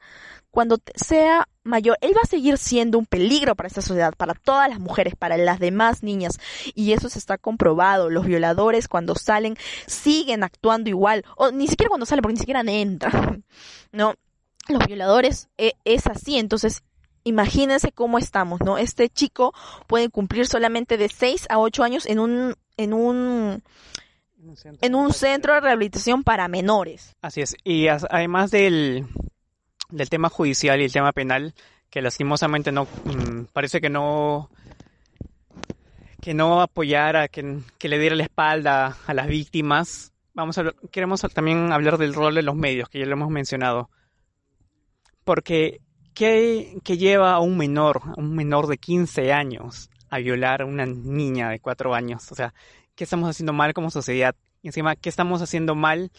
cuando 0.50 0.78
sea 0.94 1.48
mayor? 1.62 1.96
Él 2.00 2.12
va 2.14 2.20
a 2.22 2.28
seguir 2.28 2.58
siendo 2.58 2.98
un 2.98 3.06
peligro 3.06 3.56
para 3.56 3.68
esta 3.68 3.82
sociedad, 3.82 4.14
para 4.16 4.34
todas 4.34 4.68
las 4.68 4.80
mujeres, 4.80 5.14
para 5.16 5.36
las 5.36 5.58
demás 5.58 6.02
niñas. 6.02 6.38
Y 6.74 6.92
eso 6.92 7.08
se 7.08 7.18
está 7.18 7.38
comprobado. 7.38 8.10
Los 8.10 8.26
violadores 8.26 8.88
cuando 8.88 9.14
salen 9.14 9.56
siguen 9.86 10.42
actuando 10.44 10.90
igual. 10.90 11.24
O 11.36 11.50
ni 11.50 11.66
siquiera 11.66 11.88
cuando 11.88 12.06
salen, 12.06 12.22
porque 12.22 12.34
ni 12.34 12.40
siquiera 12.40 12.60
entran. 12.60 13.44
¿No? 13.92 14.14
Los 14.68 14.86
violadores 14.86 15.48
eh, 15.56 15.72
es 15.84 16.06
así. 16.06 16.38
Entonces, 16.38 16.82
imagínense 17.24 17.92
cómo 17.92 18.18
estamos, 18.18 18.60
¿no? 18.60 18.78
Este 18.78 19.08
chico 19.08 19.54
puede 19.86 20.08
cumplir 20.08 20.46
solamente 20.46 20.96
de 20.96 21.08
6 21.08 21.46
a 21.50 21.58
8 21.58 21.82
años 21.82 22.06
en 22.06 22.18
un 22.18 22.54
en 22.76 22.92
un 22.92 23.62
en 24.80 24.94
un 24.94 25.12
centro 25.12 25.54
de 25.54 25.60
rehabilitación 25.60 26.22
para 26.22 26.48
menores. 26.48 27.14
Así 27.20 27.42
es. 27.42 27.54
Y 27.62 27.88
además 27.88 28.50
del, 28.50 29.06
del 29.90 30.08
tema 30.08 30.30
judicial 30.30 30.80
y 30.80 30.84
el 30.84 30.92
tema 30.92 31.12
penal, 31.12 31.54
que 31.90 32.00
lastimosamente 32.00 32.72
no 32.72 32.84
mm, 32.84 33.44
parece 33.52 33.80
que 33.80 33.90
no 33.90 34.50
que 36.20 36.34
no 36.34 36.60
apoyara, 36.60 37.28
que, 37.28 37.60
que 37.78 37.88
le 37.88 37.98
diera 37.98 38.14
la 38.14 38.24
espalda 38.24 38.98
a 39.06 39.14
las 39.14 39.26
víctimas. 39.26 40.12
Vamos 40.34 40.58
a 40.58 40.72
queremos 40.90 41.20
también 41.32 41.72
hablar 41.72 41.98
del 41.98 42.14
rol 42.14 42.34
de 42.34 42.42
los 42.42 42.54
medios, 42.54 42.88
que 42.88 42.98
ya 42.98 43.06
lo 43.06 43.12
hemos 43.12 43.30
mencionado. 43.30 43.90
Porque, 45.24 45.80
¿qué, 46.14 46.78
qué 46.84 46.96
lleva 46.96 47.32
a 47.32 47.40
un 47.40 47.56
menor, 47.56 48.00
a 48.16 48.20
un 48.20 48.34
menor 48.34 48.66
de 48.66 48.78
15 48.78 49.32
años, 49.32 49.90
a 50.08 50.18
violar 50.18 50.62
a 50.62 50.66
una 50.66 50.86
niña 50.86 51.50
de 51.50 51.60
4 51.60 51.94
años? 51.94 52.30
O 52.32 52.34
sea, 52.34 52.54
¿qué 52.94 53.04
estamos 53.04 53.28
haciendo 53.28 53.52
mal 53.52 53.72
como 53.74 53.90
sociedad? 53.90 54.34
Y 54.62 54.68
encima, 54.68 54.96
¿qué 54.96 55.08
estamos 55.08 55.42
haciendo 55.42 55.74
mal? 55.74 56.10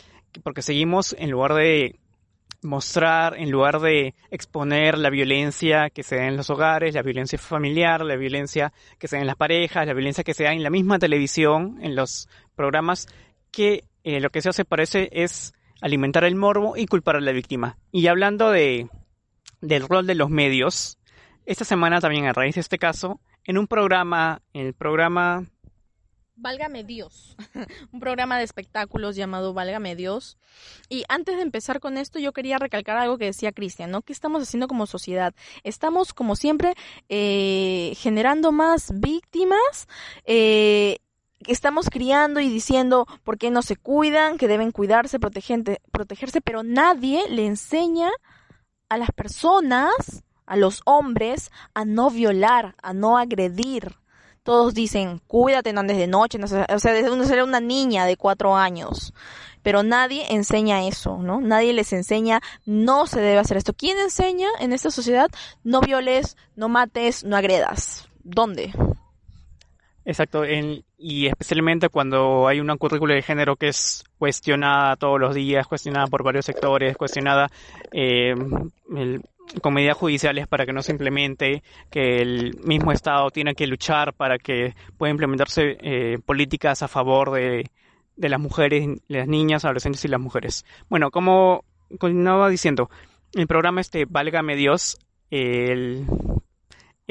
Porque 0.44 0.62
seguimos, 0.62 1.16
en 1.18 1.32
lugar 1.32 1.54
de 1.54 2.00
mostrar, 2.64 3.38
en 3.38 3.50
lugar 3.50 3.80
de 3.80 4.14
exponer 4.30 4.98
la 4.98 5.10
violencia 5.10 5.90
que 5.90 6.04
se 6.04 6.18
da 6.18 6.28
en 6.28 6.38
los 6.38 6.50
hogares, 6.50 6.94
la 6.94 7.02
violencia 7.02 7.40
familiar, 7.40 8.02
la 8.04 8.16
violencia 8.16 8.72
que 9.00 9.08
se 9.08 9.16
da 9.16 9.22
en 9.22 9.28
las 9.28 9.36
parejas, 9.36 9.88
la 9.88 9.94
violencia 9.94 10.24
que 10.24 10.34
se 10.34 10.44
da 10.44 10.54
en 10.54 10.64
la 10.64 10.70
misma 10.70 11.00
televisión, 11.00 11.80
en 11.82 11.96
los 11.96 12.30
programas, 12.56 13.08
que 13.52 13.84
eh, 14.04 14.20
lo 14.20 14.30
que 14.30 14.42
se 14.42 14.50
hace 14.50 14.66
parece 14.66 15.10
es 15.12 15.54
alimentar 15.82 16.24
el 16.24 16.36
morbo 16.36 16.78
y 16.78 16.86
culpar 16.86 17.16
a 17.16 17.22
la 17.22 17.32
víctima. 17.32 17.78
Y 17.92 18.08
hablando 18.08 18.52
de 18.52 18.88
del 19.62 19.88
rol 19.88 20.08
de 20.08 20.16
los 20.16 20.30
medios, 20.30 20.98
esta 21.46 21.66
semana 21.66 22.02
también 22.02 22.26
a 22.26 22.34
raíz 22.34 22.56
de 22.56 22.62
este 22.62 22.78
caso, 22.78 23.20
en 23.44 23.58
un 23.58 23.68
programa, 23.68 24.42
en 24.54 24.68
el 24.68 24.74
programa 24.74 25.46
Válgame 26.42 26.84
Dios, 26.84 27.36
un 27.92 28.00
programa 28.00 28.38
de 28.38 28.44
espectáculos 28.44 29.16
llamado 29.16 29.54
Válgame 29.54 29.96
Dios. 29.96 30.38
Y 30.90 31.04
antes 31.08 31.36
de 31.36 31.44
empezar 31.44 31.80
con 31.80 31.98
esto, 31.98 32.20
yo 32.20 32.34
quería 32.34 32.58
recalcar 32.58 32.98
algo 32.98 33.18
que 33.18 33.26
decía 33.26 33.52
Cristian, 33.52 33.92
¿no? 33.92 34.02
¿Qué 34.02 34.12
estamos 34.12 34.42
haciendo 34.42 34.68
como 34.68 34.88
sociedad? 34.88 35.36
Estamos, 35.64 36.14
como 36.14 36.36
siempre, 36.36 36.74
eh, 37.10 37.94
generando 37.98 38.52
más 38.52 38.92
víctimas. 39.00 39.88
Eh, 40.26 40.98
estamos 41.48 41.90
criando 41.90 42.40
y 42.40 42.50
diciendo 42.50 43.06
por 43.24 43.38
qué 43.38 43.52
no 43.52 43.62
se 43.62 43.76
cuidan, 43.76 44.38
que 44.38 44.48
deben 44.48 44.72
cuidarse, 44.72 45.20
protegerse, 45.20 46.42
pero 46.42 46.64
nadie 46.64 47.30
le 47.30 47.46
enseña 47.46 48.10
a 48.92 48.98
las 48.98 49.12
personas, 49.12 50.22
a 50.46 50.58
los 50.58 50.82
hombres, 50.84 51.50
a 51.74 51.86
no 51.86 52.10
violar, 52.10 52.76
a 52.84 52.94
no 52.94 53.18
agredir 53.18 53.96
todos 54.44 54.74
dicen, 54.74 55.22
cuídate, 55.28 55.72
no 55.72 55.82
andes 55.82 55.98
de 55.98 56.08
noche, 56.08 56.40
no 56.40 56.46
o 56.46 56.80
sea, 56.80 56.94
desde 56.94 57.12
uno 57.12 57.26
será 57.26 57.44
una 57.44 57.60
niña 57.60 58.06
de 58.06 58.18
cuatro 58.18 58.56
años. 58.56 59.14
Pero 59.62 59.84
nadie 59.84 60.34
enseña 60.34 60.88
eso, 60.88 61.20
¿no? 61.20 61.40
Nadie 61.40 61.74
les 61.74 61.94
enseña, 61.94 62.42
no 62.66 63.06
se 63.06 63.22
debe 63.22 63.38
hacer 63.38 63.58
esto. 63.58 63.74
¿Quién 63.74 64.00
enseña 64.00 64.50
en 64.60 64.74
esta 64.74 64.90
sociedad? 64.90 65.30
No 65.64 65.80
violes, 65.80 66.36
no 66.56 66.68
mates, 66.68 67.24
no 67.24 67.38
agredas. 67.38 68.10
¿Dónde? 68.24 68.74
Exacto, 70.04 70.44
y 70.98 71.28
especialmente 71.28 71.90
cuando 71.90 72.48
hay 72.48 72.60
una 72.60 72.76
currícula 72.76 73.14
de 73.14 73.22
género 73.22 73.56
que 73.56 73.68
es 73.68 74.04
cuestionada 74.18 74.96
todos 74.96 75.20
los 75.20 75.36
días, 75.36 75.68
cuestionada 75.68 76.08
por 76.08 76.24
varios 76.24 76.46
sectores, 76.46 76.98
cuestionada 76.98 77.50
eh, 77.92 78.34
con 79.62 79.74
medidas 79.74 79.98
judiciales 79.98 80.48
para 80.48 80.66
que 80.66 80.74
no 80.74 80.82
se 80.82 80.92
implemente, 80.92 81.62
que 81.92 82.22
el 82.22 82.58
mismo 82.64 82.92
Estado 82.92 83.30
tiene 83.30 83.54
que 83.54 83.68
luchar 83.68 84.14
para 84.14 84.40
que 84.40 84.74
puedan 84.98 85.14
implementarse 85.14 85.78
eh, 85.82 86.18
políticas 86.26 86.82
a 86.82 86.88
favor 86.88 87.32
de, 87.32 87.70
de 88.16 88.30
las 88.30 88.40
mujeres, 88.40 88.88
las 89.08 89.28
niñas, 89.28 89.66
adolescentes 89.66 90.04
y 90.06 90.08
las 90.08 90.20
mujeres. 90.20 90.66
Bueno, 90.90 91.12
como 91.12 91.64
continuaba 92.00 92.50
diciendo, 92.50 92.90
el 93.34 93.48
programa 93.48 93.82
este 93.82 94.06
Válgame 94.06 94.56
Dios, 94.56 94.98
el, 95.30 96.06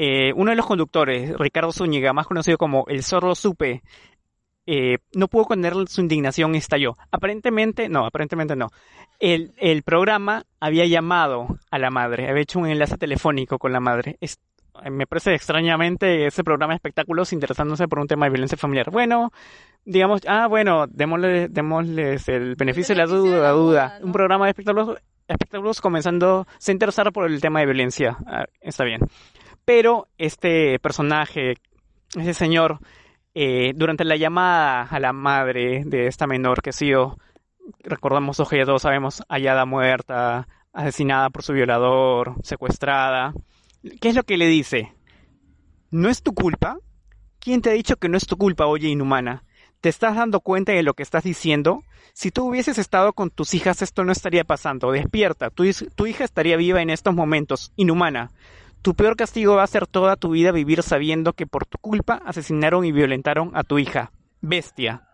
eh, 0.03 0.33
uno 0.35 0.49
de 0.49 0.57
los 0.57 0.65
conductores, 0.65 1.37
Ricardo 1.37 1.71
Zúñiga, 1.71 2.11
más 2.11 2.25
conocido 2.25 2.57
como 2.57 2.85
El 2.87 3.03
Zorro 3.03 3.35
Supe, 3.35 3.83
eh, 4.65 4.97
no 5.13 5.27
pudo 5.27 5.45
contener 5.45 5.75
su 5.89 6.01
indignación 6.01 6.55
y 6.55 6.57
estalló. 6.57 6.95
Aparentemente, 7.11 7.87
no, 7.87 8.07
aparentemente 8.07 8.55
no. 8.55 8.69
El, 9.19 9.53
el, 9.57 9.83
programa 9.83 10.43
había 10.59 10.87
llamado 10.87 11.59
a 11.69 11.77
la 11.77 11.91
madre, 11.91 12.27
había 12.27 12.41
hecho 12.41 12.57
un 12.57 12.65
enlace 12.65 12.97
telefónico 12.97 13.59
con 13.59 13.73
la 13.73 13.79
madre. 13.79 14.17
Es, 14.21 14.39
me 14.89 15.05
parece 15.05 15.35
extrañamente 15.35 16.25
ese 16.25 16.43
programa 16.43 16.73
de 16.73 16.77
espectáculos 16.77 17.31
interesándose 17.31 17.87
por 17.87 17.99
un 17.99 18.07
tema 18.07 18.25
de 18.25 18.31
violencia 18.31 18.57
familiar. 18.57 18.89
Bueno, 18.89 19.31
digamos, 19.85 20.21
ah, 20.27 20.47
bueno, 20.47 20.87
démosle, 20.87 21.47
démosles 21.47 22.27
el 22.27 22.55
beneficio 22.55 22.95
de 22.95 23.01
la 23.01 23.05
duda, 23.05 23.37
la 23.37 23.51
duda. 23.51 23.99
Un 24.01 24.13
programa 24.13 24.45
de 24.45 24.49
espectáculos, 24.49 24.97
espectáculos 25.27 25.79
comenzando 25.79 26.47
a 26.49 26.71
interesar 26.71 27.11
por 27.13 27.29
el 27.29 27.39
tema 27.39 27.59
de 27.59 27.67
violencia. 27.67 28.17
Ah, 28.25 28.45
está 28.61 28.83
bien. 28.83 29.01
Pero 29.65 30.07
este 30.17 30.79
personaje, 30.79 31.55
ese 32.15 32.33
señor, 32.33 32.79
eh, 33.33 33.73
durante 33.75 34.03
la 34.03 34.17
llamada 34.17 34.83
a 34.83 34.99
la 34.99 35.13
madre 35.13 35.83
de 35.85 36.07
esta 36.07 36.27
menor 36.27 36.61
que 36.61 36.71
ha 36.71 36.73
sido, 36.73 37.17
recordamos 37.79 38.37
todos 38.37 38.81
sabemos, 38.81 39.23
hallada 39.29 39.65
muerta, 39.65 40.47
asesinada 40.73 41.29
por 41.29 41.43
su 41.43 41.53
violador, 41.53 42.35
secuestrada, 42.43 43.33
¿qué 43.99 44.09
es 44.09 44.15
lo 44.15 44.23
que 44.23 44.37
le 44.37 44.47
dice? 44.47 44.93
¿No 45.91 46.09
es 46.09 46.23
tu 46.23 46.33
culpa? 46.33 46.77
¿Quién 47.39 47.61
te 47.61 47.69
ha 47.69 47.73
dicho 47.73 47.97
que 47.97 48.09
no 48.09 48.17
es 48.17 48.27
tu 48.27 48.37
culpa, 48.37 48.65
oye 48.65 48.87
inhumana? 48.87 49.43
¿Te 49.81 49.89
estás 49.89 50.15
dando 50.15 50.41
cuenta 50.41 50.71
de 50.71 50.83
lo 50.83 50.93
que 50.93 51.03
estás 51.03 51.23
diciendo? 51.23 51.83
Si 52.13 52.29
tú 52.29 52.47
hubieses 52.47 52.77
estado 52.77 53.13
con 53.13 53.29
tus 53.29 53.53
hijas, 53.53 53.81
esto 53.81 54.03
no 54.03 54.11
estaría 54.11 54.43
pasando. 54.43 54.91
Despierta, 54.91 55.49
tu 55.49 55.63
hija 56.05 56.23
estaría 56.23 56.57
viva 56.57 56.81
en 56.81 56.89
estos 56.89 57.15
momentos, 57.15 57.71
inhumana. 57.77 58.31
Tu 58.81 58.95
peor 58.95 59.15
castigo 59.15 59.55
va 59.55 59.63
a 59.63 59.67
ser 59.67 59.85
toda 59.85 60.15
tu 60.15 60.31
vida 60.31 60.51
vivir 60.51 60.81
sabiendo 60.81 61.33
que 61.33 61.45
por 61.45 61.65
tu 61.67 61.77
culpa 61.77 62.21
asesinaron 62.25 62.83
y 62.83 62.91
violentaron 62.91 63.51
a 63.53 63.63
tu 63.63 63.77
hija. 63.77 64.11
Bestia. 64.41 65.07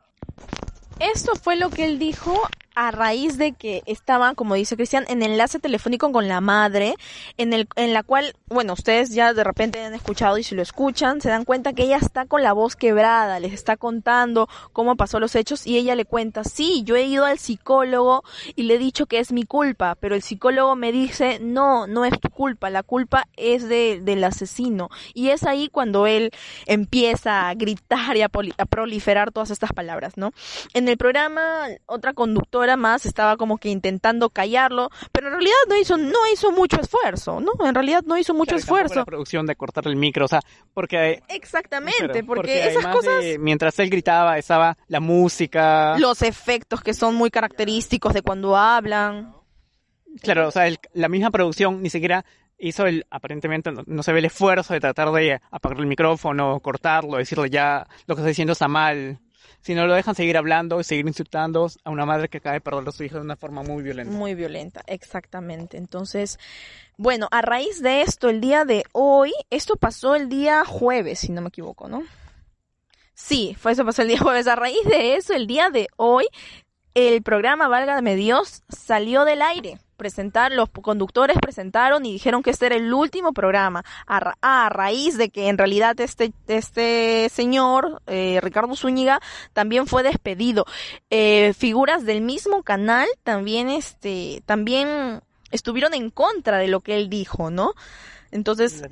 Esto 1.00 1.36
fue 1.36 1.58
lo 1.58 1.70
que 1.70 1.86
él 1.86 2.00
dijo 2.00 2.34
a 2.78 2.92
raíz 2.92 3.40
de 3.40 3.54
que 3.54 3.82
estaba, 3.88 4.36
como 4.36 4.54
dice 4.54 4.76
Cristian, 4.76 5.06
en 5.08 5.24
enlace 5.24 5.58
telefónico 5.58 6.12
con 6.12 6.28
la 6.28 6.42
madre, 6.42 6.94
en 7.38 7.52
el, 7.52 7.68
en 7.76 7.92
la 7.92 8.04
cual, 8.04 8.36
bueno, 8.50 8.74
ustedes 8.74 9.16
ya 9.16 9.34
de 9.34 9.44
repente 9.44 9.84
han 9.84 9.96
escuchado 9.96 10.38
y 10.38 10.44
si 10.44 10.54
lo 10.54 10.62
escuchan, 10.62 11.20
se 11.20 11.30
dan 11.30 11.44
cuenta 11.44 11.74
que 11.74 11.86
ella 11.86 11.98
está 11.98 12.28
con 12.28 12.44
la 12.44 12.54
voz 12.54 12.76
quebrada, 12.76 13.40
les 13.40 13.54
está 13.54 13.78
contando 13.78 14.48
cómo 14.74 14.96
pasó 14.96 15.20
los 15.20 15.34
hechos 15.36 15.66
y 15.66 15.76
ella 15.76 15.96
le 15.96 16.06
cuenta, 16.06 16.44
sí, 16.44 16.84
yo 16.86 16.96
he 16.96 17.06
ido 17.06 17.26
al 17.26 17.40
psicólogo 17.40 18.24
y 18.56 18.64
le 18.64 18.76
he 18.76 18.78
dicho 18.78 19.08
que 19.08 19.18
es 19.18 19.32
mi 19.32 19.44
culpa, 19.44 19.96
pero 20.00 20.14
el 20.14 20.22
psicólogo 20.22 20.76
me 20.76 20.92
dice, 20.92 21.40
no, 21.42 21.88
no 21.88 22.06
es 22.06 22.20
tu 22.20 22.30
culpa, 22.30 22.70
la 22.70 22.84
culpa 22.84 23.28
es 23.38 23.68
de, 23.68 24.02
del 24.04 24.24
asesino. 24.24 24.90
Y 25.16 25.30
es 25.30 25.46
ahí 25.46 25.68
cuando 25.70 26.06
él 26.06 26.30
empieza 26.68 27.50
a 27.50 27.56
gritar 27.56 28.18
y 28.18 28.22
a 28.22 28.30
proliferar 28.30 29.32
todas 29.32 29.50
estas 29.50 29.74
palabras, 29.74 30.16
¿no? 30.16 30.32
En 30.76 30.88
el 30.88 30.98
programa, 30.98 31.66
otra 31.88 32.14
conductora 32.14 32.67
más 32.76 33.06
estaba 33.06 33.38
como 33.38 33.58
que 33.58 33.70
intentando 33.70 34.30
callarlo, 34.30 34.90
pero 35.12 35.28
en 35.28 35.34
realidad 35.34 35.56
no 35.70 35.78
hizo, 35.78 35.98
no 35.98 36.28
hizo 36.34 36.52
mucho 36.52 36.82
esfuerzo, 36.82 37.40
¿no? 37.40 37.54
En 37.66 37.74
realidad 37.74 38.04
no 38.06 38.18
hizo 38.18 38.34
mucho 38.34 38.56
esfuerzo. 38.56 38.96
La 38.96 39.06
producción 39.06 39.46
de 39.46 39.56
cortar 39.56 39.88
el 39.88 39.96
micro, 39.96 40.26
o 40.26 40.28
sea, 40.28 40.42
porque... 40.74 41.22
Exactamente, 41.30 42.24
porque, 42.24 42.68
esas 42.68 42.88
cosas... 42.88 43.24
mientras 43.40 43.78
él 43.80 43.90
gritaba, 43.90 44.38
estaba 44.38 44.78
la 44.88 45.00
música... 45.00 45.98
Los 45.98 46.22
efectos 46.22 46.82
que 46.82 46.94
son 46.94 47.16
muy 47.16 47.30
característicos 47.30 48.14
de 48.14 48.22
cuando 48.22 48.58
hablan. 48.58 49.36
Claro, 50.22 50.48
o 50.48 50.52
sea, 50.52 50.70
la 50.94 51.10
misma 51.10 51.32
producción 51.32 51.82
ni 51.82 51.90
siquiera 51.90 52.26
hizo 52.60 52.86
el, 52.86 53.06
aparentemente 53.10 53.72
no, 53.72 54.04
se 54.04 54.14
ve 54.14 54.20
el 54.20 54.26
esfuerzo 54.26 54.74
de 54.74 54.80
tratar 54.80 55.12
de 55.12 55.40
apagar 55.52 55.80
el 55.80 55.86
micrófono, 55.86 56.60
cortarlo, 56.60 57.18
decirle 57.18 57.50
ya 57.50 57.86
lo 58.08 58.16
que 58.16 58.22
está 58.22 58.30
diciendo 58.30 58.54
está 58.54 58.68
mal 58.68 59.20
si 59.68 59.76
no 59.76 59.86
lo 59.86 59.96
dejan 59.96 60.16
seguir 60.16 60.38
hablando 60.38 60.80
y 60.80 60.86
seguir 60.86 61.06
insultando 61.06 61.70
a 61.84 61.90
una 61.90 62.06
madre 62.06 62.30
que 62.30 62.38
acaba 62.38 62.54
de 62.54 62.62
perder 62.62 62.88
a 62.88 62.92
su 62.94 63.04
hija 63.04 63.16
de 63.16 63.22
una 63.24 63.36
forma 63.36 63.64
muy 63.64 63.84
violenta. 63.84 64.14
Muy 64.14 64.34
violenta, 64.34 64.82
exactamente. 64.88 65.76
Entonces, 65.76 66.40
bueno, 66.96 67.28
a 67.32 67.42
raíz 67.42 67.82
de 67.82 68.02
esto, 68.02 68.30
el 68.30 68.40
día 68.40 68.64
de 68.64 68.86
hoy, 68.94 69.34
esto 69.50 69.76
pasó 69.76 70.16
el 70.16 70.30
día 70.30 70.64
jueves, 70.64 71.20
si 71.20 71.34
no 71.34 71.42
me 71.42 71.50
equivoco, 71.50 71.90
¿no? 71.90 72.04
Sí, 73.14 73.58
fue 73.60 73.74
eso 73.74 73.84
pasó 73.84 74.04
el 74.04 74.08
día 74.08 74.20
jueves. 74.20 74.48
A 74.48 74.56
raíz 74.56 74.86
de 74.86 75.16
eso, 75.16 75.34
el 75.34 75.48
día 75.48 75.70
de 75.70 75.90
hoy, 75.98 76.28
el 76.94 77.22
programa 77.22 77.68
Válgame 77.68 78.16
Dios 78.16 78.64
salió 78.70 79.26
del 79.26 79.42
aire 79.42 79.80
presentar, 79.98 80.52
los 80.52 80.70
conductores 80.70 81.38
presentaron 81.42 82.06
y 82.06 82.14
dijeron 82.14 82.44
que 82.44 82.52
este 82.52 82.68
era 82.68 82.76
el 82.76 82.94
último 82.94 83.34
programa, 83.34 83.84
a, 84.06 84.70
raíz 84.70 85.18
de 85.18 85.30
que 85.30 85.50
en 85.50 85.58
realidad 85.58 86.00
este, 86.00 86.32
este 86.48 87.30
señor, 87.30 88.02
eh, 88.08 88.40
Ricardo 88.42 88.76
Zúñiga, 88.76 89.20
también 89.54 89.88
fue 89.88 90.04
despedido. 90.04 90.66
Eh, 91.10 91.54
figuras 91.58 92.06
del 92.06 92.22
mismo 92.22 92.64
canal 92.64 93.08
también, 93.24 93.70
este, 93.70 94.42
también 94.46 95.22
estuvieron 95.52 95.94
en 95.94 96.10
contra 96.10 96.58
de 96.58 96.68
lo 96.68 96.82
que 96.82 96.96
él 96.96 97.10
dijo, 97.10 97.50
¿no? 97.50 97.74
Entonces, 98.32 98.84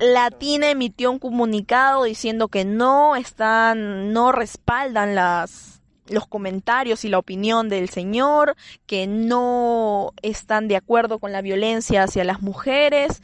Latina 0.00 0.70
emitió 0.70 1.10
un 1.10 1.18
comunicado 1.18 2.04
diciendo 2.04 2.48
que 2.48 2.64
no 2.64 3.16
están, 3.16 4.12
no 4.12 4.30
respaldan 4.30 5.14
las 5.14 5.75
los 6.08 6.26
comentarios 6.26 7.04
y 7.04 7.08
la 7.08 7.18
opinión 7.18 7.68
del 7.68 7.88
señor, 7.88 8.56
que 8.86 9.06
no 9.06 10.12
están 10.22 10.68
de 10.68 10.76
acuerdo 10.76 11.18
con 11.18 11.32
la 11.32 11.42
violencia 11.42 12.04
hacia 12.04 12.24
las 12.24 12.42
mujeres. 12.42 13.22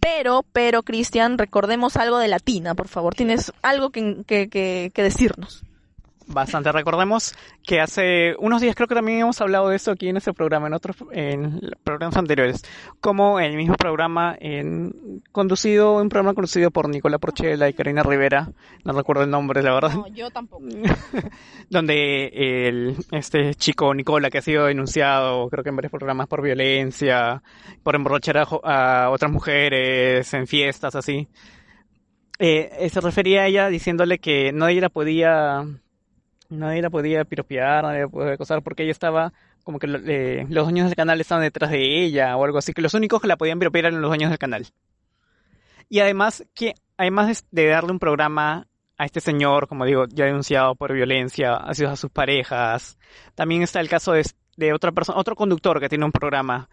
Pero, 0.00 0.44
pero, 0.52 0.82
Cristian, 0.82 1.38
recordemos 1.38 1.96
algo 1.96 2.18
de 2.18 2.28
Latina, 2.28 2.74
por 2.74 2.88
favor. 2.88 3.14
Tienes 3.14 3.52
algo 3.62 3.90
que, 3.90 4.24
que, 4.26 4.48
que, 4.48 5.02
decirnos. 5.02 5.62
Bastante. 6.26 6.72
Recordemos 6.72 7.34
que 7.62 7.80
hace 7.80 8.34
unos 8.38 8.60
días 8.60 8.74
creo 8.74 8.88
que 8.88 8.94
también 8.94 9.20
hemos 9.20 9.40
hablado 9.40 9.68
de 9.68 9.76
eso 9.76 9.90
aquí 9.90 10.08
en 10.08 10.16
este 10.16 10.32
programa, 10.32 10.66
en 10.66 10.74
otros 10.74 10.96
en 11.12 11.60
programas 11.84 12.16
anteriores, 12.16 12.62
como 13.00 13.40
el 13.40 13.56
mismo 13.56 13.74
programa 13.76 14.36
en 14.38 15.22
conducido, 15.32 15.96
un 15.96 16.08
programa 16.08 16.34
conducido 16.34 16.70
por 16.70 16.88
Nicola 16.88 17.18
Porchela 17.18 17.68
y 17.68 17.74
Karina 17.74 18.02
Rivera, 18.02 18.50
no 18.84 18.92
recuerdo 18.92 19.24
el 19.24 19.30
nombre, 19.30 19.62
la 19.62 19.74
verdad. 19.74 19.94
No, 19.94 20.08
yo 20.08 20.30
tampoco. 20.30 20.64
donde 21.70 22.26
el 22.32 22.96
este 23.10 23.54
chico 23.54 23.94
Nicola 23.94 24.30
que 24.30 24.38
ha 24.38 24.42
sido 24.42 24.66
denunciado, 24.66 25.48
creo 25.48 25.62
que 25.62 25.70
en 25.70 25.76
varios 25.76 25.90
programas 25.90 26.28
por 26.28 26.42
violencia, 26.42 27.42
por 27.82 27.94
emborrachar 27.94 28.38
a, 28.38 29.04
a 29.04 29.10
otras 29.10 29.30
mujeres 29.30 30.32
en 30.34 30.46
fiestas 30.46 30.94
así. 30.94 31.28
Eh, 32.38 32.88
se 32.90 33.00
refería 33.00 33.42
a 33.42 33.46
ella 33.46 33.68
diciéndole 33.68 34.18
que 34.18 34.52
nadie 34.52 34.80
la 34.80 34.88
podía 34.88 35.64
nadie 36.52 36.82
la 36.82 36.90
podía 36.90 37.24
piropear, 37.24 37.84
nadie 37.84 38.02
la 38.02 38.08
podía 38.08 38.34
acosar 38.34 38.62
porque 38.62 38.82
ella 38.82 38.92
estaba 38.92 39.32
como 39.64 39.78
que 39.78 39.86
los 39.86 40.64
dueños 40.64 40.86
del 40.86 40.96
canal 40.96 41.20
estaban 41.20 41.44
detrás 41.44 41.70
de 41.70 42.04
ella 42.04 42.36
o 42.36 42.44
algo 42.44 42.58
así, 42.58 42.72
que 42.72 42.82
los 42.82 42.94
únicos 42.94 43.20
que 43.20 43.28
la 43.28 43.36
podían 43.36 43.58
piropear 43.58 43.86
eran 43.86 44.00
los 44.00 44.10
dueños 44.10 44.30
del 44.30 44.38
canal. 44.38 44.66
Y 45.88 46.00
además 46.00 46.44
que 46.54 46.74
además 46.96 47.44
de 47.50 47.66
darle 47.66 47.92
un 47.92 47.98
programa 47.98 48.66
a 48.96 49.04
este 49.04 49.20
señor, 49.20 49.68
como 49.68 49.84
digo, 49.84 50.04
ya 50.08 50.26
denunciado 50.26 50.74
por 50.74 50.92
violencia 50.92 51.54
hacia 51.54 51.96
sus 51.96 52.10
parejas, 52.10 52.98
también 53.34 53.62
está 53.62 53.80
el 53.80 53.88
caso 53.88 54.12
de, 54.12 54.22
de 54.56 54.72
otra 54.72 54.92
persona, 54.92 55.18
otro 55.18 55.34
conductor 55.34 55.80
que 55.80 55.88
tiene 55.88 56.04
un 56.04 56.12
programa 56.12 56.68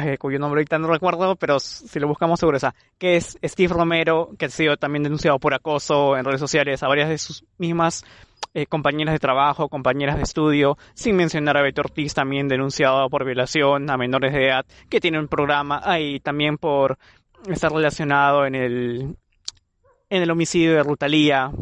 eh, 0.00 0.18
cuyo 0.18 0.38
nombre 0.38 0.60
ahorita 0.60 0.78
no 0.78 0.88
recuerdo, 0.88 1.36
pero 1.36 1.60
si 1.60 2.00
lo 2.00 2.08
buscamos 2.08 2.40
seguro 2.40 2.58
que 2.98 3.16
es 3.16 3.38
Steve 3.44 3.72
Romero, 3.72 4.30
que 4.36 4.46
ha 4.46 4.50
sido 4.50 4.76
también 4.76 5.04
denunciado 5.04 5.38
por 5.38 5.54
acoso 5.54 6.16
en 6.16 6.24
redes 6.24 6.40
sociales 6.40 6.82
a 6.82 6.88
varias 6.88 7.08
de 7.08 7.18
sus 7.18 7.44
mismas 7.58 8.04
eh, 8.54 8.66
compañeras 8.66 9.12
de 9.14 9.18
trabajo, 9.18 9.68
compañeras 9.68 10.16
de 10.16 10.22
estudio, 10.22 10.76
sin 10.94 11.16
mencionar 11.16 11.56
a 11.56 11.62
Beto 11.62 11.82
Ortiz, 11.82 12.14
también 12.14 12.48
denunciado 12.48 13.08
por 13.10 13.24
violación 13.24 13.90
a 13.90 13.96
menores 13.96 14.32
de 14.32 14.46
edad, 14.46 14.66
que 14.88 15.00
tiene 15.00 15.18
un 15.18 15.28
programa 15.28 15.80
ahí 15.84 16.20
también 16.20 16.58
por 16.58 16.98
estar 17.46 17.72
relacionado 17.72 18.46
en 18.46 18.54
el, 18.54 19.16
en 20.10 20.22
el 20.22 20.30
homicidio 20.30 20.74
de 20.74 20.82
Rutalía, 20.82 21.52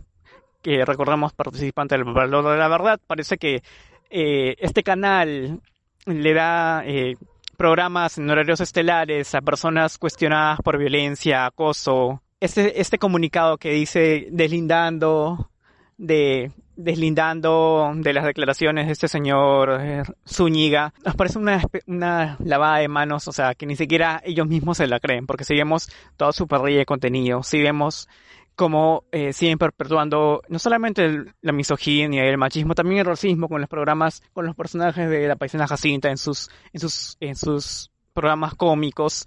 que 0.63 0.85
recordamos 0.85 1.33
participante 1.33 1.97
del 1.97 2.05
valor 2.05 2.51
de 2.51 2.57
la 2.57 2.69
verdad. 2.69 3.01
Parece 3.07 3.39
que 3.39 3.63
eh, 4.11 4.57
este 4.59 4.83
canal 4.83 5.61
le 6.07 6.35
da 6.35 6.83
eh, 6.85 7.17
programas 7.57 8.19
en 8.19 8.31
horarios 8.31 8.61
estelares 8.61 9.35
a 9.35 9.41
personas 9.41 9.99
cuestionadas 9.99 10.61
por 10.63 10.79
violencia, 10.79 11.47
acoso. 11.47 12.23
Este, 12.39 12.81
este 12.81 12.99
comunicado 12.99 13.57
que 13.57 13.71
dice 13.71 14.29
deslindando 14.31 15.51
de 15.97 16.53
deslindando 16.77 17.93
de 17.97 18.13
las 18.13 18.25
declaraciones 18.25 18.87
de 18.87 18.93
este 18.93 19.09
señor 19.09 19.79
eh, 19.81 20.03
Zúñiga, 20.29 20.93
nos 21.05 21.17
parece 21.17 21.39
una, 21.39 21.63
una 21.87 22.37
lavada 22.45 22.79
de 22.79 22.89
manos, 22.89 23.27
o 23.29 23.33
sea, 23.33 23.55
que 23.55 23.67
ni 23.67 23.77
siquiera 23.77 24.21
ellos 24.25 24.47
mismos 24.47 24.77
se 24.77 24.87
la 24.87 25.01
creen, 25.01 25.27
porque 25.27 25.45
seguimos 25.45 25.91
toda 26.17 26.33
su 26.33 26.47
parrilla 26.47 26.79
de 26.79 26.87
contenido, 26.87 27.43
si 27.43 27.61
vemos 27.61 28.09
cómo 28.57 29.05
eh, 29.13 29.33
siguen 29.33 29.59
perpetuando 29.59 30.43
no 30.49 30.59
solamente 30.59 31.25
la 31.43 31.53
misoginia 31.53 32.25
y 32.25 32.29
el 32.29 32.39
machismo, 32.39 32.75
también 32.75 33.01
el 33.01 33.07
racismo 33.07 33.49
con 33.49 33.61
los 33.61 33.69
programas, 33.69 34.23
con 34.33 34.47
los 34.47 34.57
personajes 34.57 35.09
de 35.09 35.29
la 35.29 35.37
paisana 35.37 35.69
Jacinta 35.69 36.09
en 36.09 36.17
sus, 36.17 36.49
en 36.73 36.81
sus, 36.81 37.17
en 37.21 37.37
sus 37.37 37.91
programas 38.15 38.55
cómicos. 38.55 39.27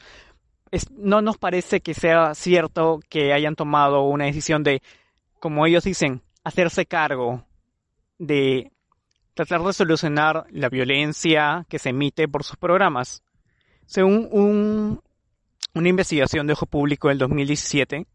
no 0.97 1.21
nos 1.21 1.37
parece 1.37 1.79
que 1.79 1.93
sea 1.93 2.33
cierto 2.33 2.99
que 3.07 3.31
hayan 3.31 3.55
tomado 3.55 4.01
una 4.01 4.25
decisión 4.25 4.63
de, 4.63 4.81
como 5.39 5.65
ellos 5.67 5.83
dicen, 5.83 6.23
hacerse 6.49 6.85
cargo 6.85 7.45
de 8.17 8.71
tratar 9.33 9.63
de 9.63 9.73
solucionar 9.73 10.45
la 10.51 10.69
violencia 10.69 11.65
que 11.69 11.79
se 11.79 11.89
emite 11.89 12.27
por 12.27 12.43
sus 12.43 12.57
programas. 12.57 13.23
Según 13.85 14.27
un, 14.31 15.01
una 15.73 15.89
investigación 15.89 16.45
de 16.45 16.53
Ojo 16.53 16.65
Público 16.65 17.07
del 17.07 17.17
2017, 17.17 18.05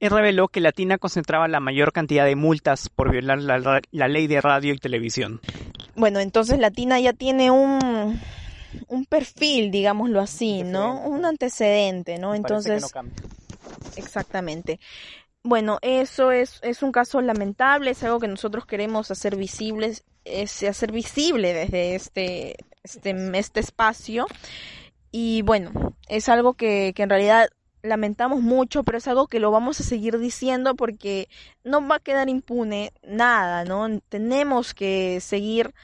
reveló 0.00 0.48
que 0.48 0.60
Latina 0.60 0.98
concentraba 0.98 1.48
la 1.48 1.60
mayor 1.60 1.92
cantidad 1.92 2.26
de 2.26 2.36
multas 2.36 2.88
por 2.88 3.10
violar 3.10 3.40
la, 3.40 3.80
la, 3.90 4.08
ley 4.08 4.26
de 4.26 4.40
radio 4.40 4.74
y 4.74 4.78
televisión. 4.78 5.40
Bueno, 5.96 6.20
entonces 6.20 6.58
Latina 6.58 7.00
ya 7.00 7.12
tiene 7.12 7.50
un, 7.50 8.20
un 8.88 9.04
perfil, 9.06 9.70
digámoslo 9.70 10.20
así, 10.20 10.62
¿no? 10.62 11.00
Un 11.00 11.24
antecedente, 11.24 12.18
¿no? 12.18 12.34
entonces... 12.34 12.84
Exactamente. 13.96 14.80
Bueno, 15.44 15.78
eso 15.82 16.30
es, 16.30 16.60
es 16.62 16.82
un 16.82 16.92
caso 16.92 17.20
lamentable, 17.20 17.90
es 17.90 18.02
algo 18.04 18.20
que 18.20 18.28
nosotros 18.28 18.64
queremos 18.64 19.10
hacer 19.10 19.36
visibles, 19.36 20.04
es 20.24 20.62
hacer 20.62 20.92
visible 20.92 21.52
desde 21.52 21.96
este, 21.96 22.56
este, 22.84 23.38
este 23.38 23.60
espacio. 23.60 24.26
Y 25.10 25.42
bueno, 25.42 25.96
es 26.08 26.28
algo 26.28 26.54
que, 26.54 26.92
que 26.94 27.02
en 27.02 27.10
realidad 27.10 27.48
lamentamos 27.82 28.40
mucho, 28.40 28.84
pero 28.84 28.98
es 28.98 29.08
algo 29.08 29.26
que 29.26 29.40
lo 29.40 29.50
vamos 29.50 29.80
a 29.80 29.82
seguir 29.82 30.18
diciendo 30.18 30.76
porque 30.76 31.28
no 31.64 31.86
va 31.86 31.96
a 31.96 32.00
quedar 32.00 32.28
impune 32.28 32.92
nada, 33.02 33.64
¿no? 33.64 34.00
Tenemos 34.08 34.74
que 34.74 35.20
seguir 35.20 35.74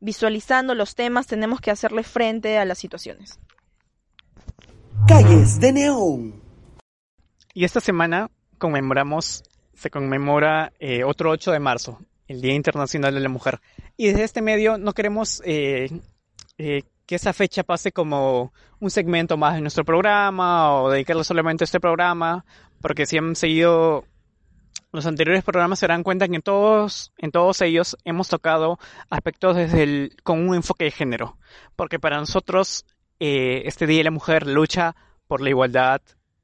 visualizando 0.00 0.74
los 0.74 0.94
temas, 0.94 1.26
tenemos 1.26 1.60
que 1.60 1.70
hacerle 1.70 2.02
frente 2.02 2.58
a 2.58 2.64
las 2.64 2.78
situaciones. 2.78 3.38
Calles 5.06 5.60
de 5.60 5.72
Neón. 5.72 6.42
Y 7.54 7.64
esta 7.64 7.80
semana 7.80 8.30
conmemoramos, 8.62 9.42
se 9.74 9.90
conmemora 9.90 10.72
eh, 10.78 11.02
otro 11.02 11.30
8 11.30 11.50
de 11.50 11.58
marzo, 11.58 11.98
el 12.28 12.40
Día 12.40 12.54
Internacional 12.54 13.12
de 13.12 13.18
la 13.18 13.28
Mujer. 13.28 13.60
Y 13.96 14.06
desde 14.06 14.22
este 14.22 14.40
medio 14.40 14.78
no 14.78 14.92
queremos 14.92 15.42
eh, 15.44 15.90
eh, 16.58 16.84
que 17.04 17.16
esa 17.16 17.32
fecha 17.32 17.64
pase 17.64 17.90
como 17.90 18.52
un 18.78 18.90
segmento 18.90 19.36
más 19.36 19.56
de 19.56 19.62
nuestro 19.62 19.84
programa 19.84 20.76
o 20.76 20.90
dedicarlo 20.90 21.24
solamente 21.24 21.64
a 21.64 21.66
este 21.66 21.80
programa, 21.80 22.44
porque 22.80 23.04
si 23.04 23.18
han 23.18 23.34
seguido 23.34 24.04
los 24.92 25.06
anteriores 25.06 25.42
programas 25.42 25.80
se 25.80 25.88
darán 25.88 26.04
cuenta 26.04 26.28
que 26.28 26.36
en 26.36 26.42
todos, 26.42 27.12
en 27.18 27.32
todos 27.32 27.62
ellos 27.62 27.96
hemos 28.04 28.28
tocado 28.28 28.78
aspectos 29.10 29.56
desde 29.56 29.82
el, 29.82 30.16
con 30.22 30.48
un 30.48 30.54
enfoque 30.54 30.84
de 30.84 30.92
género, 30.92 31.36
porque 31.74 31.98
para 31.98 32.18
nosotros 32.18 32.86
este 33.18 33.86
Día 33.86 33.98
de 33.98 34.04
la 34.04 34.10
Mujer 34.12 34.46
lucha 34.46 34.94
por 35.26 35.40
la 35.40 35.50
igualdad, 35.50 36.00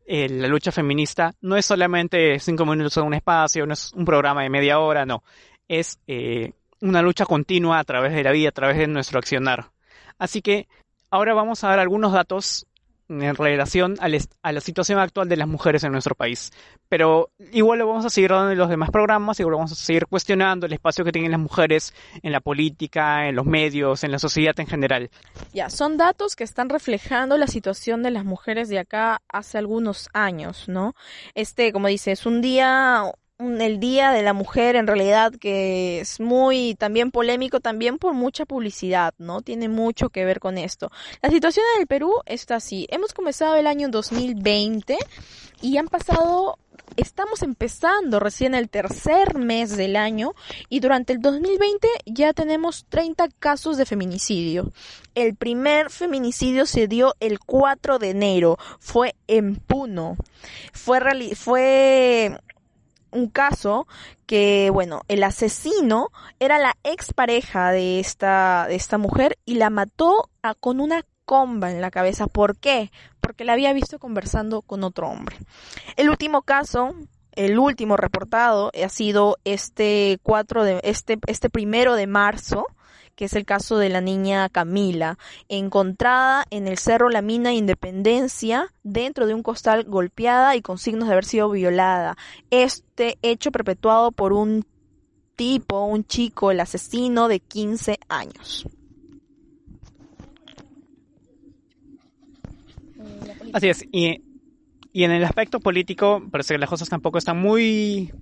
la 0.09 0.49
lucha 0.49 0.73
feminista 0.73 1.35
no 1.43 1.57
es 1.57 1.67
solamente 1.67 2.39
cinco 2.39 2.65
minutos 2.65 2.97
en 2.97 3.05
un 3.05 3.15
espacio, 3.15 3.67
no 3.67 3.75
es 3.75 3.93
un 3.93 4.05
programa 4.07 4.43
de 4.43 4.51
media 4.51 4.79
hora, 4.79 5.05
no. 5.05 5.23
Es 5.69 5.99
eh, 6.07 6.53
una 6.81 7.03
lucha 7.03 7.27
continua 7.27 7.79
a 7.79 7.85
través 7.85 8.15
de 8.15 8.23
la 8.23 8.33
vida, 8.33 8.49
a 8.49 8.53
través 8.53 8.79
de 8.79 8.87
nuestro 8.87 9.19
accionar. 9.19 9.71
Así 10.19 10.41
que 10.41 10.67
ahora 11.11 11.35
vamos 11.35 11.63
a 11.63 11.69
dar 11.69 11.79
algunos 11.79 12.13
datos 12.13 12.67
en 13.09 13.35
relación 13.35 13.97
a, 14.01 14.09
la 14.09 14.61
situación 14.61 14.99
actual 14.99 15.29
de 15.29 15.37
las 15.37 15.49
mujeres 15.49 15.85
en 15.85 15.93
nuestro 15.93 16.15
país. 16.15 16.53
Pero 16.89 17.31
igual 17.53 17.79
lo 17.79 17.89
vamos 17.89 18.05
a 18.05 18.11
seguir 18.11 18.31
dando 18.31 18.53
en 18.53 18.59
los 18.59 18.69
demás 18.69 18.91
programas, 18.91 19.41
igual 19.41 19.57
vamos 19.57 19.73
a 19.73 19.75
seguir 19.75 20.07
cuestionando 20.07 20.67
el 20.67 20.73
espacio 20.73 21.05
que 21.05 21.13
tienen 21.13 21.31
las 21.31 21.41
mujeres 21.41 21.95
en 22.23 22.33
la 22.33 22.41
política, 22.41 23.29
en 23.29 23.37
los 23.37 23.47
medios, 23.47 24.05
en 24.05 24.13
la 24.13 24.19
sociedad 24.19 24.59
en 24.61 24.67
general. 24.67 25.11
Ya, 25.53 25.71
son 25.71 25.97
datos 25.97 26.37
que 26.37 26.45
están 26.45 26.69
reflejando 26.69 27.37
la 27.39 27.47
situación 27.47 28.03
de 28.03 28.11
las 28.11 28.25
mujeres 28.25 28.69
de 28.69 28.79
acá 28.79 29.23
hace 29.29 29.59
algunos 29.59 30.09
años, 30.13 30.69
¿no? 30.69 30.95
Este, 31.35 31.73
como 31.73 31.89
dice, 31.89 32.13
es 32.13 32.27
un 32.27 32.41
día 32.41 33.05
el 33.39 33.79
Día 33.79 34.11
de 34.11 34.23
la 34.23 34.33
Mujer 34.33 34.75
en 34.75 34.89
realidad 34.89 35.33
que 35.33 36.01
es 36.01 36.19
muy 36.19 36.75
también 36.75 37.13
polémico 37.13 37.61
también 37.61 37.99
por 37.99 38.13
mucha 38.13 38.45
publicidad, 38.47 39.15
¿no? 39.19 39.43
Tiene 39.43 39.69
mucho 39.69 40.11
que 40.11 40.25
ver 40.25 40.41
con 40.41 40.59
esto. 40.59 40.91
La 41.23 41.31
situación 41.31 41.65
en 41.77 41.83
el 41.83 41.87
Perú 41.87 42.15
está 42.27 42.57
así. 42.57 42.89
Hemos 42.91 43.15
comenzado 43.15 43.55
el 43.55 43.69
año 43.69 43.89
2020 43.91 44.99
y 45.63 45.77
han 45.77 45.87
pasado 45.87 46.59
estamos 46.97 47.43
empezando 47.43 48.19
recién 48.19 48.55
el 48.55 48.69
tercer 48.69 49.37
mes 49.37 49.77
del 49.77 49.95
año 49.95 50.33
y 50.69 50.81
durante 50.81 51.13
el 51.13 51.21
2020 51.21 51.87
ya 52.07 52.33
tenemos 52.33 52.87
30 52.89 53.29
casos 53.39 53.77
de 53.77 53.87
feminicidio. 53.87 54.73
El 55.15 55.37
primer 55.37 55.91
feminicidio 55.91 56.67
se 56.67 56.89
dio 56.89 57.15
el 57.21 57.39
4 57.39 58.01
de 58.01 58.11
enero, 58.11 58.59
fue 58.81 59.15
en 59.29 59.57
Puno. 59.57 60.17
Fue, 60.73 61.01
fue 61.37 62.39
un 63.11 63.29
caso 63.29 63.87
que, 64.27 64.71
bueno, 64.73 65.03
el 65.09 65.23
asesino 65.25 66.09
era 66.39 66.59
la 66.59 66.77
expareja 66.85 67.71
de 67.71 68.01
esta, 68.01 68.67
de 68.69 68.75
esta 68.75 68.99
mujer 68.99 69.39
y 69.45 69.55
la 69.55 69.71
mató 69.71 70.31
con 70.61 70.81
una 70.81 71.05
comba 71.25 71.71
en 71.71 71.81
la 71.81 71.91
cabeza. 71.91 72.27
¿Por 72.27 72.57
qué? 72.57 72.91
Porque 73.21 73.45
la 73.45 73.53
había 73.53 73.73
visto 73.73 73.99
conversando 73.99 74.63
con 74.63 74.83
otro 74.83 75.09
hombre. 75.09 75.37
El 75.97 76.09
último 76.09 76.43
caso, 76.43 76.95
el 77.33 77.59
último 77.59 77.97
reportado 77.97 78.73
ha 78.83 78.89
sido 78.89 79.37
este 79.45 80.19
4 80.23 80.65
de, 80.65 80.81
este, 80.83 81.19
este 81.27 81.51
primero 81.51 81.95
de 81.95 82.07
marzo, 82.07 82.67
que 83.19 83.25
es 83.25 83.35
el 83.35 83.45
caso 83.45 83.79
de 83.79 83.89
la 83.89 84.01
niña 84.01 84.49
Camila, 84.49 85.19
encontrada 85.49 86.45
en 86.51 86.69
el 86.69 86.79
Cerro 86.79 87.09
La 87.09 87.21
Mina 87.21 87.53
Independencia, 87.53 88.73
dentro 88.85 89.27
de 89.27 89.35
un 89.35 89.43
costal 89.43 89.83
golpeada 89.83 90.55
y 90.55 90.63
con 90.63 90.79
signos 90.79 91.09
de 91.09 91.15
haber 91.15 91.25
sido 91.25 91.51
violada. 91.51 92.17
Este 92.51 93.19
hecho 93.23 93.51
perpetuado 93.51 94.13
por 94.13 94.33
un 94.33 94.65
tipo, 95.35 95.85
un 95.85 96.05
chico, 96.05 96.53
el 96.53 96.61
asesino 96.61 97.27
de 97.27 97.41
15 97.41 97.99
años. 98.09 98.69
Así 103.53 103.69
es, 103.69 103.85
y, 103.91 104.23
y 104.93 105.03
en 105.03 105.11
el 105.11 105.25
aspecto 105.25 105.59
político 105.59 106.23
parece 106.31 106.55
que 106.55 106.59
las 106.59 106.71
cosas 106.71 106.89
tampoco 106.89 107.19
están 107.19 107.43
muy, 107.43 108.13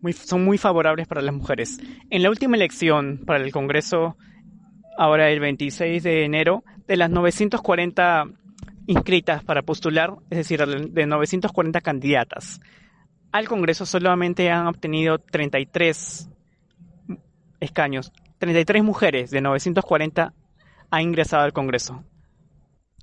muy, 0.00 0.12
son 0.12 0.44
muy 0.44 0.58
favorables 0.58 1.06
para 1.06 1.22
las 1.22 1.34
mujeres. 1.34 1.78
En 2.10 2.22
la 2.22 2.30
última 2.30 2.56
elección 2.56 3.20
para 3.26 3.42
el 3.42 3.52
Congreso, 3.52 4.16
ahora 4.96 5.30
el 5.30 5.40
26 5.40 6.02
de 6.02 6.24
enero, 6.24 6.64
de 6.86 6.96
las 6.96 7.10
940 7.10 8.24
inscritas 8.86 9.44
para 9.44 9.62
postular, 9.62 10.14
es 10.30 10.38
decir, 10.38 10.64
de 10.64 11.06
940 11.06 11.80
candidatas, 11.80 12.60
al 13.32 13.48
Congreso 13.48 13.86
solamente 13.86 14.50
han 14.50 14.66
obtenido 14.66 15.18
33 15.18 16.28
escaños. 17.60 18.12
33 18.38 18.82
mujeres 18.82 19.30
de 19.30 19.40
940 19.40 20.32
han 20.90 21.02
ingresado 21.02 21.44
al 21.44 21.52
Congreso. 21.52 22.02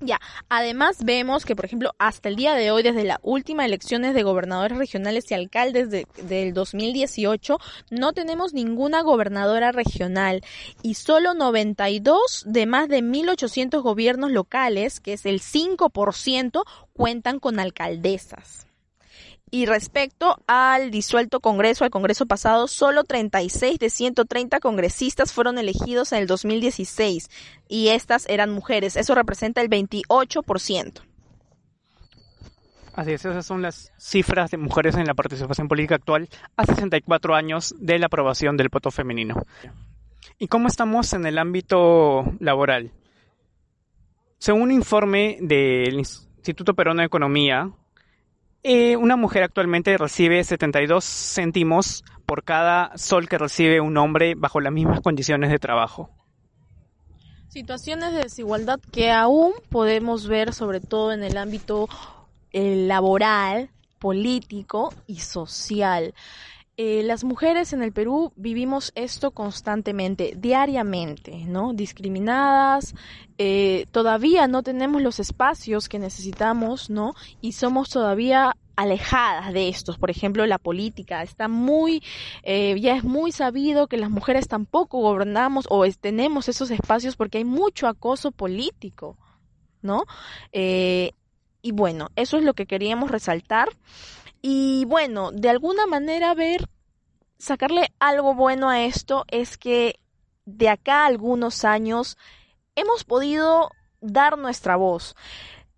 Ya, 0.00 0.20
además 0.48 1.04
vemos 1.04 1.44
que, 1.44 1.56
por 1.56 1.64
ejemplo, 1.64 1.92
hasta 1.98 2.28
el 2.28 2.36
día 2.36 2.54
de 2.54 2.70
hoy, 2.70 2.84
desde 2.84 3.02
las 3.02 3.18
últimas 3.22 3.66
elecciones 3.66 4.14
de 4.14 4.22
gobernadores 4.22 4.78
regionales 4.78 5.28
y 5.30 5.34
alcaldes 5.34 5.90
de, 5.90 6.06
del 6.22 6.54
2018, 6.54 7.58
no 7.90 8.12
tenemos 8.12 8.54
ninguna 8.54 9.02
gobernadora 9.02 9.72
regional 9.72 10.42
y 10.82 10.94
solo 10.94 11.34
92 11.34 12.44
de 12.46 12.66
más 12.66 12.88
de 12.88 13.02
1.800 13.02 13.82
gobiernos 13.82 14.30
locales, 14.30 15.00
que 15.00 15.14
es 15.14 15.26
el 15.26 15.40
5%, 15.40 16.62
cuentan 16.92 17.40
con 17.40 17.58
alcaldesas. 17.58 18.67
Y 19.50 19.66
respecto 19.66 20.36
al 20.46 20.90
disuelto 20.90 21.40
Congreso, 21.40 21.84
al 21.84 21.90
Congreso 21.90 22.26
pasado, 22.26 22.68
solo 22.68 23.04
36 23.04 23.78
de 23.78 23.90
130 23.90 24.60
congresistas 24.60 25.32
fueron 25.32 25.58
elegidos 25.58 26.12
en 26.12 26.18
el 26.18 26.26
2016 26.26 27.30
y 27.68 27.88
estas 27.88 28.28
eran 28.28 28.50
mujeres. 28.50 28.96
Eso 28.96 29.14
representa 29.14 29.60
el 29.60 29.70
28%. 29.70 31.02
Así 32.94 33.12
es, 33.12 33.24
esas 33.24 33.46
son 33.46 33.62
las 33.62 33.92
cifras 33.96 34.50
de 34.50 34.56
mujeres 34.56 34.96
en 34.96 35.06
la 35.06 35.14
participación 35.14 35.68
política 35.68 35.94
actual 35.94 36.28
a 36.56 36.66
64 36.66 37.34
años 37.36 37.74
de 37.78 37.98
la 37.98 38.06
aprobación 38.06 38.56
del 38.56 38.70
voto 38.70 38.90
femenino. 38.90 39.36
¿Y 40.36 40.48
cómo 40.48 40.66
estamos 40.66 41.12
en 41.12 41.24
el 41.24 41.38
ámbito 41.38 42.24
laboral? 42.40 42.90
Según 44.38 44.62
un 44.62 44.72
informe 44.72 45.38
del 45.40 45.94
Instituto 45.94 46.74
Peruano 46.74 47.00
de 47.00 47.06
Economía, 47.06 47.70
eh, 48.62 48.96
una 48.96 49.16
mujer 49.16 49.44
actualmente 49.44 49.96
recibe 49.96 50.42
72 50.42 51.04
céntimos 51.04 52.04
por 52.26 52.44
cada 52.44 52.96
sol 52.98 53.28
que 53.28 53.38
recibe 53.38 53.80
un 53.80 53.96
hombre 53.96 54.34
bajo 54.36 54.60
las 54.60 54.72
mismas 54.72 55.00
condiciones 55.00 55.50
de 55.50 55.58
trabajo. 55.58 56.10
Situaciones 57.48 58.12
de 58.12 58.24
desigualdad 58.24 58.80
que 58.92 59.10
aún 59.10 59.52
podemos 59.70 60.26
ver 60.26 60.52
sobre 60.52 60.80
todo 60.80 61.12
en 61.12 61.22
el 61.22 61.38
ámbito 61.38 61.88
eh, 62.52 62.84
laboral, 62.86 63.70
político 63.98 64.92
y 65.06 65.20
social. 65.20 66.14
Eh, 66.80 67.02
las 67.02 67.24
mujeres 67.24 67.72
en 67.72 67.82
el 67.82 67.90
Perú 67.90 68.32
vivimos 68.36 68.92
esto 68.94 69.32
constantemente, 69.32 70.34
diariamente, 70.36 71.44
¿no? 71.44 71.72
Discriminadas, 71.72 72.94
eh, 73.36 73.86
todavía 73.90 74.46
no 74.46 74.62
tenemos 74.62 75.02
los 75.02 75.18
espacios 75.18 75.88
que 75.88 75.98
necesitamos, 75.98 76.88
¿no? 76.88 77.14
Y 77.40 77.54
somos 77.54 77.90
todavía 77.90 78.54
alejadas 78.76 79.52
de 79.52 79.68
estos. 79.68 79.98
Por 79.98 80.08
ejemplo, 80.08 80.46
la 80.46 80.58
política 80.58 81.24
está 81.24 81.48
muy, 81.48 82.00
eh, 82.44 82.78
ya 82.78 82.94
es 82.94 83.02
muy 83.02 83.32
sabido 83.32 83.88
que 83.88 83.96
las 83.96 84.10
mujeres 84.10 84.46
tampoco 84.46 85.00
gobernamos 85.00 85.66
o 85.70 85.84
tenemos 86.00 86.48
esos 86.48 86.70
espacios 86.70 87.16
porque 87.16 87.38
hay 87.38 87.44
mucho 87.44 87.88
acoso 87.88 88.30
político, 88.30 89.16
¿no? 89.82 90.04
y 91.60 91.72
bueno, 91.72 92.08
eso 92.14 92.36
es 92.36 92.44
lo 92.44 92.54
que 92.54 92.66
queríamos 92.66 93.10
resaltar. 93.10 93.68
Y 94.50 94.86
bueno, 94.86 95.30
de 95.30 95.50
alguna 95.50 95.86
manera 95.86 96.32
ver, 96.32 96.70
sacarle 97.36 97.92
algo 97.98 98.32
bueno 98.32 98.70
a 98.70 98.82
esto 98.82 99.26
es 99.30 99.58
que 99.58 100.00
de 100.46 100.70
acá 100.70 101.02
a 101.02 101.06
algunos 101.06 101.66
años 101.66 102.16
hemos 102.74 103.04
podido 103.04 103.70
dar 104.00 104.38
nuestra 104.38 104.76
voz. 104.76 105.16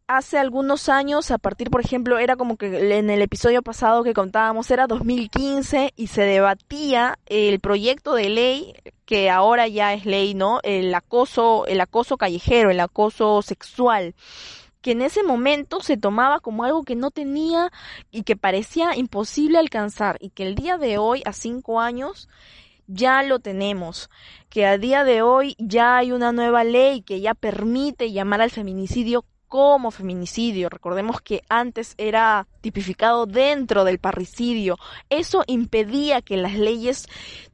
Hace 0.06 0.38
algunos 0.38 0.88
años, 0.88 1.32
a 1.32 1.38
partir, 1.38 1.68
por 1.68 1.80
ejemplo, 1.80 2.18
era 2.18 2.36
como 2.36 2.56
que 2.56 2.96
en 2.96 3.10
el 3.10 3.22
episodio 3.22 3.60
pasado 3.60 4.04
que 4.04 4.14
contábamos, 4.14 4.70
era 4.70 4.86
2015 4.86 5.92
y 5.96 6.06
se 6.06 6.22
debatía 6.22 7.18
el 7.26 7.58
proyecto 7.58 8.14
de 8.14 8.28
ley 8.28 8.74
que 9.04 9.30
ahora 9.30 9.66
ya 9.66 9.94
es 9.94 10.06
ley, 10.06 10.34
¿no? 10.34 10.60
El 10.62 10.94
acoso, 10.94 11.66
el 11.66 11.80
acoso 11.80 12.16
callejero, 12.16 12.70
el 12.70 12.78
acoso 12.78 13.42
sexual 13.42 14.14
que 14.83 14.93
en 14.93 15.03
ese 15.03 15.22
momento 15.22 15.81
se 15.81 15.97
tomaba 15.97 16.41
como 16.41 16.64
algo 16.64 16.85
que 16.85 16.97
no 16.97 17.11
tenía 17.11 17.70
y 18.11 18.22
que 18.22 18.37
parecía 18.37 18.97
imposible 18.97 19.59
alcanzar 19.59 20.16
y 20.20 20.31
que 20.31 20.45
el 20.45 20.55
día 20.55 20.78
de 20.78 20.99
hoy, 20.99 21.22
a 21.26 21.33
cinco 21.33 21.81
años, 21.81 22.28
ya 22.87 23.22
lo 23.22 23.39
tenemos, 23.39 24.11
que 24.49 24.66
a 24.66 24.78
día 24.78 25.05
de 25.05 25.22
hoy 25.22 25.55
ya 25.59 25.99
hay 25.99 26.12
una 26.12 26.33
nueva 26.33 26.64
ley 26.64 27.03
que 27.03 27.20
ya 27.20 27.35
permite 27.35 28.11
llamar 28.11 28.41
al 28.41 28.51
feminicidio 28.51 29.24
como 29.47 29.91
feminicidio. 29.91 30.68
Recordemos 30.68 31.20
que 31.20 31.43
antes 31.49 31.95
era 31.99 32.47
tipificado 32.61 33.26
dentro 33.26 33.85
del 33.85 33.99
parricidio. 33.99 34.76
Eso 35.09 35.45
impedía 35.47 36.22
que 36.22 36.37
las 36.37 36.55
leyes 36.55 37.07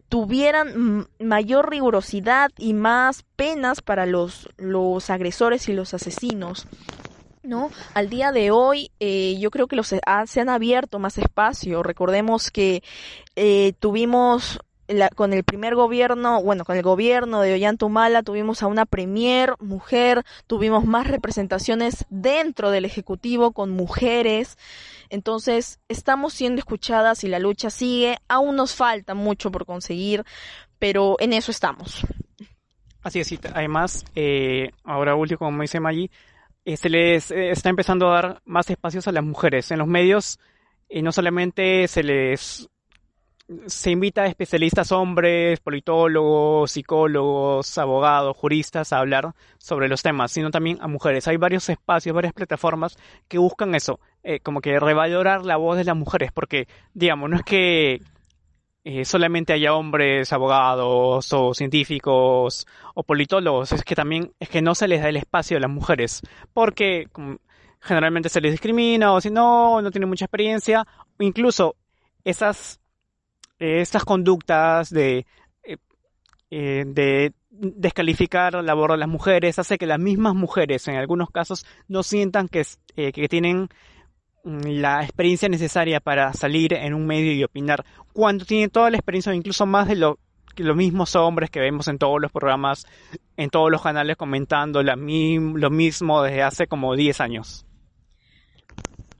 tuvieran 0.08 1.08
mayor 1.18 1.70
rigurosidad 1.70 2.50
y 2.58 2.74
más 2.74 3.24
penas 3.34 3.82
para 3.82 4.06
los, 4.06 4.48
los 4.56 5.10
agresores 5.10 5.68
y 5.68 5.72
los 5.72 5.94
asesinos. 5.94 6.66
¿No? 7.46 7.70
Al 7.94 8.10
día 8.10 8.32
de 8.32 8.50
hoy, 8.50 8.90
eh, 9.00 9.36
yo 9.38 9.50
creo 9.50 9.66
que 9.66 9.76
los, 9.76 9.86
se 9.88 10.40
han 10.40 10.48
abierto 10.48 10.98
más 10.98 11.18
espacio. 11.18 11.82
Recordemos 11.82 12.50
que 12.50 12.82
eh, 13.36 13.72
tuvimos 13.80 14.60
la, 14.88 15.08
con 15.08 15.32
el 15.32 15.44
primer 15.44 15.74
gobierno, 15.74 16.42
bueno, 16.42 16.64
con 16.64 16.76
el 16.76 16.82
gobierno 16.82 17.40
de 17.40 17.54
Ollantumala 17.54 18.22
tuvimos 18.22 18.62
a 18.62 18.66
una 18.66 18.86
premier 18.86 19.54
mujer, 19.58 20.24
tuvimos 20.46 20.84
más 20.84 21.06
representaciones 21.06 22.04
dentro 22.08 22.70
del 22.70 22.84
Ejecutivo 22.84 23.52
con 23.52 23.70
mujeres. 23.70 24.56
Entonces, 25.08 25.80
estamos 25.88 26.34
siendo 26.34 26.58
escuchadas 26.58 27.24
y 27.24 27.28
la 27.28 27.38
lucha 27.38 27.70
sigue. 27.70 28.18
Aún 28.28 28.56
nos 28.56 28.74
falta 28.74 29.14
mucho 29.14 29.50
por 29.50 29.66
conseguir, 29.66 30.24
pero 30.78 31.16
en 31.20 31.32
eso 31.32 31.50
estamos. 31.50 32.06
Así 33.02 33.20
es, 33.20 33.32
además, 33.54 34.04
eh, 34.16 34.70
ahora 34.82 35.14
último, 35.14 35.38
como 35.38 35.62
dice 35.62 35.78
Maggi, 35.78 36.04
eh, 36.04 36.10
se 36.74 36.88
les 36.88 37.30
eh, 37.30 37.50
está 37.50 37.68
empezando 37.68 38.08
a 38.08 38.14
dar 38.14 38.42
más 38.44 38.68
espacios 38.70 39.06
a 39.06 39.12
las 39.12 39.22
mujeres. 39.22 39.70
En 39.70 39.78
los 39.78 39.86
medios 39.86 40.40
y 40.88 41.02
no 41.02 41.12
solamente 41.12 41.86
se 41.88 42.02
les 42.02 42.68
se 43.66 43.92
invita 43.92 44.22
a 44.22 44.26
especialistas 44.26 44.90
hombres, 44.90 45.60
politólogos, 45.60 46.72
psicólogos, 46.72 47.78
abogados, 47.78 48.36
juristas 48.36 48.92
a 48.92 48.98
hablar 48.98 49.34
sobre 49.58 49.88
los 49.88 50.02
temas, 50.02 50.32
sino 50.32 50.50
también 50.50 50.78
a 50.80 50.88
mujeres. 50.88 51.28
Hay 51.28 51.36
varios 51.36 51.68
espacios, 51.68 52.14
varias 52.14 52.32
plataformas 52.32 52.98
que 53.28 53.38
buscan 53.38 53.76
eso, 53.76 54.00
eh, 54.24 54.40
como 54.40 54.60
que 54.60 54.80
revalorar 54.80 55.44
la 55.44 55.56
voz 55.56 55.76
de 55.76 55.84
las 55.84 55.96
mujeres, 55.96 56.32
porque, 56.32 56.66
digamos, 56.92 57.30
no 57.30 57.36
es 57.36 57.44
que 57.44 58.00
eh, 58.88 59.04
solamente 59.04 59.52
haya 59.52 59.74
hombres 59.74 60.32
abogados 60.32 61.32
o 61.32 61.54
científicos 61.54 62.68
o 62.94 63.02
politólogos, 63.02 63.72
es 63.72 63.82
que 63.82 63.96
también 63.96 64.32
es 64.38 64.48
que 64.48 64.62
no 64.62 64.76
se 64.76 64.86
les 64.86 65.02
da 65.02 65.08
el 65.08 65.16
espacio 65.16 65.56
a 65.56 65.60
las 65.60 65.70
mujeres, 65.70 66.22
porque 66.54 67.08
generalmente 67.80 68.28
se 68.28 68.40
les 68.40 68.52
discrimina 68.52 69.12
o 69.12 69.20
si 69.20 69.28
no, 69.28 69.82
no 69.82 69.90
tienen 69.90 70.08
mucha 70.08 70.26
experiencia, 70.26 70.86
o 71.18 71.24
incluso 71.24 71.74
esas, 72.22 72.78
eh, 73.58 73.80
estas 73.80 74.04
conductas 74.04 74.90
de, 74.90 75.26
eh, 76.50 76.84
de 76.86 77.32
descalificar 77.50 78.54
la 78.54 78.62
labor 78.62 78.92
de 78.92 78.98
las 78.98 79.08
mujeres 79.08 79.58
hace 79.58 79.78
que 79.78 79.86
las 79.86 79.98
mismas 79.98 80.36
mujeres 80.36 80.86
en 80.86 80.94
algunos 80.94 81.30
casos 81.30 81.66
no 81.88 82.04
sientan 82.04 82.46
que, 82.46 82.62
que 82.94 83.28
tienen 83.28 83.68
la 84.46 85.02
experiencia 85.02 85.48
necesaria 85.48 85.98
para 85.98 86.32
salir 86.32 86.72
en 86.72 86.94
un 86.94 87.06
medio 87.06 87.32
y 87.32 87.42
opinar, 87.42 87.84
cuando 88.12 88.44
tiene 88.44 88.68
toda 88.68 88.90
la 88.90 88.96
experiencia, 88.96 89.34
incluso 89.34 89.66
más 89.66 89.88
de 89.88 89.96
lo 89.96 90.18
los 90.56 90.74
mismos 90.74 91.14
hombres 91.16 91.50
que 91.50 91.60
vemos 91.60 91.86
en 91.86 91.98
todos 91.98 92.18
los 92.18 92.32
programas, 92.32 92.86
en 93.36 93.50
todos 93.50 93.70
los 93.70 93.82
canales 93.82 94.16
comentando 94.16 94.82
lo 94.82 94.96
mismo 95.70 96.22
desde 96.22 96.42
hace 96.42 96.66
como 96.66 96.96
10 96.96 97.20
años. 97.20 97.66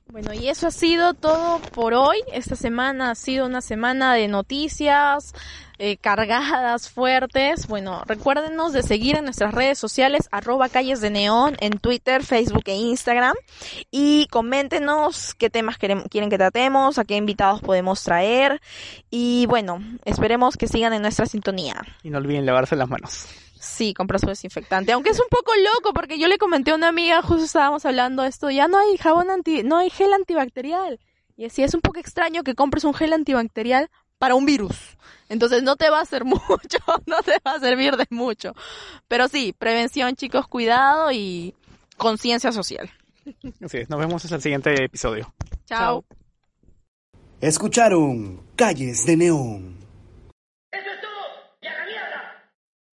Bueno, 0.07 0.33
y 0.33 0.47
eso 0.47 0.65
ha 0.67 0.71
sido 0.71 1.13
todo 1.13 1.59
por 1.73 1.93
hoy. 1.93 2.17
Esta 2.33 2.55
semana 2.55 3.11
ha 3.11 3.15
sido 3.15 3.45
una 3.45 3.61
semana 3.61 4.15
de 4.15 4.27
noticias, 4.27 5.35
eh, 5.79 5.97
cargadas, 5.97 6.89
fuertes. 6.89 7.67
Bueno, 7.67 8.03
recuérdenos 8.05 8.73
de 8.73 8.83
seguir 8.83 9.15
en 9.15 9.25
nuestras 9.25 9.53
redes 9.53 9.77
sociales, 9.77 10.27
arroba 10.31 10.69
calles 10.69 11.01
de 11.01 11.09
neón, 11.09 11.55
en 11.59 11.79
Twitter, 11.79 12.23
Facebook 12.23 12.63
e 12.65 12.75
Instagram. 12.75 13.35
Y 13.91 14.27
coméntenos 14.27 15.35
qué 15.35 15.49
temas 15.49 15.77
quieren, 15.77 16.01
quieren 16.03 16.29
que 16.29 16.37
tratemos, 16.37 16.97
a 16.97 17.05
qué 17.05 17.15
invitados 17.15 17.61
podemos 17.61 18.03
traer. 18.03 18.61
Y 19.09 19.45
bueno, 19.47 19.81
esperemos 20.05 20.57
que 20.57 20.67
sigan 20.67 20.93
en 20.93 21.01
nuestra 21.01 21.25
sintonía. 21.25 21.81
Y 22.03 22.09
no 22.09 22.17
olviden 22.17 22.45
lavarse 22.45 22.75
las 22.75 22.89
manos. 22.89 23.27
Sí, 23.59 23.93
compra 23.93 24.19
su 24.19 24.27
desinfectante. 24.27 24.91
Aunque 24.91 25.09
es 25.09 25.19
un 25.19 25.27
poco 25.29 25.51
loco 25.55 25.93
porque 25.93 26.19
yo 26.19 26.27
le 26.27 26.37
comenté 26.37 26.71
a 26.71 26.75
una 26.75 26.87
amiga, 26.87 27.21
justo 27.21 27.43
estábamos 27.43 27.85
hablando 27.85 28.23
de 28.23 28.29
esto, 28.29 28.49
ya 28.49 28.67
no 28.67 28.77
hay 28.77 28.97
jabón 28.97 29.29
anti, 29.29 29.63
no 29.63 29.77
hay 29.77 29.89
gel 29.89 30.13
antibacterial. 30.13 30.99
Y 31.35 31.45
así 31.45 31.63
es 31.63 31.73
un 31.73 31.81
poco 31.81 31.99
extraño 31.99 32.43
que 32.43 32.55
compres 32.55 32.83
un 32.83 32.93
gel 32.93 33.13
antibacterial 33.13 33.89
para 34.17 34.35
un 34.35 34.45
virus. 34.45 34.75
Entonces 35.29 35.63
no 35.63 35.75
te 35.75 35.89
va 35.89 35.99
a 35.99 36.03
hacer 36.03 36.25
mucho, 36.25 36.79
no 37.05 37.21
te 37.23 37.39
va 37.45 37.53
a 37.53 37.59
servir 37.59 37.95
de 37.97 38.07
mucho. 38.09 38.53
Pero 39.07 39.27
sí, 39.27 39.53
prevención, 39.57 40.15
chicos, 40.15 40.47
cuidado 40.47 41.11
y 41.11 41.53
conciencia 41.97 42.51
social. 42.51 42.89
Así 43.63 43.77
es, 43.79 43.89
nos 43.89 43.99
vemos 43.99 44.23
en 44.25 44.33
el 44.33 44.41
siguiente 44.41 44.83
episodio. 44.83 45.33
Chao. 45.65 46.05
Escucharon 47.41 48.41
Calles 48.55 49.05
de 49.05 49.17
Neón. 49.17 49.76